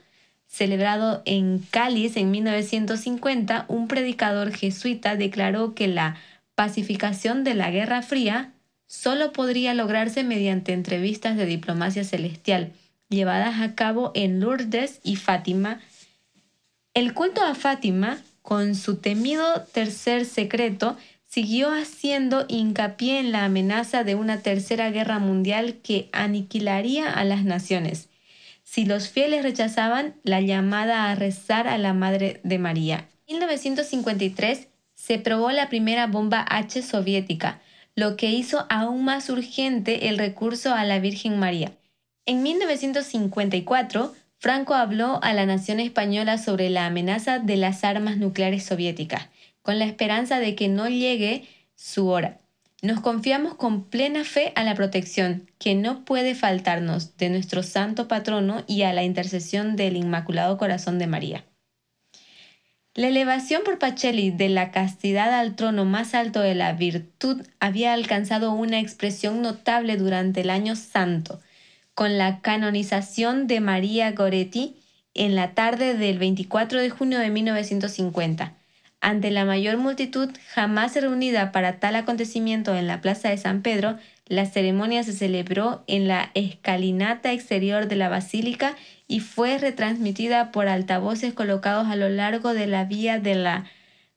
celebrado 0.47 1.23
en 1.25 1.59
Cáliz 1.59 2.17
en 2.17 2.31
1950, 2.31 3.65
un 3.69 3.89
predicador 3.89 4.53
jesuita 4.53 5.17
declaró 5.17 5.75
que 5.75 5.89
la 5.89 6.17
pacificación 6.55 7.43
de 7.43 7.55
la 7.55 7.71
Guerra 7.71 8.03
Fría 8.03 8.53
solo 8.87 9.33
podría 9.33 9.75
lograrse 9.75 10.23
mediante 10.23 10.73
entrevistas 10.73 11.37
de 11.37 11.47
diplomacia 11.47 12.05
celestial 12.05 12.73
llevadas 13.09 13.61
a 13.61 13.75
cabo 13.75 14.13
en 14.15 14.41
Lourdes 14.41 15.01
y 15.03 15.17
Fátima. 15.17 15.81
El 16.95 17.15
culto 17.15 17.43
a 17.43 17.55
Fátima, 17.55 18.19
con 18.43 18.75
su 18.75 18.97
temido 18.97 19.63
tercer 19.73 20.25
secreto, 20.25 20.97
siguió 21.35 21.73
haciendo 21.73 22.47
hincapié 22.47 23.19
en 23.19 23.33
la 23.33 23.45
amenaza 23.45 24.05
de 24.05 24.15
una 24.15 24.39
tercera 24.39 24.93
guerra 24.93 25.19
mundial 25.19 25.81
que 25.83 26.09
aniquilaría 26.13 27.13
a 27.13 27.25
las 27.25 27.43
naciones 27.43 28.09
si 28.63 28.85
los 28.85 29.09
fieles 29.09 29.43
rechazaban 29.43 30.15
la 30.23 30.41
llamada 30.41 31.11
a 31.11 31.15
rezar 31.17 31.67
a 31.67 31.77
la 31.77 31.93
Madre 31.93 32.41
de 32.45 32.59
María. 32.61 33.09
En 33.27 33.39
1953 33.39 34.69
se 34.95 35.19
probó 35.19 35.51
la 35.51 35.69
primera 35.69 36.07
bomba 36.07 36.47
H 36.49 36.83
soviética, 36.83 37.61
lo 37.97 38.17
que 38.17 38.31
hizo 38.31 38.65
aún 38.71 39.05
más 39.05 39.29
urgente 39.29 40.09
el 40.09 40.19
recurso 40.19 40.73
a 40.73 40.85
la 40.85 41.01
Virgen 41.01 41.41
María. 41.41 41.73
En 42.27 42.45
1954, 42.45 44.15
Franco 44.39 44.75
habló 44.75 45.19
a 45.21 45.35
la 45.35 45.47
nación 45.47 45.81
española 45.81 46.39
sobre 46.39 46.71
la 46.71 46.87
amenaza 46.87 47.41
de 47.41 47.57
las 47.57 47.83
armas 47.83 48.19
nucleares 48.19 48.65
soviéticas 48.65 49.29
con 49.65 49.79
la 49.79 49.87
esperanza 49.87 50.41
de 50.41 50.55
que 50.55 50.69
no 50.69 50.89
llegue 50.89 51.49
su 51.75 52.09
hora. 52.09 52.39
Nos 52.83 53.01
confiamos 53.01 53.55
con 53.55 53.85
plena 53.85 54.23
fe 54.23 54.53
a 54.57 54.63
la 54.63 54.75
protección 54.75 55.51
que 55.59 55.75
no 55.75 56.05
puede 56.05 56.35
faltarnos 56.35 57.17
de 57.17 57.31
nuestro 57.31 57.63
santo 57.63 58.07
patrono 58.07 58.63
y 58.67 58.83
a 58.83 58.93
la 58.93 59.05
intercesión 59.05 59.75
del 59.75 59.97
Inmaculado 59.97 60.59
Corazón 60.59 60.99
de 60.99 61.07
María. 61.07 61.45
La 62.95 63.09
elevación 63.09 63.63
por 63.65 63.79
Pacelli 63.79 64.31
de 64.31 64.51
la 64.51 64.71
castidad 64.71 65.33
al 65.33 65.57
trono 65.57 65.87
más 65.87 66.15
alto 66.15 66.41
de 66.41 66.55
la 66.55 66.75
virtud 66.75 67.43
había 67.59 67.95
alcanzado 67.95 68.53
una 68.53 68.81
expresión 68.81 69.41
notable 69.41 69.97
durante 69.97 70.43
el 70.43 70.51
año 70.51 70.77
santo, 70.77 71.41
con 71.95 72.19
la 72.19 72.43
canonización 72.43 73.47
de 73.47 73.61
María 73.61 74.13
Goretti 74.13 74.77
en 75.15 75.35
la 75.35 75.55
tarde 75.55 75.95
del 75.95 76.19
24 76.19 76.83
de 76.83 76.91
junio 76.91 77.19
de 77.19 77.31
1950 77.31 78.59
ante 79.05 79.31
la 79.31 79.45
mayor 79.45 79.77
multitud 79.77 80.31
jamás 80.55 80.97
reunida 80.97 81.53
para 81.53 81.79
tal 81.79 81.95
acontecimiento 81.95 82.75
en 82.75 82.87
la 82.87 83.03
Plaza 83.03 83.29
de 83.29 83.37
San 83.37 83.61
Pedro, 83.61 83.99
la 84.27 84.47
ceremonia 84.47 85.03
se 85.03 85.13
celebró 85.13 85.85
en 85.87 86.09
la 86.09 86.31
escalinata 86.33 87.31
exterior 87.31 87.87
de 87.87 87.97
la 87.97 88.09
basílica 88.09 88.75
y 89.07 89.21
fue 89.21 89.59
retransmitida 89.59 90.53
por 90.53 90.69
altavoces 90.69 91.35
colocados 91.35 91.89
a 91.89 91.97
lo 91.97 92.09
largo 92.09 92.55
de 92.55 92.67
la 92.67 92.87
vía 92.87 93.21
de 93.21 93.35
la 93.35 93.67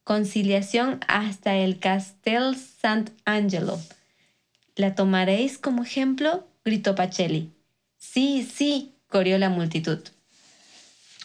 conciliación 0.05 1.01
hasta 1.09 1.57
el 1.57 1.79
Castel 1.79 2.55
Sant'Angelo. 2.55 3.77
¿La 4.77 4.95
tomaréis 4.95 5.57
como 5.57 5.83
ejemplo? 5.83 6.47
gritó 6.63 6.95
Pacelli. 6.95 7.51
Sí, 7.97 8.47
sí, 8.49 8.93
corrió 9.09 9.37
la 9.37 9.49
multitud. 9.49 9.99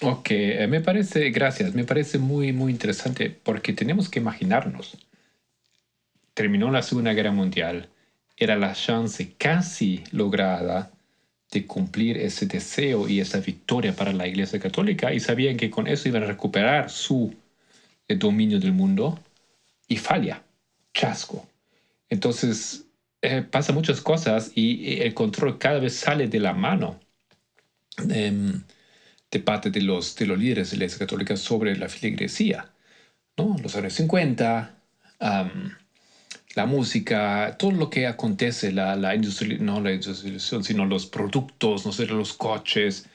Ok, 0.05 0.30
eh, 0.32 0.66
me 0.66 0.80
parece, 0.80 1.30
gracias, 1.30 1.74
me 1.74 1.84
parece 1.84 2.18
muy, 2.18 2.53
muy 2.53 2.72
interesante 2.72 3.30
porque 3.30 3.72
tenemos 3.72 4.09
que 4.09 4.18
imaginarnos. 4.18 4.98
Terminó 6.34 6.72
la 6.72 6.82
Segunda 6.82 7.12
Guerra 7.12 7.30
Mundial, 7.30 7.88
era 8.36 8.57
la 8.57 8.72
chance 8.72 9.34
casi 9.38 10.03
lograda 10.11 10.90
de 11.53 11.66
cumplir 11.66 12.16
ese 12.18 12.46
deseo 12.46 13.09
y 13.09 13.20
esa 13.20 13.38
victoria 13.38 13.94
para 13.94 14.12
la 14.12 14.26
Iglesia 14.26 14.59
Católica 14.59 15.12
y 15.12 15.20
sabían 15.20 15.57
que 15.57 15.70
con 15.70 15.86
eso 15.86 16.09
iban 16.09 16.24
a 16.24 16.26
recuperar 16.26 16.90
su 16.90 17.32
eh, 18.09 18.16
dominio 18.16 18.59
del 18.59 18.72
mundo 18.72 19.20
y 19.86 19.98
falla, 19.98 20.42
chasco. 20.94 21.46
Entonces, 22.09 22.86
eh, 23.20 23.42
pasa 23.42 23.72
muchas 23.72 24.00
cosas 24.00 24.50
y 24.57 25.00
el 25.00 25.14
control 25.14 25.59
cada 25.59 25.78
vez 25.78 25.94
sale 25.94 26.26
de 26.26 26.40
la 26.40 26.55
mano. 26.55 26.98
Em, 28.11 28.62
de 29.33 29.41
parte 29.41 29.70
de 29.70 29.80
los, 29.80 30.14
de 30.14 30.26
los 30.26 30.39
líderes 30.39 30.70
de 30.70 30.76
la 30.76 30.85
Iglesia 30.85 30.99
Católica 31.01 31.37
sobre 31.37 31.74
la 31.76 31.89
filigresía. 31.89 32.70
¿no? 33.39 33.57
Los 33.62 33.74
años 33.74 33.95
50, 33.95 34.74
la 36.55 36.66
música, 36.66 37.57
todo 37.59 37.72
lo 37.72 37.89
que 37.89 38.07
acontece, 38.07 38.72
la, 38.72 38.95
la 38.95 39.14
industria, 39.14 39.57
no 39.59 39.80
la 39.80 39.93
industrialización, 39.93 40.62
sino 40.62 40.85
los 40.85 41.07
productos, 41.07 41.87
no 41.87 41.93
sé, 41.93 42.07
los 42.07 42.35
coches, 42.35 43.07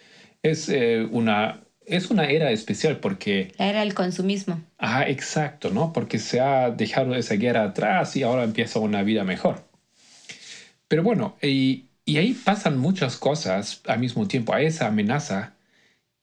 es, 0.41 0.69
eh, 0.69 1.07
una, 1.11 1.61
es 1.85 2.09
una 2.09 2.25
era 2.25 2.49
especial 2.49 2.99
porque... 2.99 3.53
La 3.59 3.67
era 3.67 3.81
del 3.81 3.93
consumismo. 3.93 4.59
Ajá, 4.79 5.07
exacto, 5.07 5.69
¿no? 5.69 5.93
Porque 5.93 6.17
se 6.17 6.39
ha 6.39 6.71
dejado 6.71 7.13
esa 7.13 7.35
guerra 7.35 7.63
atrás 7.63 8.15
y 8.15 8.23
ahora 8.23 8.43
empieza 8.43 8.79
una 8.79 9.03
vida 9.03 9.23
mejor. 9.23 9.67
Pero 10.87 11.03
bueno, 11.03 11.37
y, 11.43 11.89
y 12.05 12.17
ahí 12.17 12.33
pasan 12.33 12.79
muchas 12.79 13.17
cosas 13.17 13.81
al 13.85 13.99
mismo 13.99 14.27
tiempo. 14.27 14.55
Hay 14.55 14.65
esa 14.65 14.87
amenaza 14.87 15.56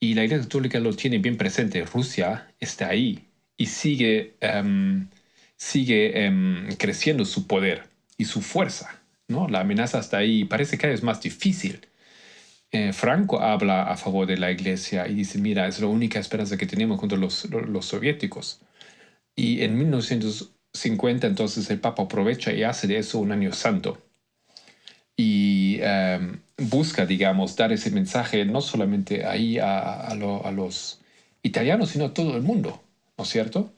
y 0.04 0.14
la 0.14 0.24
Iglesia 0.24 0.44
Católica 0.44 0.80
lo 0.80 0.94
tiene 0.94 1.18
bien 1.18 1.36
presente. 1.38 1.84
Rusia 1.84 2.52
está 2.60 2.88
ahí 2.88 3.24
y 3.56 3.66
sigue, 3.66 4.36
em, 4.40 5.08
sigue 5.56 6.26
em, 6.26 6.68
creciendo 6.76 7.24
su 7.24 7.46
poder 7.46 7.84
y 8.18 8.26
su 8.26 8.42
fuerza. 8.42 9.00
¿no? 9.28 9.48
La 9.48 9.60
amenaza 9.60 9.98
está 10.00 10.18
ahí 10.18 10.40
y 10.40 10.44
parece 10.44 10.76
cada 10.76 10.92
vez 10.92 11.02
más 11.02 11.22
difícil. 11.22 11.86
Eh, 12.70 12.92
Franco 12.92 13.40
habla 13.40 13.84
a 13.84 13.96
favor 13.96 14.26
de 14.26 14.36
la 14.36 14.50
Iglesia 14.50 15.08
y 15.08 15.14
dice, 15.14 15.38
mira, 15.38 15.66
es 15.68 15.80
la 15.80 15.86
única 15.86 16.18
esperanza 16.20 16.58
que 16.58 16.66
tenemos 16.66 17.00
contra 17.00 17.16
los, 17.16 17.48
los 17.50 17.86
soviéticos. 17.86 18.60
Y 19.36 19.62
en 19.62 19.78
1950 19.78 21.26
entonces 21.26 21.70
el 21.70 21.80
Papa 21.80 22.02
aprovecha 22.02 22.52
y 22.52 22.62
hace 22.62 22.86
de 22.88 22.98
eso 22.98 23.18
un 23.20 23.32
año 23.32 23.52
santo 23.52 24.04
y 25.16 25.78
em, 25.80 26.40
busca, 26.56 27.06
digamos, 27.06 27.56
dar 27.56 27.72
ese 27.72 27.90
mensaje 27.90 28.44
no 28.44 28.60
solamente 28.60 29.26
ahí 29.26 29.58
a, 29.58 30.14
los 30.14 31.00
italianos, 31.42 31.90
sino 31.90 32.06
a 32.06 32.14
todo 32.14 32.36
el 32.36 32.42
mundo, 32.42 32.82
¿no 33.18 33.24
es 33.24 33.30
cierto? 33.30 33.72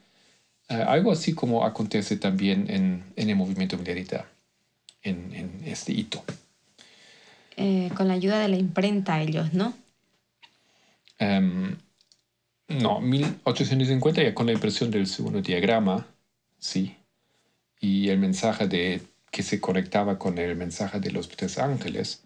Eh, 0.68 0.74
algo 0.74 1.12
así 1.12 1.34
como 1.34 1.64
acontece 1.64 2.16
también 2.16 2.66
en, 2.68 3.04
el 3.16 3.36
movimiento 3.36 3.78
militar, 3.78 4.26
en, 5.02 5.62
este 5.64 5.92
hito. 5.92 6.24
Eh, 7.56 7.90
con 7.96 8.08
la 8.08 8.14
ayuda 8.14 8.38
de 8.40 8.48
la 8.48 8.56
imprenta 8.56 9.20
ellos, 9.22 9.54
¿no? 9.54 9.74
Um, 11.18 11.76
no, 12.68 13.00
1850 13.00 14.22
ya 14.22 14.34
con 14.34 14.46
la 14.46 14.52
impresión 14.52 14.90
del 14.90 15.06
segundo 15.06 15.40
diagrama, 15.40 16.06
sí, 16.58 16.96
y 17.80 18.08
el 18.08 18.18
mensaje 18.18 18.66
de 18.66 19.00
que 19.30 19.42
se 19.42 19.60
conectaba 19.60 20.18
con 20.18 20.38
el 20.38 20.56
mensaje 20.56 21.00
de 21.00 21.12
los 21.12 21.28
tres 21.28 21.58
ángeles. 21.58 22.25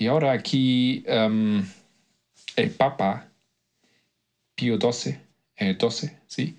Y 0.00 0.06
ahora 0.06 0.32
aquí 0.32 1.04
em, 1.06 1.62
el 2.56 2.70
Papa 2.70 3.28
Pío 4.54 4.78
XII, 4.80 5.18
eh, 5.58 5.76
¿sí? 6.26 6.56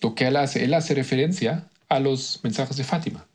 lo 0.00 0.14
que 0.14 0.26
él 0.26 0.36
hace, 0.36 0.64
él 0.64 0.72
hace 0.72 0.94
referencia 0.94 1.68
a 1.90 2.00
los 2.00 2.40
mensajes 2.42 2.78
de 2.78 2.84
Fátima, 2.84 3.26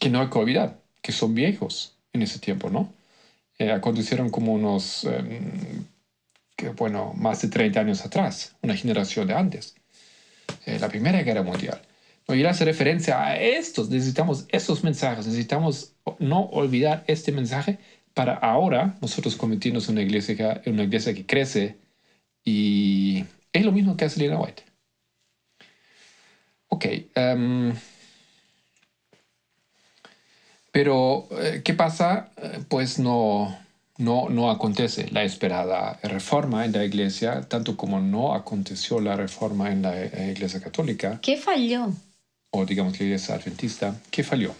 que 0.00 0.08
no 0.08 0.22
hay 0.22 0.30
que 0.30 0.38
olvidar, 0.38 0.80
que 1.02 1.12
son 1.12 1.34
viejos 1.34 1.96
en 2.14 2.22
ese 2.22 2.38
tiempo, 2.38 2.70
¿no? 2.70 2.90
Eh, 3.58 3.70
acontecieron 3.70 4.30
como 4.30 4.54
unos 4.54 5.06
que, 6.56 6.70
bueno, 6.70 7.12
más 7.14 7.42
de 7.42 7.48
30 7.48 7.78
años 7.78 8.06
atrás, 8.06 8.56
una 8.62 8.74
generación 8.74 9.26
de 9.26 9.34
antes, 9.34 9.74
eh, 10.64 10.78
la 10.78 10.88
Primera 10.88 11.22
Guerra 11.22 11.42
Mundial. 11.42 11.78
No, 12.26 12.34
y 12.34 12.40
él 12.40 12.46
hace 12.46 12.64
referencia 12.64 13.22
a 13.22 13.36
estos, 13.36 13.90
necesitamos 13.90 14.46
estos 14.48 14.82
mensajes, 14.82 15.26
necesitamos 15.26 15.92
no 16.18 16.44
olvidar 16.44 17.04
este 17.06 17.32
mensaje 17.32 17.78
para 18.14 18.34
ahora 18.34 18.96
nosotros 19.00 19.36
convertirnos 19.36 19.88
en 19.88 19.94
una 19.96 20.02
iglesia, 20.02 20.60
en 20.64 20.74
una 20.74 20.84
iglesia 20.84 21.14
que 21.14 21.26
crece 21.26 21.76
y 22.44 23.24
es 23.52 23.64
lo 23.64 23.72
mismo 23.72 23.96
que 23.96 24.04
hace 24.06 24.20
Lena 24.20 24.38
White. 24.40 24.62
Ok. 26.68 26.84
em, 27.14 27.74
pero, 30.72 31.28
eh, 31.40 31.62
¿qué 31.64 31.74
pasa? 31.74 32.30
Eh, 32.36 32.60
Pues 32.68 32.98
no, 32.98 33.56
no, 33.98 34.28
no 34.28 34.50
acontece 34.50 35.08
la 35.10 35.22
esperada 35.22 35.98
reforma 36.02 36.64
en 36.64 36.72
la 36.72 36.84
iglesia, 36.84 37.42
tanto 37.42 37.76
como 37.76 38.00
no 38.00 38.34
aconteció 38.34 39.00
la 39.00 39.16
reforma 39.16 39.70
en 39.70 39.82
la 39.82 40.02
eh, 40.02 40.32
iglesia 40.32 40.60
católica, 40.60 41.20
¿Qué 41.22 41.36
falló? 41.36 41.92
o 42.50 42.64
digamos 42.64 42.98
la 42.98 43.04
iglesia 43.06 43.34
adventista, 43.36 43.94
¿qué 44.10 44.22
falló? 44.24 44.54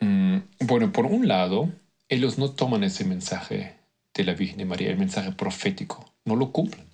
Mm, 0.00 0.38
bueno, 0.66 0.92
por 0.92 1.06
un 1.06 1.28
lado, 1.28 1.70
ellos 2.08 2.38
no 2.38 2.50
toman 2.50 2.84
ese 2.84 3.04
mensaje 3.04 3.76
de 4.14 4.24
la 4.24 4.34
Virgen 4.34 4.66
María, 4.68 4.90
el 4.90 4.98
mensaje 4.98 5.32
profético, 5.32 6.04
no 6.24 6.36
lo 6.36 6.52
cumplen. 6.52 6.86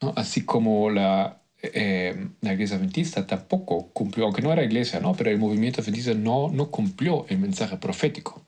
¿no? 0.00 0.12
Así 0.16 0.44
como 0.44 0.90
la, 0.90 1.42
eh, 1.62 2.28
la 2.40 2.52
iglesia 2.52 2.76
adventista 2.76 3.26
tampoco 3.26 3.88
cumplió, 3.92 4.24
aunque 4.24 4.42
no 4.42 4.52
era 4.52 4.64
iglesia, 4.64 5.00
¿no? 5.00 5.14
pero 5.14 5.30
el 5.30 5.38
movimiento 5.38 5.80
adventista 5.80 6.14
no, 6.14 6.50
no 6.50 6.70
cumplió 6.70 7.26
el 7.28 7.38
mensaje 7.38 7.76
profético. 7.76 8.42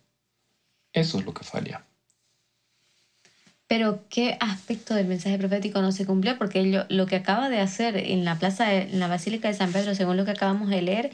Eso 0.92 1.18
es 1.18 1.24
lo 1.24 1.32
que 1.32 1.44
falla. 1.44 1.84
Pero 3.66 4.04
¿qué 4.10 4.36
aspecto 4.40 4.94
del 4.94 5.06
mensaje 5.06 5.38
profético 5.38 5.80
no 5.80 5.92
se 5.92 6.04
cumplió? 6.04 6.36
Porque 6.36 6.62
lo, 6.62 6.84
lo 6.90 7.06
que 7.06 7.16
acaba 7.16 7.48
de 7.48 7.60
hacer 7.60 7.96
en 7.96 8.22
la 8.26 8.38
plaza, 8.38 8.74
en 8.74 9.00
la 9.00 9.08
Basílica 9.08 9.48
de 9.48 9.54
San 9.54 9.72
Pedro, 9.72 9.94
según 9.94 10.18
lo 10.18 10.26
que 10.26 10.32
acabamos 10.32 10.68
de 10.68 10.82
leer, 10.82 11.12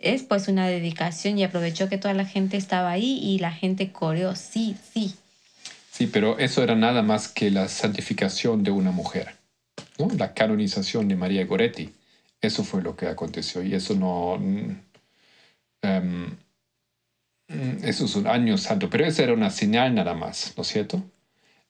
es 0.00 0.22
pues 0.22 0.48
una 0.48 0.66
dedicación 0.66 1.38
y 1.38 1.44
aprovechó 1.44 1.88
que 1.88 1.98
toda 1.98 2.14
la 2.14 2.24
gente 2.24 2.56
estaba 2.56 2.90
ahí 2.90 3.18
y 3.22 3.38
la 3.38 3.52
gente 3.52 3.92
coreó, 3.92 4.34
sí, 4.34 4.76
sí. 4.92 5.14
Sí, 5.90 6.06
pero 6.06 6.38
eso 6.38 6.62
era 6.62 6.74
nada 6.74 7.02
más 7.02 7.28
que 7.28 7.50
la 7.50 7.68
santificación 7.68 8.64
de 8.64 8.70
una 8.70 8.90
mujer, 8.90 9.36
¿no? 9.98 10.08
la 10.16 10.32
canonización 10.32 11.08
de 11.08 11.16
María 11.16 11.44
Goretti. 11.44 11.92
Eso 12.40 12.64
fue 12.64 12.80
lo 12.82 12.96
que 12.96 13.06
aconteció 13.06 13.62
y 13.62 13.74
eso 13.74 13.94
no... 13.94 14.38
mm, 14.38 14.76
eso 17.82 18.04
es 18.06 18.16
un 18.16 18.26
año 18.26 18.56
santo, 18.56 18.88
pero 18.88 19.04
eso 19.04 19.22
era 19.22 19.34
una 19.34 19.50
señal 19.50 19.94
nada 19.94 20.14
más, 20.14 20.54
¿no 20.56 20.62
es 20.62 20.68
cierto? 20.68 21.02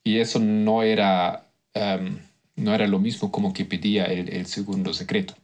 Y 0.03 0.19
eso 0.19 0.39
no 0.39 0.83
era, 0.83 1.47
em, 1.73 2.19
no 2.55 2.73
era 2.73 2.87
lo 2.87 2.99
mismo 2.99 3.31
como 3.31 3.51
que 3.51 3.65
pedía 3.65 4.05
el, 4.05 4.29
el 4.29 4.45
segundo 4.45 4.93
secreto. 4.93 5.35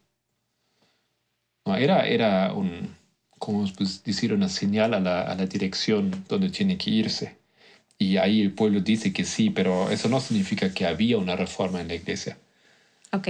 No, 1.68 1.76
era, 1.76 2.06
era 2.06 2.54
un, 2.54 2.96
como 3.38 3.70
pues, 3.76 4.02
decir, 4.02 4.32
una 4.32 4.48
señal 4.48 4.94
a 4.94 5.00
la, 5.00 5.20
a 5.20 5.34
la 5.34 5.44
dirección 5.44 6.24
donde 6.26 6.48
tiene 6.48 6.78
que 6.78 6.88
irse. 6.88 7.36
Y 7.98 8.16
ahí 8.16 8.40
el 8.40 8.52
pueblo 8.52 8.80
dice 8.80 9.12
que 9.12 9.24
sí, 9.24 9.50
pero 9.50 9.90
eso 9.90 10.08
no 10.08 10.18
significa 10.18 10.72
que 10.72 10.86
había 10.86 11.18
una 11.18 11.36
reforma 11.36 11.82
en 11.82 11.88
la 11.88 11.94
iglesia. 11.94 12.38
Ok. 13.12 13.28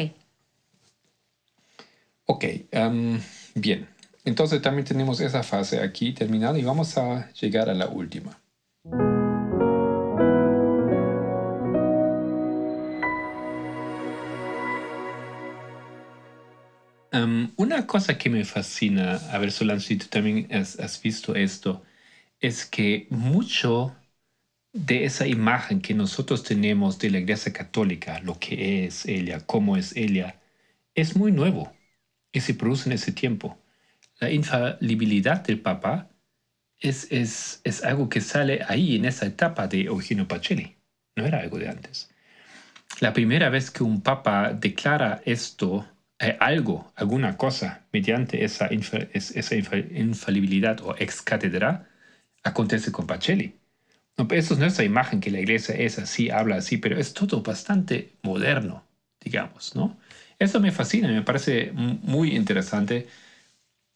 Ok, 2.27 2.45
em, 2.71 3.21
bien. 3.57 3.89
Entonces 4.25 4.63
también 4.63 4.87
tenemos 4.87 5.19
esa 5.21 5.43
fase 5.43 5.81
aquí 5.81 6.13
terminada 6.13 6.57
y 6.61 6.63
vamos 6.63 6.97
a 6.97 7.33
llegar 7.33 7.69
a 7.69 7.75
la 7.75 7.89
última. 7.89 8.38
Una 17.57 17.87
cosa 17.87 18.19
que 18.19 18.31
me 18.31 18.45
fascina, 18.45 19.17
a 19.33 19.39
ver 19.39 19.51
Solange, 19.53 19.87
si 19.87 19.97
tú 19.97 20.07
también 20.09 20.49
has, 20.53 20.79
has 20.79 21.01
visto 21.03 21.35
esto, 21.35 21.83
es 22.41 22.67
que 22.67 23.07
mucho 23.11 23.97
de 24.73 25.05
esa 25.05 25.27
imagen 25.27 25.81
que 25.81 25.95
nosotros 25.95 26.43
tenemos 26.45 26.99
de 26.99 27.11
la 27.11 27.19
Iglesia 27.19 27.53
Católica, 27.53 28.21
lo 28.21 28.39
que 28.39 28.87
es 28.87 29.07
ella, 29.07 29.41
cómo 29.47 29.77
es 29.77 29.97
ella, 29.97 30.41
es 30.95 31.17
muy 31.17 31.33
nuevo 31.33 31.73
y 32.33 32.41
se 32.41 32.55
produce 32.55 32.89
en 32.89 32.95
ese 32.95 33.13
tiempo. 33.13 33.59
La 34.21 34.31
infalibilidad 34.31 35.43
del 35.45 35.61
Papa 35.61 36.11
es, 36.81 37.11
es, 37.11 37.61
es 37.65 37.85
algo 37.85 38.09
que 38.09 38.21
sale 38.21 38.63
ahí 38.69 38.97
en 38.97 39.05
esa 39.07 39.27
etapa 39.27 39.69
de 39.69 39.83
Eugenio 39.83 40.29
Pacelli, 40.29 40.77
no 41.17 41.27
era 41.27 41.41
algo 41.41 41.59
de 41.59 41.69
antes. 41.69 42.11
La 43.01 43.13
primera 43.13 43.49
vez 43.51 43.71
que 43.71 43.83
un 43.85 44.03
Papa 44.03 44.53
declara 44.53 45.23
esto, 45.25 45.87
eh, 46.21 46.37
algo, 46.41 46.93
alguna 46.97 47.37
cosa, 47.37 47.87
mediante 47.93 48.45
esa, 48.45 48.69
infa- 48.71 49.09
infalibilidad 49.93 50.81
o 50.83 50.95
ex 50.99 51.23
cátedra, 51.23 51.89
acontece 52.45 52.93
con 52.93 53.07
Pacelli. 53.07 53.55
No, 54.19 54.27
eso 54.33 54.55
es 54.55 54.61
nuestra 54.61 54.85
imagen 54.85 55.21
que 55.21 55.31
la 55.31 55.41
iglesia 55.41 55.75
es 55.77 55.99
así, 55.99 56.31
habla 56.31 56.57
así, 56.57 56.79
pero 56.79 56.99
es 56.99 57.15
todo 57.15 57.43
bastante 57.43 58.13
moderno, 58.23 58.85
digamos, 59.21 59.75
¿no? 59.77 59.99
Eso 60.39 60.61
me 60.61 60.73
fascina, 60.73 61.09
me 61.09 61.23
parece 61.23 61.73
muy 61.75 62.37
interesante 62.37 63.07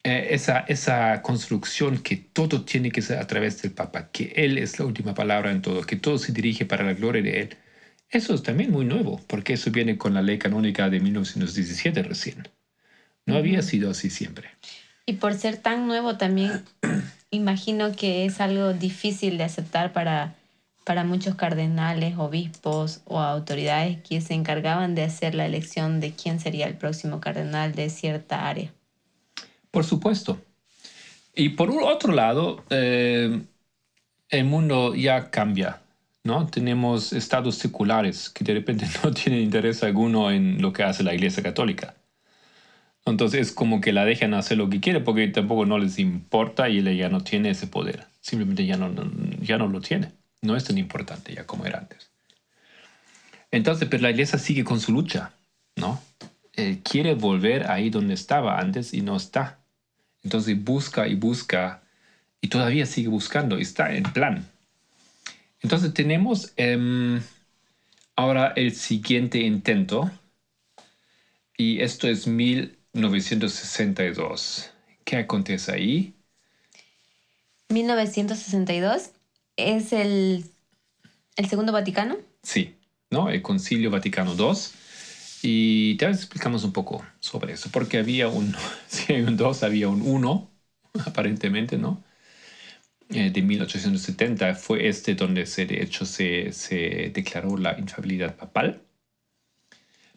eh, 0.05 0.29
esa, 0.31 0.61
esa 0.61 1.23
construcción 1.23 1.99
que 2.03 2.16
todo 2.16 2.64
tiene 2.64 2.91
que 2.91 3.03
ser 3.03 3.18
a 3.18 3.27
través 3.27 3.62
del 3.62 3.73
Papa, 3.73 4.11
que 4.11 4.33
Él 4.37 4.59
es 4.59 4.79
la 4.79 4.87
última 4.87 5.14
palabra 5.14 5.51
en 5.53 5.62
todo, 5.62 5.83
que 5.85 5.97
todo 5.97 6.18
se 6.18 6.33
dirige 6.33 6.66
para 6.66 6.85
la 6.85 6.95
gloria 6.95 7.23
de 7.23 7.41
Él. 7.43 7.57
Eso 8.12 8.34
es 8.34 8.42
también 8.42 8.70
muy 8.70 8.84
nuevo, 8.84 9.20
porque 9.26 9.54
eso 9.54 9.70
viene 9.70 9.96
con 9.96 10.12
la 10.12 10.20
ley 10.20 10.38
canónica 10.38 10.90
de 10.90 11.00
1917 11.00 12.02
recién. 12.02 12.46
No 13.24 13.36
había 13.36 13.62
sido 13.62 13.90
así 13.90 14.10
siempre. 14.10 14.50
Y 15.06 15.14
por 15.14 15.34
ser 15.34 15.56
tan 15.56 15.86
nuevo 15.86 16.18
también, 16.18 16.62
imagino 17.30 17.92
que 17.96 18.26
es 18.26 18.40
algo 18.40 18.74
difícil 18.74 19.38
de 19.38 19.44
aceptar 19.44 19.94
para, 19.94 20.34
para 20.84 21.04
muchos 21.04 21.36
cardenales, 21.36 22.18
obispos 22.18 23.00
o 23.06 23.18
autoridades 23.20 23.98
que 24.02 24.20
se 24.20 24.34
encargaban 24.34 24.94
de 24.94 25.04
hacer 25.04 25.34
la 25.34 25.46
elección 25.46 26.00
de 26.00 26.12
quién 26.12 26.38
sería 26.38 26.66
el 26.66 26.76
próximo 26.76 27.18
cardenal 27.18 27.74
de 27.74 27.88
cierta 27.88 28.46
área. 28.46 28.72
Por 29.70 29.84
supuesto. 29.84 30.38
Y 31.34 31.50
por 31.50 31.70
otro 31.70 32.12
lado, 32.12 32.62
eh, 32.68 33.40
el 34.28 34.44
mundo 34.44 34.94
ya 34.94 35.30
cambia, 35.30 35.82
¿no? 36.25 36.47
Tenemos 36.47 37.12
estados 37.12 37.57
seculares 37.57 38.31
que 38.31 38.45
de 38.45 38.55
repente 38.55 38.87
no 39.05 39.12
tienen 39.12 39.43
interés 39.43 39.83
alguno 39.83 40.31
en 40.31 40.61
lo 40.62 40.73
que 40.73 40.83
hace 40.83 41.03
la 41.03 41.14
Iglesia 41.14 41.43
Católica. 41.43 41.95
Entonces 43.05 43.41
es 43.41 43.53
como 43.53 43.81
que 43.81 43.93
la 43.93 44.05
dejan 44.05 44.33
hacer 44.35 44.59
lo 44.59 44.70
que 44.70 44.81
quiere 44.81 45.01
porque 45.01 45.27
tampoco 45.29 45.66
no 45.66 45.79
les 45.79 45.99
importa 45.99 46.68
y 46.68 46.79
ella 46.79 46.93
ya 46.93 47.09
no 47.09 47.23
tiene 47.23 47.51
ese 47.51 47.66
poder. 47.66 48.07
Simplemente 48.20 48.64
ya 48.64 48.77
no, 48.77 48.93
ya 49.41 49.59
no 49.59 49.66
lo 49.66 49.81
tiene. 49.81 50.12
No 50.41 50.57
es 50.57 50.64
tan 50.64 50.79
importante 50.79 51.35
ya 51.35 51.45
como 51.45 51.66
era 51.66 51.79
antes. 51.79 52.11
Entonces, 53.51 53.89
pero 53.89 54.03
la 54.03 54.11
iglesia 54.11 54.39
sigue 54.39 54.64
con 54.64 54.81
su 54.81 54.93
lucha, 54.93 55.33
¿no? 55.77 56.01
Eh, 56.55 56.81
quiere 56.85 57.14
volver 57.14 57.70
ahí 57.70 57.91
donde 57.91 58.14
estaba 58.14 58.59
antes 58.59 58.95
y 58.95 59.03
no 59.03 59.16
está. 59.16 59.59
Entonces 60.23 60.62
busca 60.62 61.09
y 61.09 61.16
busca 61.16 61.83
y 62.41 62.49
todavía 62.49 62.87
sigue 62.87 63.09
buscando 63.09 63.59
y 63.59 63.62
está 63.62 63.95
en 63.95 64.05
plan. 64.05 64.51
Entonces 65.62 65.94
tenemos 65.94 66.52
em, 66.56 67.22
ahora 68.16 68.52
el 68.56 68.74
siguiente 68.74 69.38
intento 69.38 70.10
y 71.56 71.80
esto 71.80 72.08
es 72.08 72.26
1962. 72.26 74.70
¿Qué 75.04 75.16
acontece 75.16 75.72
ahí? 75.72 76.12
1962 77.68 79.10
es 79.56 79.92
el, 79.92 80.44
el 81.36 81.46
segundo 81.46 81.72
Vaticano. 81.72 82.16
Sí, 82.42 82.74
¿no? 83.10 83.30
El 83.30 83.42
Concilio 83.42 83.90
Vaticano 83.90 84.34
II. 84.34 84.54
Y 85.44 85.96
te 85.96 86.06
explicamos 86.06 86.62
un 86.64 86.72
poco 86.72 87.04
sobre 87.20 87.52
eso, 87.54 87.68
porque 87.72 87.98
había 87.98 88.28
un, 88.28 88.54
si 88.88 89.12
hay 89.12 89.22
un 89.22 89.36
2, 89.36 89.62
había 89.62 89.88
un 89.88 90.02
1, 90.02 90.48
aparentemente, 91.06 91.78
¿no? 91.78 92.02
Eh, 93.14 93.30
de 93.30 93.42
1870 93.42 94.54
fue 94.54 94.88
este 94.88 95.14
donde 95.14 95.44
se, 95.46 95.66
de 95.66 95.82
hecho 95.82 96.04
se, 96.04 96.50
se 96.52 97.10
declaró 97.12 97.56
la 97.56 97.74
infalibilidad 97.78 98.34
papal. 98.34 98.80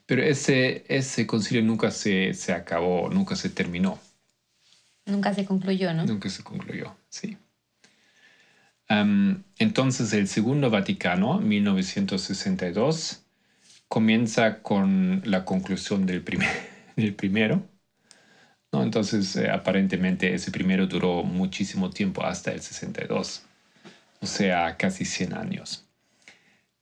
Pero 0.06 0.22
ese, 0.24 0.84
ese 0.88 1.26
concilio 1.26 1.62
nunca 1.64 1.92
se, 1.92 2.34
se 2.34 2.54
acabó, 2.54 3.10
nunca 3.10 3.36
se 3.36 3.50
terminó. 3.50 4.00
Nunca 5.06 5.34
se 5.34 5.46
concluyó, 5.46 5.94
¿no? 5.94 6.06
Nunca 6.06 6.30
se 6.30 6.44
concluyó, 6.44 6.96
sí. 7.10 7.36
Entonces, 9.58 10.14
el 10.14 10.28
Segundo 10.28 10.70
Vaticano, 10.70 11.40
1962, 11.40 13.22
comienza 13.88 14.60
con 14.62 15.22
la 15.26 15.44
conclusión 15.44 16.06
del, 16.06 16.22
primer- 16.22 16.48
del 16.96 17.14
primero. 17.14 17.64
¿No? 18.72 18.84
Entonces, 18.84 19.36
eh, 19.36 19.50
aparentemente, 19.50 20.34
ese 20.34 20.52
primero 20.52 20.88
duró 20.88 21.24
muchísimo 21.24 21.90
tiempo, 21.90 22.24
hasta 22.24 22.52
el 22.52 22.62
62. 22.62 23.44
o 24.22 24.26
sea, 24.26 24.76
casi 24.78 25.06
100 25.06 25.34
años. 25.34 25.86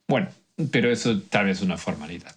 Bueno, 0.08 0.30
pero 0.72 0.92
eso 0.92 1.20
tal 1.22 1.46
vez 1.46 1.58
es 1.58 1.64
una 1.64 1.78
formalidad. 1.78 2.36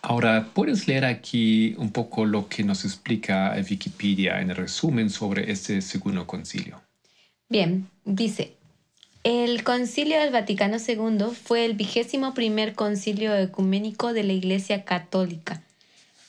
Ahora, 0.00 0.48
¿puedes 0.52 0.86
leer 0.86 1.04
aquí 1.04 1.74
un 1.78 1.90
poco 1.90 2.24
lo 2.24 2.48
que 2.48 2.62
nos 2.62 2.84
explica 2.84 3.54
Wikipedia 3.68 4.40
en 4.40 4.50
el 4.50 4.56
resumen 4.56 5.10
sobre 5.10 5.50
este 5.50 5.80
segundo 5.80 6.26
concilio? 6.26 6.80
Bien, 7.48 7.88
dice, 8.04 8.56
el 9.24 9.62
concilio 9.62 10.18
del 10.18 10.32
Vaticano 10.32 10.76
II 10.76 11.34
fue 11.34 11.64
el 11.64 11.74
vigésimo 11.74 12.34
primer 12.34 12.74
concilio 12.74 13.36
ecuménico 13.36 14.12
de 14.12 14.24
la 14.24 14.32
Iglesia 14.32 14.84
Católica, 14.84 15.62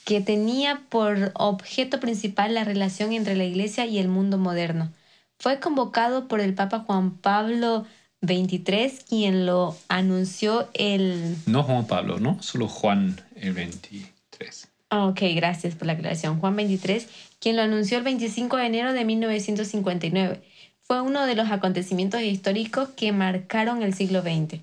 que 0.05 0.21
tenía 0.21 0.81
por 0.89 1.31
objeto 1.35 1.99
principal 1.99 2.53
la 2.53 2.63
relación 2.63 3.13
entre 3.13 3.35
la 3.35 3.45
Iglesia 3.45 3.85
y 3.85 3.99
el 3.99 4.07
mundo 4.07 4.37
moderno. 4.37 4.91
Fue 5.39 5.59
convocado 5.59 6.27
por 6.27 6.39
el 6.39 6.53
Papa 6.53 6.79
Juan 6.79 7.11
Pablo 7.11 7.85
23, 8.21 9.05
quien 9.07 9.45
lo 9.45 9.75
anunció 9.89 10.69
el... 10.73 11.35
No 11.45 11.63
Juan 11.63 11.85
Pablo, 11.85 12.19
¿no? 12.19 12.41
Solo 12.41 12.67
Juan 12.67 13.19
el 13.35 13.53
23. 13.53 14.69
Ah, 14.89 15.07
ok, 15.07 15.21
gracias 15.35 15.75
por 15.75 15.87
la 15.87 15.93
aclaración. 15.93 16.39
Juan 16.39 16.55
23, 16.55 17.07
quien 17.39 17.55
lo 17.55 17.61
anunció 17.61 17.97
el 17.97 18.03
25 18.03 18.57
de 18.57 18.65
enero 18.65 18.93
de 18.93 19.05
1959. 19.05 20.41
Fue 20.83 21.01
uno 21.01 21.25
de 21.25 21.35
los 21.35 21.49
acontecimientos 21.49 22.21
históricos 22.21 22.89
que 22.89 23.11
marcaron 23.11 23.83
el 23.83 23.93
siglo 23.93 24.21
XX. 24.21 24.61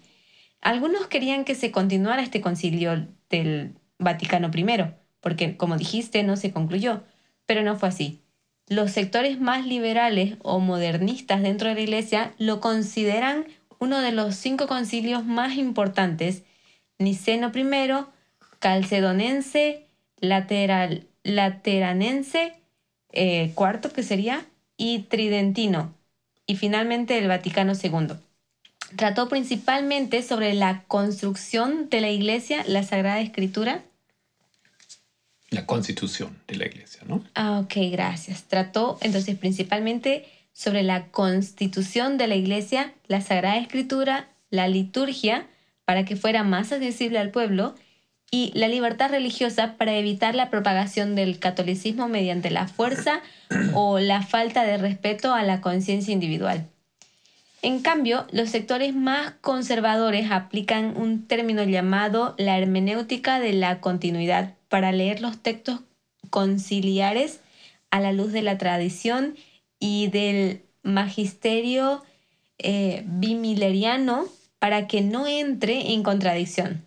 Algunos 0.60 1.06
querían 1.06 1.44
que 1.44 1.54
se 1.54 1.70
continuara 1.70 2.22
este 2.22 2.40
concilio 2.40 3.06
del 3.28 3.74
Vaticano 3.98 4.50
I, 4.54 4.64
porque, 5.20 5.56
como 5.56 5.76
dijiste, 5.76 6.22
no 6.22 6.36
se 6.36 6.52
concluyó, 6.52 7.02
pero 7.46 7.62
no 7.62 7.76
fue 7.76 7.88
así. 7.88 8.20
Los 8.66 8.92
sectores 8.92 9.40
más 9.40 9.66
liberales 9.66 10.36
o 10.42 10.60
modernistas 10.60 11.42
dentro 11.42 11.68
de 11.68 11.74
la 11.74 11.80
Iglesia 11.80 12.34
lo 12.38 12.60
consideran 12.60 13.46
uno 13.80 14.00
de 14.00 14.12
los 14.12 14.36
cinco 14.36 14.66
concilios 14.66 15.24
más 15.24 15.56
importantes, 15.56 16.44
Niceno 16.98 17.50
I, 17.54 17.64
Calcedonense, 18.60 19.86
Lateral, 20.20 21.06
Lateranense, 21.24 22.52
eh, 23.12 23.52
cuarto 23.54 23.90
que 23.92 24.02
sería, 24.02 24.46
y 24.76 25.00
Tridentino, 25.00 25.94
y 26.46 26.56
finalmente 26.56 27.18
el 27.18 27.26
Vaticano 27.26 27.72
II. 27.72 28.16
Trató 28.96 29.28
principalmente 29.28 30.22
sobre 30.22 30.54
la 30.54 30.84
construcción 30.86 31.88
de 31.90 32.00
la 32.00 32.10
Iglesia, 32.10 32.64
la 32.66 32.82
Sagrada 32.82 33.20
Escritura, 33.20 33.82
la 35.50 35.66
constitución 35.66 36.38
de 36.46 36.56
la 36.56 36.66
iglesia, 36.66 37.02
¿no? 37.06 37.24
Ah, 37.34 37.60
ok, 37.60 37.74
gracias. 37.90 38.44
Trató 38.44 38.98
entonces 39.02 39.36
principalmente 39.36 40.26
sobre 40.52 40.82
la 40.82 41.08
constitución 41.08 42.18
de 42.18 42.28
la 42.28 42.36
iglesia, 42.36 42.94
la 43.08 43.20
Sagrada 43.20 43.58
Escritura, 43.58 44.28
la 44.50 44.68
liturgia, 44.68 45.46
para 45.84 46.04
que 46.04 46.16
fuera 46.16 46.44
más 46.44 46.70
accesible 46.72 47.18
al 47.18 47.30
pueblo, 47.30 47.74
y 48.30 48.52
la 48.54 48.68
libertad 48.68 49.10
religiosa 49.10 49.74
para 49.76 49.96
evitar 49.96 50.36
la 50.36 50.50
propagación 50.50 51.16
del 51.16 51.40
catolicismo 51.40 52.08
mediante 52.08 52.50
la 52.50 52.68
fuerza 52.68 53.20
o 53.74 53.98
la 53.98 54.22
falta 54.22 54.62
de 54.62 54.78
respeto 54.78 55.34
a 55.34 55.42
la 55.42 55.60
conciencia 55.60 56.12
individual. 56.12 56.68
En 57.62 57.80
cambio, 57.80 58.26
los 58.30 58.48
sectores 58.48 58.94
más 58.94 59.32
conservadores 59.40 60.30
aplican 60.30 60.96
un 60.96 61.26
término 61.26 61.64
llamado 61.64 62.34
la 62.38 62.56
hermenéutica 62.56 63.40
de 63.40 63.52
la 63.52 63.80
continuidad 63.80 64.54
para 64.70 64.92
leer 64.92 65.20
los 65.20 65.42
textos 65.42 65.80
conciliares 66.30 67.40
a 67.90 68.00
la 68.00 68.12
luz 68.12 68.32
de 68.32 68.40
la 68.40 68.56
tradición 68.56 69.34
y 69.78 70.06
del 70.06 70.62
magisterio 70.82 72.02
eh, 72.58 73.02
bimileriano 73.04 74.26
para 74.58 74.86
que 74.86 75.02
no 75.02 75.26
entre 75.26 75.92
en 75.92 76.02
contradicción. 76.02 76.84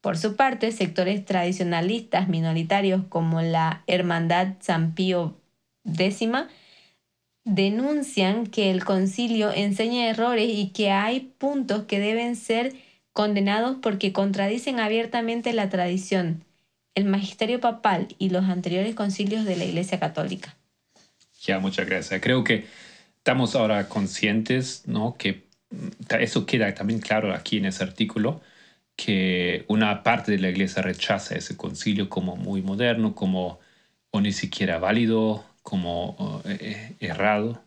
Por 0.00 0.16
su 0.16 0.36
parte, 0.36 0.70
sectores 0.70 1.24
tradicionalistas 1.24 2.28
minoritarios 2.28 3.02
como 3.08 3.42
la 3.42 3.82
Hermandad 3.86 4.54
San 4.60 4.94
Pío 4.94 5.36
X 5.84 6.28
denuncian 7.44 8.46
que 8.46 8.70
el 8.70 8.84
concilio 8.84 9.50
enseña 9.50 10.08
errores 10.08 10.48
y 10.48 10.68
que 10.68 10.90
hay 10.90 11.20
puntos 11.38 11.84
que 11.84 11.98
deben 11.98 12.36
ser 12.36 12.74
condenados 13.12 13.78
porque 13.82 14.12
contradicen 14.12 14.78
abiertamente 14.78 15.52
la 15.52 15.68
tradición 15.68 16.44
el 16.94 17.04
magisterio 17.06 17.60
papal 17.60 18.08
y 18.18 18.30
los 18.30 18.44
anteriores 18.44 18.94
concilios 18.94 19.44
de 19.44 19.56
la 19.56 19.64
Iglesia 19.64 19.98
Católica. 19.98 20.56
Ya, 21.42 21.58
muchas 21.58 21.86
gracias. 21.86 22.20
Creo 22.20 22.44
que 22.44 22.66
estamos 23.18 23.54
ahora 23.54 23.88
conscientes, 23.88 24.84
¿no? 24.86 25.16
Que 25.18 25.44
mm, 25.70 26.14
eso 26.20 26.46
queda 26.46 26.72
también 26.74 27.00
claro 27.00 27.34
aquí 27.34 27.58
en 27.58 27.66
ese 27.66 27.82
artículo, 27.84 28.40
que 28.96 29.64
una 29.68 30.02
parte 30.02 30.32
de 30.32 30.38
la 30.38 30.48
Iglesia 30.50 30.82
rechaza 30.82 31.34
ese 31.34 31.56
concilio 31.56 32.08
como 32.08 32.36
muy 32.36 32.62
moderno, 32.62 33.14
como 33.14 33.58
o 34.10 34.20
ni 34.20 34.32
siquiera 34.32 34.78
válido, 34.78 35.44
como 35.62 36.42
eh, 36.44 36.58
eh, 36.60 36.96
errado. 37.00 37.62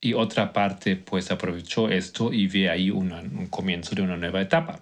Y 0.00 0.14
otra 0.14 0.52
parte 0.52 0.96
pues 0.96 1.30
aprovechó 1.30 1.88
esto 1.88 2.32
y 2.32 2.46
ve 2.48 2.70
ahí 2.70 2.90
un 2.90 3.46
comienzo 3.50 3.94
de 3.94 4.02
una 4.02 4.16
nueva 4.16 4.40
etapa. 4.40 4.80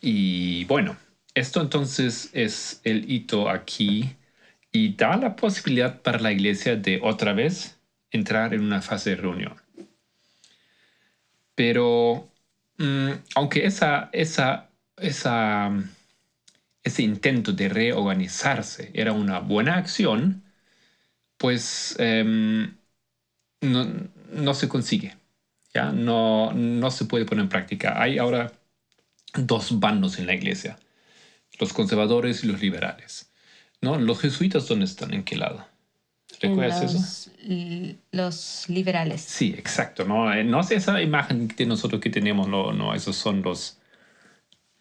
Y 0.00 0.64
bueno, 0.64 0.96
esto 1.40 1.60
entonces 1.60 2.30
es 2.34 2.80
el 2.84 3.10
hito 3.10 3.48
aquí 3.48 4.16
y 4.70 4.94
da 4.94 5.16
la 5.16 5.36
posibilidad 5.36 6.00
para 6.02 6.20
la 6.20 6.32
iglesia 6.32 6.76
de 6.76 7.00
otra 7.02 7.32
vez 7.32 7.80
entrar 8.10 8.54
en 8.54 8.60
una 8.62 8.82
fase 8.82 9.10
de 9.10 9.16
reunión. 9.16 9.56
Pero 11.54 12.28
mm, 12.78 13.10
aunque 13.34 13.66
esa, 13.66 14.10
ese 14.12 14.68
intento 17.02 17.52
de 17.52 17.68
reorganizarse 17.68 18.90
era 18.94 19.12
una 19.12 19.40
buena 19.40 19.76
acción, 19.76 20.42
pues 21.38 21.96
em, 21.98 22.76
no, 23.62 24.54
se 24.54 24.68
consigue. 24.68 25.16
¿ya? 25.74 25.90
No 25.92 26.90
se 26.90 27.06
puede 27.06 27.24
poner 27.24 27.44
en 27.44 27.48
práctica. 27.48 28.00
Hay 28.00 28.18
ahora 28.18 28.52
dos 29.34 29.80
bandos 29.80 30.18
en 30.18 30.26
la 30.26 30.34
iglesia 30.34 30.78
los 31.58 31.72
conservadores 31.72 32.44
y 32.44 32.46
los 32.46 32.60
liberales. 32.60 33.30
¿no? 33.80 33.98
¿Los 33.98 34.20
jesuitas 34.20 34.68
dónde 34.68 34.84
están? 34.84 35.12
¿En 35.14 35.24
qué 35.24 35.36
lado? 35.36 35.66
¿Recuerdas 36.40 36.82
eso? 36.82 37.30
Los 38.12 38.68
liberales. 38.68 39.20
Sí, 39.20 39.54
exacto. 39.56 40.04
No, 40.04 40.32
eh, 40.32 40.44
no 40.44 40.60
es 40.60 40.70
esa 40.70 41.02
imagen 41.02 41.48
de 41.48 41.66
nosotros 41.66 42.00
que 42.00 42.08
tenemos, 42.08 42.48
no, 42.48 42.72
no 42.72 42.94
esos 42.94 43.16
son 43.16 43.42
los, 43.42 43.78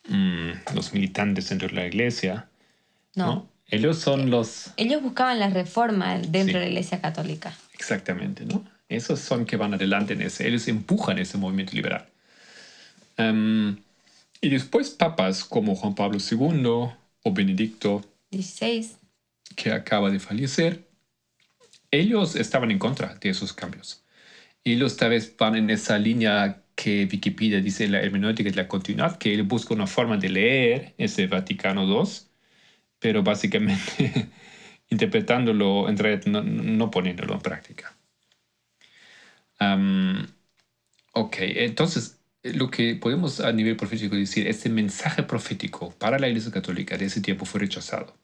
mm, 0.07 0.51
los 0.75 0.93
militantes 0.93 1.49
dentro 1.49 1.67
de 1.67 1.73
la 1.73 1.87
iglesia. 1.87 2.47
No. 3.15 3.49
Ellos 3.67 3.99
son 3.99 4.29
los... 4.29 4.71
Ellos 4.77 5.01
buscaban 5.01 5.39
la 5.39 5.49
reforma 5.49 6.17
dentro 6.17 6.59
de 6.59 6.65
la 6.65 6.69
iglesia 6.69 7.01
católica. 7.01 7.53
Exactamente, 7.73 8.45
¿no? 8.45 8.65
Esos 8.87 9.19
son 9.19 9.45
que 9.45 9.57
van 9.57 9.73
adelante 9.73 10.13
en 10.13 10.21
ese, 10.21 10.47
ellos 10.47 10.67
empujan 10.67 11.19
ese 11.19 11.37
movimiento 11.37 11.73
liberal. 11.75 12.05
Um, 13.17 13.77
y 14.41 14.49
después 14.49 14.89
papas 14.91 15.43
como 15.43 15.75
Juan 15.75 15.95
Pablo 15.95 16.19
II 16.19 16.63
o 16.65 17.33
Benedicto 17.33 18.01
XVI, 18.31 18.91
que 19.55 19.71
acaba 19.71 20.09
de 20.09 20.19
fallecer, 20.19 20.87
ellos 21.91 22.35
estaban 22.35 22.71
en 22.71 22.79
contra 22.79 23.15
de 23.15 23.29
esos 23.29 23.53
cambios. 23.53 24.03
Y 24.63 24.73
ellos 24.73 24.97
tal 24.97 25.11
vez 25.11 25.35
van 25.37 25.55
en 25.55 25.69
esa 25.69 25.97
línea 25.97 26.63
que 26.75 27.07
Wikipedia 27.11 27.59
dice 27.61 27.87
la 27.87 28.01
hermenéutica 28.01 28.49
de 28.49 28.55
la 28.55 28.67
continuidad, 28.67 29.17
que 29.17 29.33
él 29.33 29.43
busca 29.43 29.73
una 29.73 29.87
forma 29.87 30.17
de 30.17 30.29
leer 30.29 30.93
ese 30.97 31.27
Vaticano 31.27 31.83
II, 31.83 32.09
pero 32.99 33.23
básicamente 33.23 34.29
interpretándolo 34.89 35.89
en 35.89 35.97
realidad, 35.97 36.25
no, 36.27 36.91
poniéndolo 36.91 37.33
en 37.33 37.41
práctica. 37.41 37.95
ok, 41.13 41.35
entonces 41.39 42.18
lo 42.43 42.69
que 42.71 42.95
podemos 42.95 43.39
a 43.41 43.51
nivel 43.51 43.75
profético 43.75 44.15
decir, 44.15 44.47
este 44.47 44.69
mensaje 44.69 45.23
profético 45.23 45.91
para 45.91 46.19
la 46.19 46.27
Iglesia 46.27 46.51
Católica 46.51 46.97
de 46.97 47.05
ese 47.05 47.21
tiempo 47.21 47.45
fue 47.45 47.61
rechazado. 47.61 48.15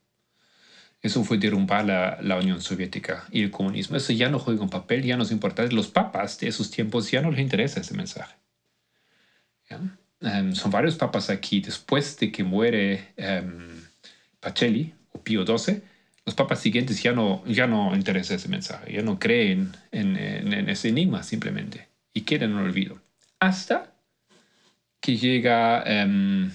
Eso 1.01 1.23
fue 1.23 1.37
derrumbar 1.37 1.85
la, 1.85 2.17
la, 2.21 2.37
Unión 2.37 2.61
Soviética 2.61 3.25
y 3.29 3.43
el 3.43 3.51
comunismo. 3.51 3.95
Eso 3.95 4.13
ya 4.13 4.29
no 4.29 4.39
juega 4.39 4.63
un 4.63 4.69
papel, 4.69 5.03
ya 5.03 5.17
no 5.17 5.23
es 5.23 5.31
importante. 5.31 5.75
Los 5.75 5.87
papas 5.87 6.39
de 6.39 6.47
esos 6.47 6.71
tiempos 6.71 7.11
ya 7.11 7.21
no 7.21 7.29
les 7.29 7.41
interesa 7.41 7.79
ese 7.79 7.93
mensaje. 7.93 8.35
Em, 10.21 10.55
son 10.55 10.71
varios 10.71 10.95
papas 10.95 11.29
aquí. 11.29 11.61
Después 11.61 12.17
de 12.17 12.31
que 12.31 12.43
muere 12.43 13.13
um, 13.17 13.81
Pacelli 14.39 14.93
o 15.11 15.21
Pío 15.21 15.45
XII, 15.45 15.81
los 16.25 16.33
papas 16.33 16.59
siguientes 16.59 17.03
ya 17.03 17.11
no, 17.11 17.43
ya 17.45 17.67
no 17.67 17.95
interesa 17.95 18.33
ese 18.33 18.49
mensaje, 18.49 18.93
ya 18.93 19.03
no 19.03 19.19
creen 19.19 19.73
en, 19.91 20.17
en, 20.17 20.53
en 20.53 20.69
ese 20.69 20.89
enigma 20.89 21.21
simplemente 21.21 21.87
y 22.13 22.21
quedan 22.21 22.51
en 22.51 22.57
olvido. 22.57 22.99
Hasta 23.39 23.94
que 25.05 25.15
llega 25.15 25.83
em, 25.85 26.51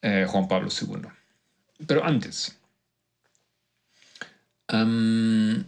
eh, 0.00 0.24
Juan 0.26 0.48
Pablo 0.48 0.70
II. 0.70 1.02
Pero 1.86 2.02
antes, 2.02 2.58
em, 4.68 5.64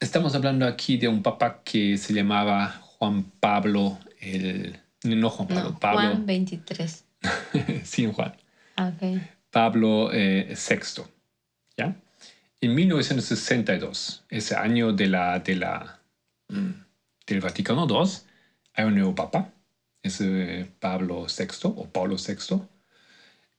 Estamos 0.00 0.34
hablando 0.34 0.66
aquí 0.66 0.96
de 0.96 1.06
un 1.06 1.22
papa 1.22 1.62
que 1.62 1.96
se 1.96 2.12
llamaba 2.12 2.70
Juan 2.98 3.22
Pablo, 3.38 4.00
el... 4.18 4.76
No 5.04 5.30
Juan 5.30 5.46
Pablo, 5.46 5.70
No, 5.70 5.78
Pablo. 5.78 6.00
Juan 6.00 6.26
23. 6.26 7.04
sí, 7.84 8.10
Juan. 8.12 8.34
Ah. 8.76 8.90
Pablo 9.52 10.10
eh, 10.12 10.56
VI. 10.56 11.04
¿ya? 11.76 11.94
En 12.60 12.74
1962, 12.74 14.24
ese 14.28 14.56
año 14.56 14.92
de 14.92 15.06
la, 15.06 15.38
de 15.38 15.54
la, 15.54 16.00
mm, 16.48 16.70
del 17.28 17.40
Vaticano 17.40 17.86
II, 17.88 18.31
hay 18.74 18.84
un 18.84 18.94
nuevo 18.94 19.14
papa, 19.14 19.52
es 20.02 20.20
eh, 20.20 20.70
Pablo 20.80 21.26
VI 21.26 21.46
o 21.64 21.86
Pablo 21.86 22.16
VI. 22.16 22.62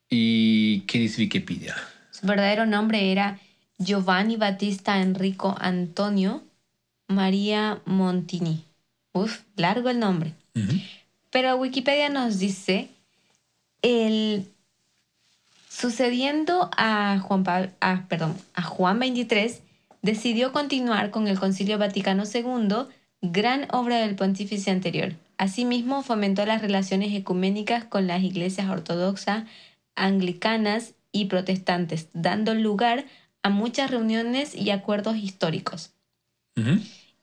¿Y 0.10 0.82
qué 0.82 1.00
dice 1.00 1.22
Wikipedia? 1.22 1.76
Su 2.12 2.28
verdadero 2.28 2.66
nombre 2.66 3.12
era 3.12 3.40
Giovanni 3.78 4.36
Battista 4.36 5.02
Enrico 5.02 5.56
Antonio 5.60 6.44
María 7.08 7.82
Montini. 7.86 8.66
Uf, 9.14 9.42
largo 9.56 9.90
el 9.90 10.00
nombre. 10.00 10.34
Pero 11.30 11.56
Wikipedia 11.56 12.10
nos 12.10 12.38
dice, 12.38 12.90
el, 13.82 14.48
sucediendo 15.70 16.70
a 16.78 17.20
Juan, 17.20 17.74
a, 17.80 18.06
perdón, 18.08 18.38
a 18.54 18.62
Juan 18.62 19.00
23, 19.00 19.62
decidió 20.02 20.52
continuar 20.52 21.10
con 21.10 21.28
el 21.28 21.40
Concilio 21.40 21.78
Vaticano 21.80 22.24
II, 22.32 22.88
gran 23.24 23.68
obra 23.72 23.98
del 24.00 24.16
pontífice 24.16 24.70
anterior. 24.70 25.16
Asimismo, 25.38 26.04
fomentó 26.04 26.46
las 26.46 26.62
relaciones 26.62 27.14
ecuménicas 27.14 27.86
con 27.86 28.06
las 28.06 28.22
iglesias 28.22 28.70
ortodoxas, 28.70 29.46
anglicanas 29.96 30.94
y 31.12 31.26
protestantes, 31.26 32.10
dando 32.14 32.54
lugar 32.54 33.06
a 33.42 33.50
muchas 33.50 33.90
reuniones 33.90 34.54
y 34.56 34.70
acuerdos 34.70 35.16
históricos. 35.16 35.94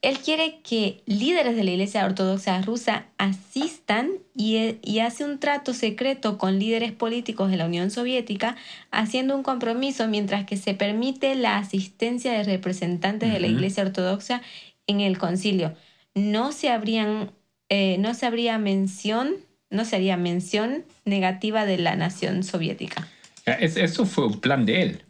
Él 0.01 0.17
quiere 0.17 0.59
que 0.63 1.03
líderes 1.05 1.55
de 1.55 1.63
la 1.63 1.71
Iglesia 1.71 2.05
Ortodoxa 2.05 2.59
rusa 2.63 3.05
asistan 3.17 4.09
y, 4.35 4.77
y 4.81 4.99
hace 4.99 5.23
un 5.23 5.39
trato 5.39 5.73
secreto 5.73 6.39
con 6.39 6.57
líderes 6.57 6.91
políticos 6.91 7.51
de 7.51 7.57
la 7.57 7.65
Unión 7.65 7.91
Soviética, 7.91 8.55
haciendo 8.89 9.35
un 9.35 9.43
compromiso 9.43 10.07
mientras 10.07 10.45
que 10.45 10.57
se 10.57 10.73
permite 10.73 11.35
la 11.35 11.57
asistencia 11.57 12.33
de 12.33 12.43
representantes 12.43 13.31
de 13.31 13.39
la. 13.39 13.47
Iglesia 13.47 13.83
Ortodoxa 13.83 14.41
en 14.87 15.01
el 15.01 15.17
concilio. 15.17 15.75
No 16.15 16.51
se, 16.51 16.69
habrían, 16.69 17.31
eh, 17.69 17.97
no 17.99 18.13
se 18.13 18.25
habría 18.25 18.57
mención, 18.57 19.35
no 19.69 19.85
se 19.85 19.95
haría 19.95 20.17
mención 20.17 20.85
negativa 21.05 21.65
de 21.65 21.77
la 21.77 21.95
nación 21.95 22.43
soviética. 22.43 23.07
Es- 23.45 23.77
Eso 23.77 24.05
fue 24.05 24.27
un 24.27 24.39
plan 24.41 24.65
de 24.65 24.81
él, 24.81 25.01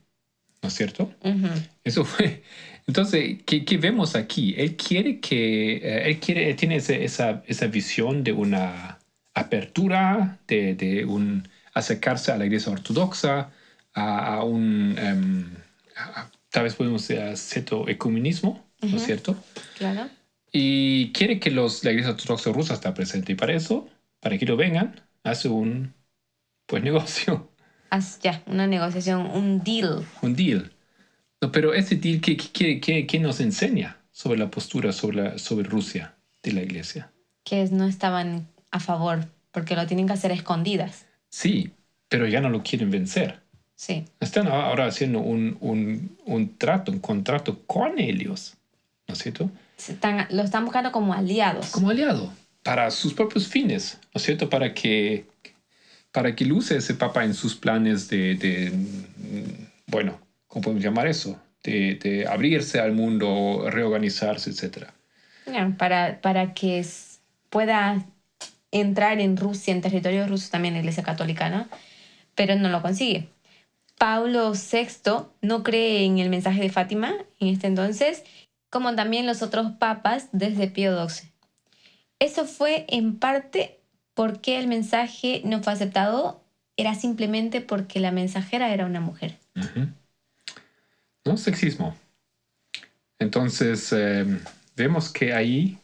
¿no 0.62 0.70
es 0.70 0.76
cierto? 0.76 1.12
Ujú. 1.24 1.47
Eso 1.84 2.06
fue. 2.06 2.43
Entonces, 2.88 3.39
¿qué, 3.45 3.64
qué 3.66 3.78
vemos 3.78 4.16
aquí? 4.16 4.54
Él 4.58 4.76
quiere 4.76 5.20
que. 5.20 5.78
eh, 5.78 6.10
él, 6.10 6.20
quiere, 6.20 6.49
él 6.49 6.56
tiene 6.56 6.78
ese- 6.78 7.04
esa, 7.04 7.43
esa 7.47 7.68
visión 7.68 8.24
de 8.24 8.32
una 8.34 8.99
apertura, 9.34 10.39
de, 10.47 10.76
de 10.76 11.06
un 11.06 11.47
acercarse 11.74 12.32
a 12.32 12.38
la 12.38 12.45
iglesia 12.45 12.72
ortodoxa, 12.72 13.52
a, 13.93 14.36
a 14.36 14.43
un. 14.43 14.95
em, 14.97 15.45
a- 15.95 16.30
tal 16.49 16.64
vez 16.64 16.76
podemos 16.76 17.08
decir 17.08 17.38
cierto 17.38 17.88
ecumenismo, 17.88 18.66
¿no 18.82 18.97
es 18.97 19.04
cierto? 19.04 19.36
Claro. 19.78 20.10
Y 20.52 21.12
quiere 21.14 21.39
que 21.39 21.52
los, 21.52 21.84
la 21.84 21.91
iglesia 21.91 22.12
ortodoxa 22.12 22.52
rusa 22.52 22.74
esté 22.74 22.91
presente. 22.91 23.32
Y 23.32 23.36
para 23.36 23.54
eso, 23.54 23.88
para 24.20 24.38
que 24.38 24.45
lo 24.45 24.58
vengan, 24.58 25.02
hace 25.24 25.47
un 25.47 25.93
pues 26.66 26.84
negocio. 26.89 27.49
Haz 27.89 28.20
ya, 28.20 28.41
una 28.47 28.68
negociación, 28.68 29.26
un 29.28 29.64
deal. 29.64 30.06
un 30.22 30.36
deal. 30.36 30.72
No, 31.41 31.52
pero 31.52 31.74
ese 31.74 31.95
deal, 31.95 32.22
¿qué, 32.22 32.38
qué, 32.38 32.80
qué- 32.80 33.06
qué 33.08 33.20
nos 33.20 33.39
enseña 33.39 33.97
sobre 34.12 34.38
la 34.39 34.49
postura 34.52 34.91
sobre, 34.91 35.24
la- 35.24 35.38
sobre 35.38 35.68
Rusia 35.68 36.16
de 36.43 36.52
la 36.54 36.62
iglesia? 36.62 37.12
que 37.43 37.66
no 37.72 37.86
estaban 37.88 38.47
a 38.70 38.80
favor, 38.80 39.26
porque 39.52 39.76
lo 39.76 39.88
tienen 39.88 40.06
que 40.06 40.14
hacer 40.14 40.32
escondidas. 40.32 41.08
Sí, 41.30 41.72
pero 42.08 42.28
ya 42.28 42.39
no 42.39 42.49
lo 42.49 42.62
quieren 42.62 42.91
vencer. 42.91 43.39
Sí, 43.76 44.06
Están 44.20 44.47
ahora 44.47 44.86
haciendo 44.86 45.20
un, 45.20 45.58
un, 45.60 46.16
un 46.26 46.56
trato, 46.58 46.91
un 46.91 46.99
contrato 46.99 47.64
con 47.66 47.97
ellos, 47.99 48.58
¿no 49.08 49.16
es 49.16 49.20
cierto? 49.20 49.49
Se 49.82 49.93
están- 49.93 50.27
lo 50.29 50.43
están 50.43 50.63
buscando 50.63 50.91
como 50.91 51.13
aliados. 51.13 51.71
Como 51.71 51.89
aliado, 51.89 52.32
para 52.61 52.91
sus 52.91 53.15
propios 53.15 53.47
fines, 53.47 53.97
¿no 54.13 54.19
es 54.19 54.21
cierto? 54.23 54.47
Para 54.47 54.75
que, 54.75 55.25
para 56.11 56.36
que 56.36 56.45
luce 56.45 56.77
ese 56.77 56.93
papa 56.93 57.23
en 57.25 57.34
sus 57.34 57.55
planes 57.55 58.07
de, 58.07 58.36
de, 58.36 58.71
bueno, 59.88 60.19
¿cómo 60.47 60.61
podemos 60.61 60.84
llamar 60.84 61.07
eso? 61.07 61.41
De, 61.63 61.95
de 61.95 62.27
abrirse 62.27 62.79
al 62.79 62.91
mundo, 62.91 63.65
reorganizarse. 63.69 64.51
Ya, 65.47 65.73
Para, 65.79 66.21
para 66.21 66.53
que 66.53 66.86
pueda 67.49 68.05
entrar 68.71 69.19
en 69.19 69.36
Rusia, 69.36 69.73
en 69.73 69.82
territorio 69.82 70.27
ruso 70.27 70.49
también 70.51 70.75
la 70.75 70.82
Iglesia 70.82 71.01
Católica, 71.03 71.49
¿no? 71.49 71.67
Pero 72.36 72.55
no 72.55 72.69
lo 72.69 72.84
consigue. 72.84 73.29
Pablo 73.97 74.53
VI 74.53 75.27
no 75.41 75.61
cree 75.63 76.05
en 76.05 76.19
el 76.19 76.29
mensaje 76.29 76.61
de 76.61 76.69
Fátima 76.69 77.13
en 77.39 77.47
este 77.49 77.67
entonces, 77.67 78.23
como 78.72 78.95
también 78.95 79.28
los 79.28 79.43
otros 79.43 79.74
papas 79.74 80.30
desde 80.32 80.67
Pío 80.67 81.07
XII. 81.07 81.30
Eso 82.17 82.45
fue 82.45 82.86
en 82.88 83.19
parte 83.19 83.80
porque 84.15 84.57
el 84.57 84.67
mensaje 84.67 85.41
no 85.45 85.61
fue 85.61 85.74
aceptado, 85.74 86.43
era 86.78 86.95
simplemente 86.95 87.61
porque 87.61 87.99
la 87.99 88.11
mensajera 88.11 88.74
era 88.74 88.86
una 88.88 89.01
mujer. 89.01 89.38
¿No? 91.26 91.38
Sexismo. 91.38 91.95
Entonces, 93.19 93.93
eh, 93.93 94.26
vemos 94.76 95.11
que 95.11 95.34
ahí 95.34 95.78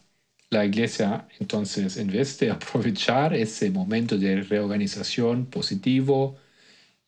la 0.50 0.66
iglesia, 0.66 1.28
entonces, 1.40 1.98
en 1.98 2.08
vez 2.08 2.40
de 2.40 2.52
aprovechar 2.52 3.34
ese 3.34 3.70
momento 3.70 4.18
de 4.18 4.42
reorganización 4.44 5.46
positivo, 5.46 6.38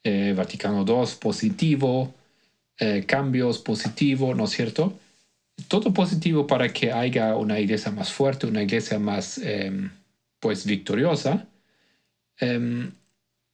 eh, 0.03 0.33
Vaticano 0.35 0.85
II 0.85 1.09
positivo, 1.19 2.13
eh, 2.77 3.05
cambios 3.07 3.59
positivos, 3.59 4.35
¿no 4.35 4.43
es 4.43 4.51
cierto? 4.51 4.99
Todo 5.67 5.93
positivo 5.93 6.47
para 6.47 6.69
que 6.69 6.91
haya 6.91 7.35
una 7.35 7.59
iglesia 7.59 7.91
más 7.91 8.11
fuerte, 8.11 8.47
una 8.47 8.63
iglesia 8.63 8.99
más, 8.99 9.37
em, 9.39 9.91
pues, 10.39 10.65
victoriosa. 10.65 11.47
Em, 12.39 12.91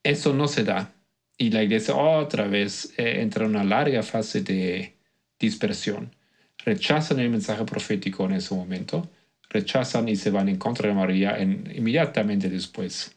eso 0.04 0.34
no 0.34 0.48
se 0.48 0.64
da 0.64 0.92
y 1.38 1.50
la 1.52 1.64
iglesia 1.64 1.96
otra 1.96 2.48
vez 2.48 2.94
eh, 2.98 3.22
entra 3.22 3.46
en 3.46 3.52
una 3.52 3.64
larga 3.64 4.04
fase 4.04 4.42
de 4.42 4.96
dispersión. 5.40 6.16
Rechazan 6.66 7.20
el 7.20 7.30
mensaje 7.30 7.66
profético 7.66 8.26
en 8.26 8.34
ese 8.34 8.54
momento, 8.56 9.10
rechazan 9.50 10.08
y 10.10 10.16
se 10.16 10.30
van 10.32 10.50
en 10.50 10.58
contra 10.58 10.88
de 10.90 10.96
María 10.96 11.38
en- 11.40 11.72
inmediatamente 11.76 12.50
después 12.50 13.16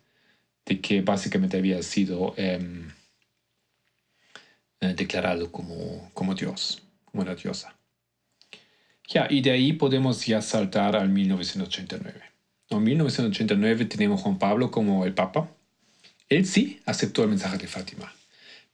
de 0.66 0.80
que 0.80 1.02
básicamente 1.02 1.58
había 1.58 1.82
sido 1.82 2.34
em, 2.36 2.88
eh, 4.80 4.94
declarado 4.94 5.50
como, 5.50 6.10
como 6.14 6.34
Dios, 6.34 6.82
como 7.04 7.24
la 7.24 7.34
diosa. 7.34 7.77
Ya, 9.08 9.26
y 9.30 9.40
de 9.40 9.52
ahí 9.52 9.72
podemos 9.72 10.24
ya 10.26 10.42
saltar 10.42 10.94
al 10.96 11.08
1989. 11.08 12.20
En 12.70 12.82
1989 12.84 13.86
tenemos 13.86 14.20
Juan 14.20 14.38
Pablo 14.38 14.70
como 14.70 15.04
el 15.06 15.14
Papa. 15.14 15.48
Él 16.28 16.44
sí 16.44 16.80
aceptó 16.84 17.22
el 17.22 17.30
mensaje 17.30 17.56
de 17.56 17.66
Fátima, 17.66 18.12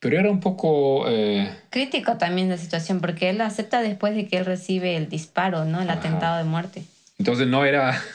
pero 0.01 0.19
era 0.19 0.29
un 0.31 0.41
poco... 0.41 1.09
eh, 1.09 1.49
Crítico 1.71 2.17
también 2.17 2.49
la 2.49 2.59
situación, 2.59 3.01
porque 3.01 3.31
él 3.31 3.41
acepta 3.41 3.81
después 3.81 4.17
de 4.17 4.27
que 4.27 4.39
él 4.39 4.45
recibe 4.45 4.97
el 4.97 5.09
disparo, 5.09 5.65
¿no? 5.65 5.81
El 5.81 5.89
Ajá. 5.89 6.01
atentado 6.01 6.39
de 6.39 6.45
muerte. 6.45 6.83
entonces 7.19 7.47
no 7.47 7.65
era... 7.65 8.01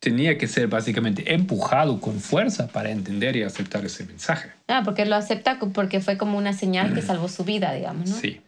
Tenía 0.00 0.36
que 0.38 0.46
ser 0.46 0.68
básicamente 0.68 1.32
empujado 1.34 2.00
con 2.00 2.20
fuerza 2.20 2.68
para 2.68 2.90
entender 2.90 3.34
y 3.34 3.42
aceptar 3.42 3.84
ese 3.84 4.04
mensaje. 4.04 4.50
Ah, 4.68 4.82
porque 4.84 5.04
lo 5.06 5.16
acepta 5.16 5.58
porque 5.58 6.00
fue 6.00 6.16
como 6.16 6.38
una 6.38 6.52
señal 6.52 6.94
que 6.94 7.02
salvó 7.02 7.28
su 7.28 7.44
vida, 7.44 7.72
digamos, 7.72 8.10
¿no? 8.10 8.16
Sí, 8.16 8.40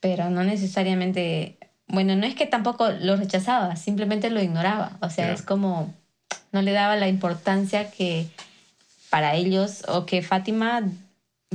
Pero 0.00 0.30
no 0.30 0.42
necesariamente... 0.42 1.57
Bueno, 1.88 2.14
no 2.16 2.26
es 2.26 2.34
que 2.34 2.46
tampoco 2.46 2.90
lo 2.90 3.16
rechazaba, 3.16 3.76
simplemente 3.76 4.30
lo 4.30 4.42
ignoraba. 4.42 4.96
O 5.00 5.10
sea, 5.10 5.32
es 5.32 5.42
como... 5.42 5.94
No 6.52 6.62
le 6.62 6.72
daba 6.72 6.96
la 6.96 7.08
importancia 7.08 7.90
que 7.90 8.26
para 9.10 9.34
ellos, 9.34 9.84
o 9.88 10.06
que 10.06 10.22
Fátima, 10.22 10.82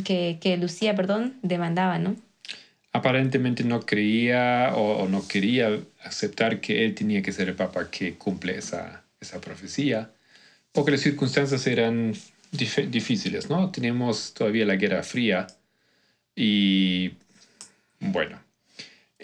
que, 0.04 0.38
que 0.42 0.58
Lucía, 0.58 0.96
perdón, 0.96 1.36
demandaba, 1.42 2.00
¿no? 2.00 2.16
aparentemente 2.96 3.64
no 3.64 3.80
creía 3.88 4.74
o, 4.76 5.04
o 5.04 5.10
no 5.10 5.28
quería 5.28 5.80
aceptar 6.04 6.62
que 6.62 6.86
él 6.86 6.94
tenía 6.94 7.24
que 7.24 7.32
ser 7.32 7.50
el 7.50 7.56
papa 7.56 7.90
que 7.90 8.14
cumple 8.14 8.56
esa, 8.56 9.02
esa 9.20 9.42
profecía, 9.42 10.12
porque 10.72 10.92
las 10.92 11.02
circunstancias 11.02 11.66
eran 11.66 12.14
dif- 12.52 12.88
difíciles, 12.92 13.50
¿no? 13.50 13.72
Tenemos 13.72 14.36
todavía 14.36 14.68
la 14.68 14.76
Guerra 14.76 15.02
Fría 15.02 15.48
y 16.36 17.14
bueno. 18.00 18.38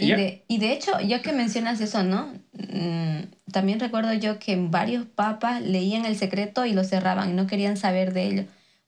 Y, 0.01 0.13
de, 0.13 0.45
y 0.47 0.59
de 0.59 0.71
hecho, 0.71 0.99
ya 1.01 1.21
que 1.21 1.33
mencionas 1.33 1.81
eso, 1.81 2.03
¿no? 2.03 2.33
Mm, 2.53 3.23
también 3.51 3.79
recuerdo 3.79 4.13
yo 4.13 4.39
que 4.39 4.55
varios 4.55 5.05
papas 5.05 5.61
leían 5.61 6.05
el 6.05 6.15
secreto 6.15 6.65
y 6.65 6.71
lo 6.71 6.85
cerraban 6.85 7.31
y 7.31 7.33
no 7.33 7.47
querían 7.47 7.75
saber 7.75 8.13
de 8.13 8.23
ello. 8.23 8.45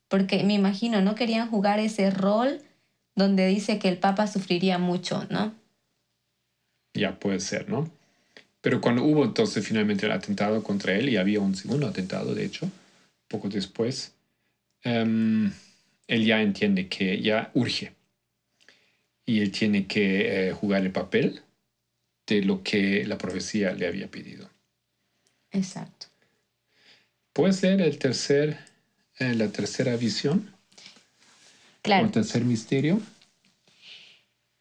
Porque 0.07 0.43
me 0.43 0.53
imagino, 0.53 1.01
no 1.01 1.15
querían 1.15 1.49
jugar 1.49 1.79
ese 1.79 2.11
rol 2.11 2.61
donde 3.15 3.47
dice 3.47 3.77
que 3.77 3.89
el 3.89 3.97
papa 3.97 4.25
sufriría 4.27 4.77
mucho, 4.77 5.27
¿no? 5.29 5.53
ya 6.93 7.17
puede 7.19 7.39
ser, 7.39 7.69
¿no? 7.69 7.89
Pero 8.61 8.81
cuando 8.81 9.03
hubo 9.03 9.23
entonces 9.23 9.65
finalmente 9.65 10.05
el 10.05 10.11
atentado 10.11 10.61
contra 10.63 10.95
él, 10.95 11.09
y 11.09 11.17
había 11.17 11.39
un 11.39 11.55
segundo 11.55 11.87
atentado, 11.87 12.35
de 12.35 12.45
hecho, 12.45 12.69
poco 13.27 13.49
después, 13.49 14.13
em, 14.83 15.51
él 16.07 16.25
ya 16.25 16.41
entiende 16.41 16.87
que 16.87 17.21
ya 17.21 17.49
urge. 17.53 17.93
Y 19.25 19.41
él 19.41 19.51
tiene 19.51 19.87
que 19.87 20.49
eh, 20.49 20.51
jugar 20.53 20.81
el 20.81 20.91
papel 20.91 21.41
de 22.27 22.41
lo 22.41 22.63
que 22.63 23.05
la 23.05 23.17
profecía 23.17 23.73
le 23.73 23.87
había 23.87 24.09
pedido. 24.09 24.49
Exacto. 25.51 26.07
¿Puede 27.33 27.53
ser 27.53 27.81
el 27.81 27.97
tercer, 27.97 28.57
eh, 29.19 29.33
la 29.35 29.49
tercera 29.49 29.95
visión? 29.95 30.53
Claro. 31.81 32.03
¿O 32.03 32.05
el 32.07 32.11
tercer 32.11 32.43
misterio? 32.43 33.01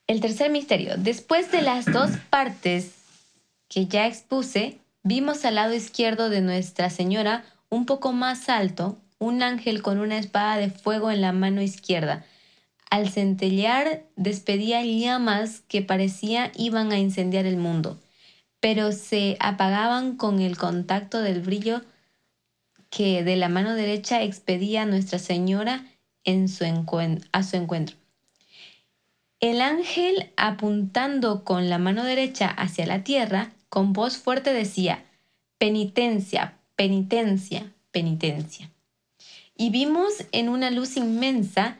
El 0.06 0.20
tercer 0.20 0.50
misterio. 0.50 0.94
Después 0.96 1.52
de 1.52 1.62
las 1.62 1.86
dos 1.86 2.10
partes 2.30 2.92
que 3.68 3.86
ya 3.86 4.06
expuse, 4.06 4.78
vimos 5.02 5.44
al 5.44 5.56
lado 5.56 5.74
izquierdo 5.74 6.28
de 6.30 6.40
Nuestra 6.40 6.90
Señora, 6.90 7.44
un 7.68 7.86
poco 7.86 8.12
más 8.12 8.48
alto, 8.48 8.98
un 9.18 9.42
ángel 9.42 9.82
con 9.82 9.98
una 9.98 10.18
espada 10.18 10.56
de 10.56 10.70
fuego 10.70 11.10
en 11.10 11.20
la 11.20 11.32
mano 11.32 11.62
izquierda. 11.62 12.24
Al 12.90 13.08
centellear 13.08 14.04
despedía 14.16 14.84
llamas 14.84 15.62
que 15.68 15.80
parecía 15.80 16.50
iban 16.56 16.90
a 16.90 16.98
incendiar 16.98 17.46
el 17.46 17.56
mundo, 17.56 18.00
pero 18.58 18.90
se 18.90 19.36
apagaban 19.38 20.16
con 20.16 20.40
el 20.40 20.58
contacto 20.58 21.22
del 21.22 21.40
brillo 21.40 21.82
que 22.90 23.22
de 23.22 23.36
la 23.36 23.48
mano 23.48 23.74
derecha 23.74 24.22
expedía 24.22 24.84
Nuestra 24.84 25.20
Señora 25.20 25.86
en 26.24 26.48
a 27.32 27.42
su 27.42 27.56
encuentro. 27.56 27.96
El 29.38 29.62
ángel, 29.62 30.32
apuntando 30.36 31.44
con 31.44 31.70
la 31.70 31.78
mano 31.78 32.04
derecha 32.04 32.48
hacia 32.48 32.86
la 32.86 33.04
tierra, 33.04 33.52
con 33.68 33.92
voz 33.92 34.18
fuerte 34.18 34.52
decía, 34.52 35.04
penitencia, 35.56 36.58
penitencia, 36.74 37.72
penitencia. 37.92 38.70
Y 39.56 39.70
vimos 39.70 40.24
en 40.32 40.48
una 40.48 40.70
luz 40.70 40.96
inmensa 40.96 41.78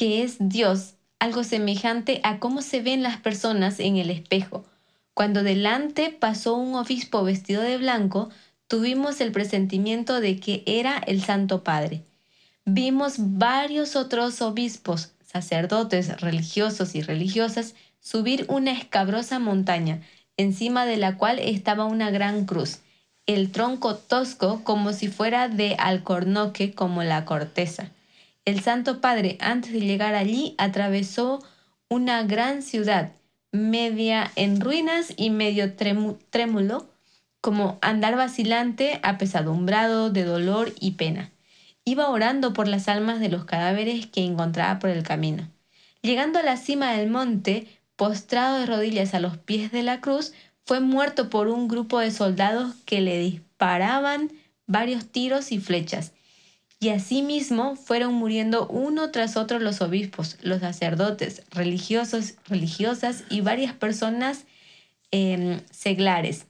que 0.00 0.22
es 0.22 0.36
Dios, 0.38 0.94
algo 1.18 1.44
semejante 1.44 2.22
a 2.24 2.38
cómo 2.38 2.62
se 2.62 2.80
ven 2.80 3.02
las 3.02 3.18
personas 3.18 3.78
en 3.80 3.98
el 3.98 4.08
espejo. 4.08 4.64
Cuando 5.12 5.42
delante 5.42 6.08
pasó 6.08 6.54
un 6.54 6.74
obispo 6.74 7.22
vestido 7.22 7.60
de 7.60 7.76
blanco, 7.76 8.30
tuvimos 8.66 9.20
el 9.20 9.30
presentimiento 9.30 10.22
de 10.22 10.40
que 10.40 10.62
era 10.64 10.96
el 11.06 11.22
Santo 11.22 11.64
Padre. 11.64 12.02
Vimos 12.64 13.16
varios 13.18 13.94
otros 13.94 14.40
obispos 14.40 15.12
sacerdotes 15.22 16.18
religiosos 16.22 16.94
y 16.94 17.02
religiosas 17.02 17.74
subir 18.00 18.46
una 18.48 18.72
escabrosa 18.72 19.38
montaña, 19.38 20.00
encima 20.38 20.86
de 20.86 20.96
la 20.96 21.18
cual 21.18 21.38
estaba 21.38 21.84
una 21.84 22.10
gran 22.10 22.46
cruz, 22.46 22.78
el 23.26 23.52
tronco 23.52 23.96
tosco 23.96 24.64
como 24.64 24.94
si 24.94 25.08
fuera 25.08 25.48
de 25.48 25.76
alcornoque 25.78 26.72
como 26.72 27.02
la 27.02 27.26
corteza. 27.26 27.90
El 28.44 28.60
Santo 28.60 29.00
Padre, 29.00 29.36
antes 29.40 29.72
de 29.72 29.80
llegar 29.80 30.14
allí, 30.14 30.54
atravesó 30.58 31.42
una 31.88 32.22
gran 32.22 32.62
ciudad, 32.62 33.12
media 33.52 34.30
en 34.36 34.60
ruinas 34.60 35.12
y 35.16 35.30
medio 35.30 35.74
trémulo, 35.74 36.88
como 37.40 37.78
andar 37.80 38.16
vacilante, 38.16 39.00
apesadumbrado 39.02 40.10
de 40.10 40.24
dolor 40.24 40.72
y 40.78 40.92
pena 40.92 41.32
iba 41.84 42.08
orando 42.08 42.52
por 42.52 42.68
las 42.68 42.88
almas 42.88 43.20
de 43.20 43.28
los 43.28 43.44
cadáveres 43.44 44.06
que 44.06 44.24
encontraba 44.24 44.78
por 44.78 44.90
el 44.90 45.02
camino. 45.02 45.48
Llegando 46.02 46.38
a 46.38 46.42
la 46.42 46.56
cima 46.56 46.92
del 46.92 47.10
monte, 47.10 47.66
postrado 47.96 48.58
de 48.58 48.66
rodillas 48.66 49.14
a 49.14 49.20
los 49.20 49.36
pies 49.38 49.72
de 49.72 49.82
la 49.82 50.00
cruz, 50.00 50.32
fue 50.64 50.80
muerto 50.80 51.30
por 51.30 51.48
un 51.48 51.68
grupo 51.68 51.98
de 51.98 52.10
soldados 52.10 52.74
que 52.84 53.00
le 53.00 53.18
disparaban 53.18 54.30
varios 54.66 55.06
tiros 55.06 55.52
y 55.52 55.58
flechas. 55.58 56.12
Y 56.80 56.88
asimismo 56.88 57.76
fueron 57.76 58.14
muriendo 58.14 58.66
uno 58.66 59.10
tras 59.10 59.36
otro 59.36 59.58
los 59.58 59.82
obispos, 59.82 60.38
los 60.42 60.60
sacerdotes, 60.60 61.42
religiosos, 61.50 62.34
religiosas 62.48 63.24
y 63.28 63.42
varias 63.42 63.74
personas 63.74 64.46
em, 65.10 65.60
seglares, 65.70 66.46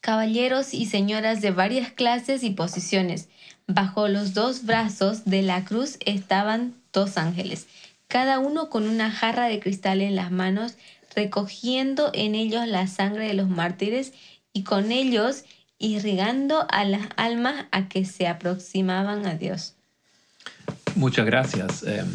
caballeros 0.00 0.74
y 0.74 0.86
señoras 0.86 1.40
de 1.40 1.50
varias 1.52 1.90
clases 1.90 2.42
y 2.42 2.50
posiciones, 2.50 3.28
Bajo 3.68 4.06
los 4.06 4.32
dos 4.32 4.64
brazos 4.64 5.24
de 5.24 5.42
la 5.42 5.64
cruz 5.64 5.98
estaban 6.06 6.76
dos 6.92 7.18
ángeles, 7.18 7.66
cada 8.06 8.38
uno 8.38 8.70
con 8.70 8.88
una 8.88 9.10
jarra 9.10 9.48
de 9.48 9.58
cristal 9.58 10.02
en 10.02 10.14
las 10.14 10.30
manos, 10.30 10.74
recogiendo 11.16 12.10
en 12.14 12.36
ellos 12.36 12.68
la 12.68 12.86
sangre 12.86 13.26
de 13.26 13.34
los 13.34 13.48
mártires 13.48 14.12
y 14.52 14.62
con 14.62 14.92
ellos 14.92 15.44
irrigando 15.78 16.66
a 16.70 16.84
las 16.84 17.08
almas 17.16 17.66
a 17.70 17.88
que 17.88 18.04
se 18.04 18.26
aproximaban 18.26 19.26
a 19.26 19.34
Dios. 19.34 19.74
Muchas 20.94 21.26
gracias. 21.26 21.82
Em, 21.82 22.08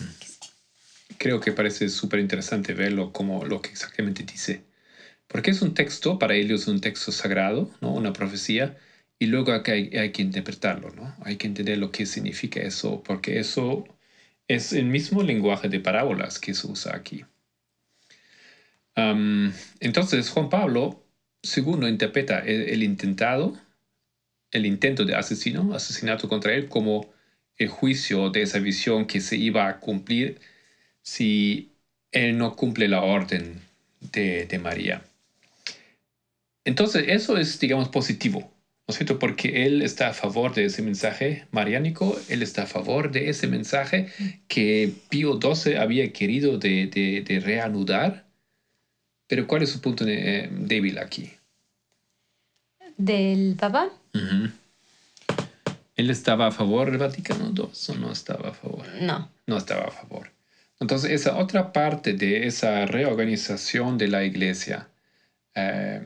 creo 1.17 1.39
que 1.39 1.51
parece 1.51 1.89
súper 1.89 2.19
interesante 2.19 2.73
verlo 2.73 3.11
como 3.11 3.45
lo 3.45 3.61
que 3.61 3.69
exactamente 3.69 4.23
dice. 4.23 4.63
Porque 5.27 5.51
es 5.51 5.61
un 5.61 5.73
texto, 5.73 6.19
para 6.19 6.33
ellos 6.33 6.67
un 6.67 6.81
texto 6.81 7.11
sagrado, 7.11 7.69
¿no? 7.79 7.93
una 7.93 8.11
profecía, 8.11 8.75
y 9.19 9.27
luego 9.27 9.53
hay, 9.53 9.95
hay, 9.95 10.11
que 10.11 10.23
interpretarlo, 10.23 10.89
¿no? 10.91 11.15
Hay 11.23 11.35
que 11.37 11.45
entender 11.45 11.77
lo 11.77 11.91
que 11.91 12.07
significa 12.07 12.59
eso, 12.59 13.03
porque 13.03 13.39
eso 13.39 13.85
es 14.47 14.73
el 14.73 14.85
mismo 14.85 15.21
lenguaje 15.21 15.69
de 15.69 15.79
parábolas 15.79 16.39
que 16.39 16.55
se 16.55 16.67
usa 16.67 16.95
aquí. 16.95 17.23
entonces, 19.79 20.29
Juan 20.29 20.49
Pablo 20.49 21.05
segundo 21.43 21.87
interpreta 21.87 22.39
el, 22.39 22.83
intentado, 22.83 23.57
el 24.51 24.65
intento 24.65 25.05
de 25.05 25.15
asesino, 25.15 25.73
asesinato 25.73 26.27
contra 26.27 26.53
él, 26.53 26.67
como 26.69 27.11
el 27.57 27.67
juicio 27.67 28.29
de 28.29 28.43
esa 28.43 28.59
visión 28.59 29.05
que 29.05 29.21
se 29.21 29.37
iba 29.37 29.67
a 29.67 29.79
cumplir 29.79 30.39
si 31.01 31.71
él 32.11 32.37
no 32.37 32.55
cumple 32.55 32.87
la 32.87 33.01
orden 33.01 33.61
de, 34.11 34.59
María. 34.61 35.03
Entonces, 36.65 37.05
eso 37.07 37.37
es, 37.37 37.59
digamos, 37.59 37.89
positivo 37.89 38.51
cierto? 38.91 39.19
Porque 39.19 39.65
él 39.65 39.81
está 39.81 40.09
a 40.09 40.13
favor 40.13 40.53
de 40.53 40.65
ese 40.65 40.81
mensaje 40.81 41.45
mariánico, 41.51 42.19
él 42.29 42.41
está 42.41 42.63
a 42.63 42.67
favor 42.67 43.11
de 43.11 43.29
ese 43.29 43.47
mensaje 43.47 44.07
que 44.47 44.91
Pío 45.09 45.39
XII 45.41 45.75
había 45.75 46.11
querido 46.11 46.57
de, 46.57 47.41
reanudar. 47.43 48.30
Pero 49.31 49.47
¿cuál 49.47 49.63
es 49.63 49.69
su 49.69 49.79
punto 49.79 50.03
eh, 50.05 50.49
débil 50.51 50.99
aquí? 50.99 51.31
¿Del 52.97 53.55
Papa? 53.57 53.87
¿Él 55.95 56.09
estaba 56.09 56.47
a 56.47 56.51
favor 56.51 56.91
del 56.91 56.97
Vaticano 56.97 57.53
II 57.55 57.63
o 57.63 57.93
no 57.93 58.11
estaba 58.11 58.49
a 58.49 58.53
favor? 58.53 58.85
No. 58.99 59.29
No 59.47 59.55
estaba 59.55 59.83
a 59.83 59.91
favor. 59.91 60.31
Entonces, 60.81 61.11
esa 61.11 61.37
otra 61.37 61.71
parte 61.71 62.11
de 62.11 62.45
esa 62.45 62.85
reorganización 62.85 63.97
de 63.97 64.09
la 64.09 64.25
iglesia, 64.25 64.89
eh, 65.55 66.05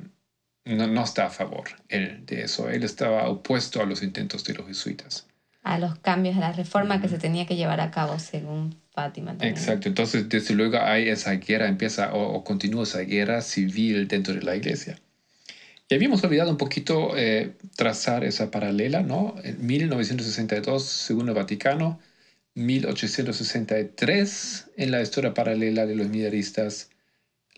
no, 0.65 0.85
no 0.85 1.03
está 1.03 1.25
a 1.25 1.31
favor 1.31 1.69
él 1.89 2.27
de 2.27 2.43
eso. 2.43 2.69
Él 2.69 2.83
estaba 2.83 3.27
opuesto 3.27 3.81
a 3.81 3.87
los 3.87 4.03
intentos 4.03 4.43
de 4.43 4.53
los 4.53 4.67
jesuitas. 4.67 5.25
A 5.63 5.79
los 5.79 5.97
cambios, 5.97 6.37
a 6.37 6.41
la 6.41 6.51
reforma 6.51 7.01
que 7.01 7.09
se 7.09 7.17
tenía 7.17 7.47
que 7.47 7.55
llevar 7.55 7.81
a 7.81 7.89
cabo 7.89 8.19
según 8.19 8.75
Fátima. 8.95 9.35
Exacto. 9.41 9.89
Entonces, 9.89 10.29
desde 10.29 10.55
luego 10.55 10.79
hay 10.79 11.09
esa 11.09 11.33
guerra, 11.33 11.67
empieza 11.67 12.13
o, 12.13 12.41
continúa 12.43 12.83
esa 12.83 13.01
guerra 13.01 13.41
civil 13.41 14.07
dentro 14.07 14.33
de 14.33 14.41
la 14.41 14.55
iglesia. 14.55 14.97
Y 15.89 15.95
habíamos 15.95 16.23
olvidado 16.23 16.49
un 16.49 16.57
poquito 16.57 17.15
eh, 17.15 17.51
trazar 17.75 18.23
esa 18.23 18.49
paralela, 18.49 19.03
¿no? 19.03 19.35
En 19.43 19.63
1962, 19.63 20.83
segundo 20.83 21.33
Vaticano, 21.33 21.99
1863, 22.55 24.65
en 24.77 24.91
la 24.91 25.01
historia 25.01 25.33
paralela 25.33 25.85
de 25.85 25.95
los 25.95 26.07
mineristas, 26.07 26.89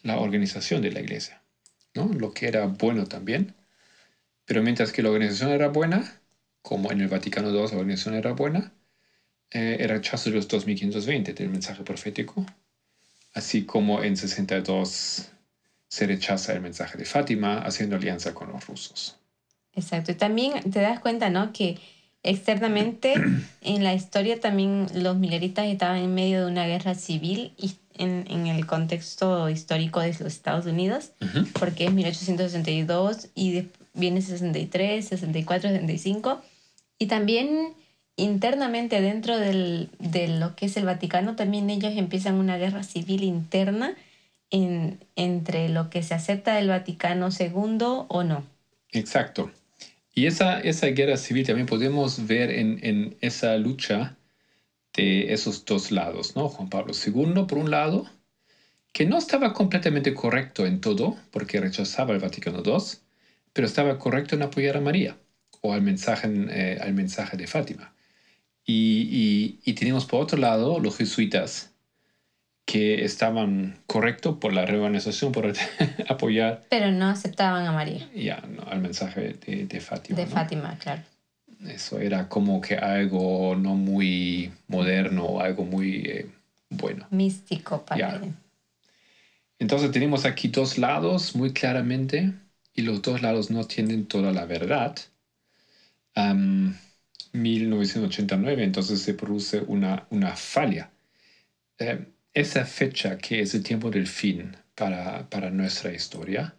la 0.02 0.18
organización 0.18 0.82
de 0.82 0.92
la 0.92 1.00
iglesia 1.00 1.42
lo 2.06 2.34
que 2.34 2.48
era 2.48 2.68
bueno 2.68 3.06
también. 3.06 3.56
Pero 4.46 4.62
mientras 4.62 4.92
que 4.92 5.02
la 5.02 5.10
organización 5.10 5.52
era 5.52 5.70
buena, 5.70 6.22
como 6.62 6.92
en 6.92 7.02
el 7.02 7.08
Vaticano 7.08 7.50
II 7.50 7.68
la 7.72 7.78
organización 7.78 8.16
era 8.16 8.34
buena, 8.34 8.74
eh, 9.52 9.78
era 9.80 9.96
rechazo 9.96 10.30
de 10.30 10.36
los 10.36 10.48
2520 10.48 11.34
del 11.34 11.50
mensaje 11.50 11.84
profético, 11.84 12.46
así 13.34 13.64
como 13.64 14.04
en 14.04 14.18
62 14.18 15.30
se 15.88 16.06
rechaza 16.06 16.54
el 16.54 16.62
mensaje 16.62 16.98
de 16.98 17.06
Fátima 17.06 17.60
haciendo 17.60 17.96
alianza 17.96 18.34
con 18.34 18.52
los 18.52 18.68
rusos. 18.68 19.16
Exacto, 19.74 20.12
y 20.12 20.16
también 20.16 20.70
te 20.72 20.82
das 20.82 21.00
cuenta, 21.00 21.30
¿no? 21.30 21.54
Que 21.54 21.78
externamente 22.24 23.14
en 23.62 23.84
la 23.84 23.94
historia 23.94 24.40
también 24.40 24.88
los 24.94 25.18
mileritas 25.18 25.66
estaban 25.68 25.98
en 25.98 26.14
medio 26.14 26.46
de 26.46 26.52
una 26.52 26.68
guerra 26.68 26.96
civil 26.96 27.54
y 27.58 27.76
en, 27.98 28.26
en, 28.30 28.48
el 28.48 28.66
contexto 28.68 29.50
histórico 29.50 30.02
de 30.02 30.10
los 30.10 30.22
Estados 30.22 30.66
Unidos, 30.68 31.12
porque 31.60 31.86
es 31.86 31.94
1862 31.94 33.30
y 33.34 33.70
viene 33.94 34.22
63, 34.22 35.08
64, 35.08 35.70
65. 35.70 36.42
Y 37.00 37.08
también 37.08 37.74
internamente 38.18 39.02
dentro 39.02 39.38
del, 39.40 39.90
de 40.00 40.28
lo 40.28 40.56
que 40.56 40.68
es 40.68 40.78
el 40.78 40.86
Vaticano, 40.86 41.36
también 41.36 41.70
ellos 41.70 41.94
empiezan 41.96 42.36
una 42.36 42.58
guerra 42.58 42.84
civil 42.84 43.24
interna 43.24 43.96
en- 44.52 45.00
entre 45.16 45.70
lo 45.70 45.90
que 45.90 46.04
se 46.04 46.16
acepta 46.16 46.56
del 46.56 46.70
Vaticano 46.70 47.32
II 47.32 48.06
o 48.10 48.24
no. 48.24 48.44
Exacto. 48.92 49.52
Y 50.16 50.28
esa, 50.28 50.60
esa 50.62 50.88
guerra 50.88 51.18
civil 51.18 51.46
también 51.46 51.68
podemos 51.68 52.28
ver 52.28 52.52
en, 52.52 52.80
en 52.84 53.18
esa 53.22 53.58
lucha 53.58 54.18
de 54.96 55.34
esos 55.34 55.66
dos 55.66 55.92
lados, 55.92 56.36
¿no? 56.36 56.50
Juan 56.50 56.70
Pablo 56.70 56.94
II, 56.94 57.48
por 57.48 57.58
un 57.60 57.72
lado, 57.72 58.08
que 58.94 59.06
no 59.06 59.18
estaba 59.18 59.54
completamente 59.54 60.14
correcto 60.14 60.66
en 60.66 60.82
todo, 60.82 61.18
porque 61.32 61.60
rechazaba 61.62 62.14
el 62.14 62.20
Vaticano 62.20 62.64
II, 62.64 63.00
pero 63.54 63.68
estaba 63.68 63.98
correcto 64.00 64.36
en 64.36 64.44
apoyar 64.44 64.78
a 64.78 64.82
María 64.82 65.18
o 65.62 65.74
al 65.74 65.82
mensaje, 65.82 66.28
eh, 66.52 66.80
al 66.82 66.94
mensaje 66.94 67.38
de 67.38 67.48
Fátima. 67.48 67.94
Y, 68.68 69.08
y, 69.64 69.72
y 69.72 69.74
tenemos 69.74 70.06
por 70.06 70.22
otro 70.22 70.38
lado 70.38 70.80
los 70.80 70.98
jesuitas, 70.98 71.72
que 72.68 73.06
estaban 73.06 73.78
correctos 73.88 74.38
por 74.40 74.52
la 74.52 74.66
reorganización, 74.66 75.32
por 75.32 75.54
apoyar 76.10 76.66
Pero 76.70 76.92
no 76.92 77.08
aceptaban 77.08 77.66
a 77.66 77.72
María, 77.72 78.10
ya, 78.14 78.44
¿no? 78.46 78.64
al 78.64 78.82
mensaje 78.82 79.38
de, 79.46 79.66
de 79.66 79.80
Fátima. 79.80 80.18
de 80.18 80.26
¿no? 80.26 80.32
Fátima, 80.32 80.78
claro. 80.78 81.02
Eso 81.66 81.98
era 82.00 82.28
como 82.28 82.60
que 82.60 82.76
algo 82.76 83.56
no 83.56 83.74
muy 83.76 84.52
moderno 84.68 85.40
algo 85.40 85.64
muy 85.64 85.96
eh, 86.06 86.30
bueno. 86.70 87.08
Místico 87.10 87.84
para 87.86 88.18
él. 88.18 88.34
Entonces 89.60 89.90
tenemos 89.92 90.26
aquí 90.26 90.50
dos 90.50 90.78
lados 90.78 91.36
muy 91.36 91.54
claramente 91.54 92.34
y 92.74 92.82
los 92.82 93.02
dos 93.02 93.22
lados 93.22 93.50
no 93.50 93.64
tienen 93.64 94.06
toda 94.08 94.32
la 94.34 94.46
verdad. 94.46 94.96
Am, 96.16 96.76
1989, 97.34 98.64
entonces 98.64 99.02
se 99.02 99.14
produce 99.14 99.60
una, 99.62 100.08
una 100.10 100.36
falla. 100.36 100.92
Eh, 101.80 102.06
esa 102.34 102.66
fecha 102.66 103.18
que 103.18 103.42
es 103.42 103.56
el 103.56 103.64
tiempo 103.64 103.90
del 103.90 104.08
fin 104.08 104.56
para, 104.76 105.30
para 105.30 105.50
nuestra 105.50 105.92
historia, 105.94 106.56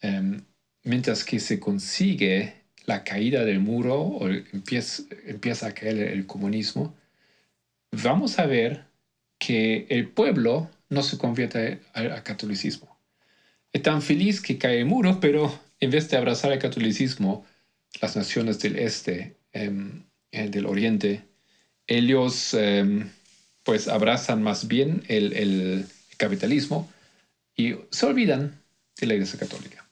em, 0.00 0.40
mientras 0.84 1.24
que 1.24 1.38
se 1.38 1.60
consigue 1.60 2.54
la 2.86 3.04
caída 3.04 3.44
del 3.44 3.60
muro 3.60 4.00
o 4.00 4.28
empieza, 4.28 5.02
empieza 5.26 5.66
a 5.68 5.72
caer 5.72 5.98
el 5.98 6.26
comunismo, 6.26 6.96
vamos 7.90 8.38
a 8.38 8.46
ver 8.46 8.84
que 9.38 9.86
el 9.90 10.08
pueblo 10.08 10.70
no 10.88 11.02
se 11.02 11.18
convierte 11.18 11.80
al, 11.92 12.22
catolicismo. 12.22 12.98
Es 13.72 13.82
tan 13.82 14.02
feliz 14.02 14.40
que 14.40 14.58
cae 14.58 14.80
el 14.80 14.86
muro, 14.86 15.20
pero 15.20 15.52
en 15.80 15.90
vez 15.90 16.08
de 16.08 16.16
abrazar 16.16 16.52
el 16.52 16.58
catolicismo, 16.58 17.44
las 18.00 18.16
naciones 18.16 18.60
del 18.60 18.76
este, 18.78 19.18
eh, 19.20 19.35
del 20.30 20.66
oriente, 20.66 21.22
ellos 21.86 22.54
em, 22.54 23.10
pues 23.62 23.88
abrazan 23.88 24.42
más 24.42 24.68
bien 24.68 25.02
el, 25.08 25.32
el 25.32 25.86
capitalismo 26.16 26.88
y 27.56 27.74
se 27.90 28.06
olvidan 28.06 28.60
de 29.00 29.06
la 29.06 29.14
Iglesia 29.14 29.38
Católica. 29.38 29.86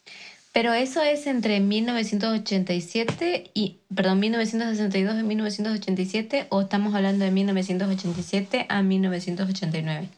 Pero 0.53 0.73
eso 0.73 1.03
es 1.03 1.27
entre 1.27 1.59
1987 1.59 3.51
y, 3.55 3.79
perdón, 3.93 4.21
1962 4.21 5.19
y 5.19 5.23
1987 5.25 6.47
o 6.51 6.61
estamos 6.61 6.95
hablando 6.95 7.25
de 7.25 7.33
1987 7.33 8.67
a 8.69 8.81
1989. 8.83 10.09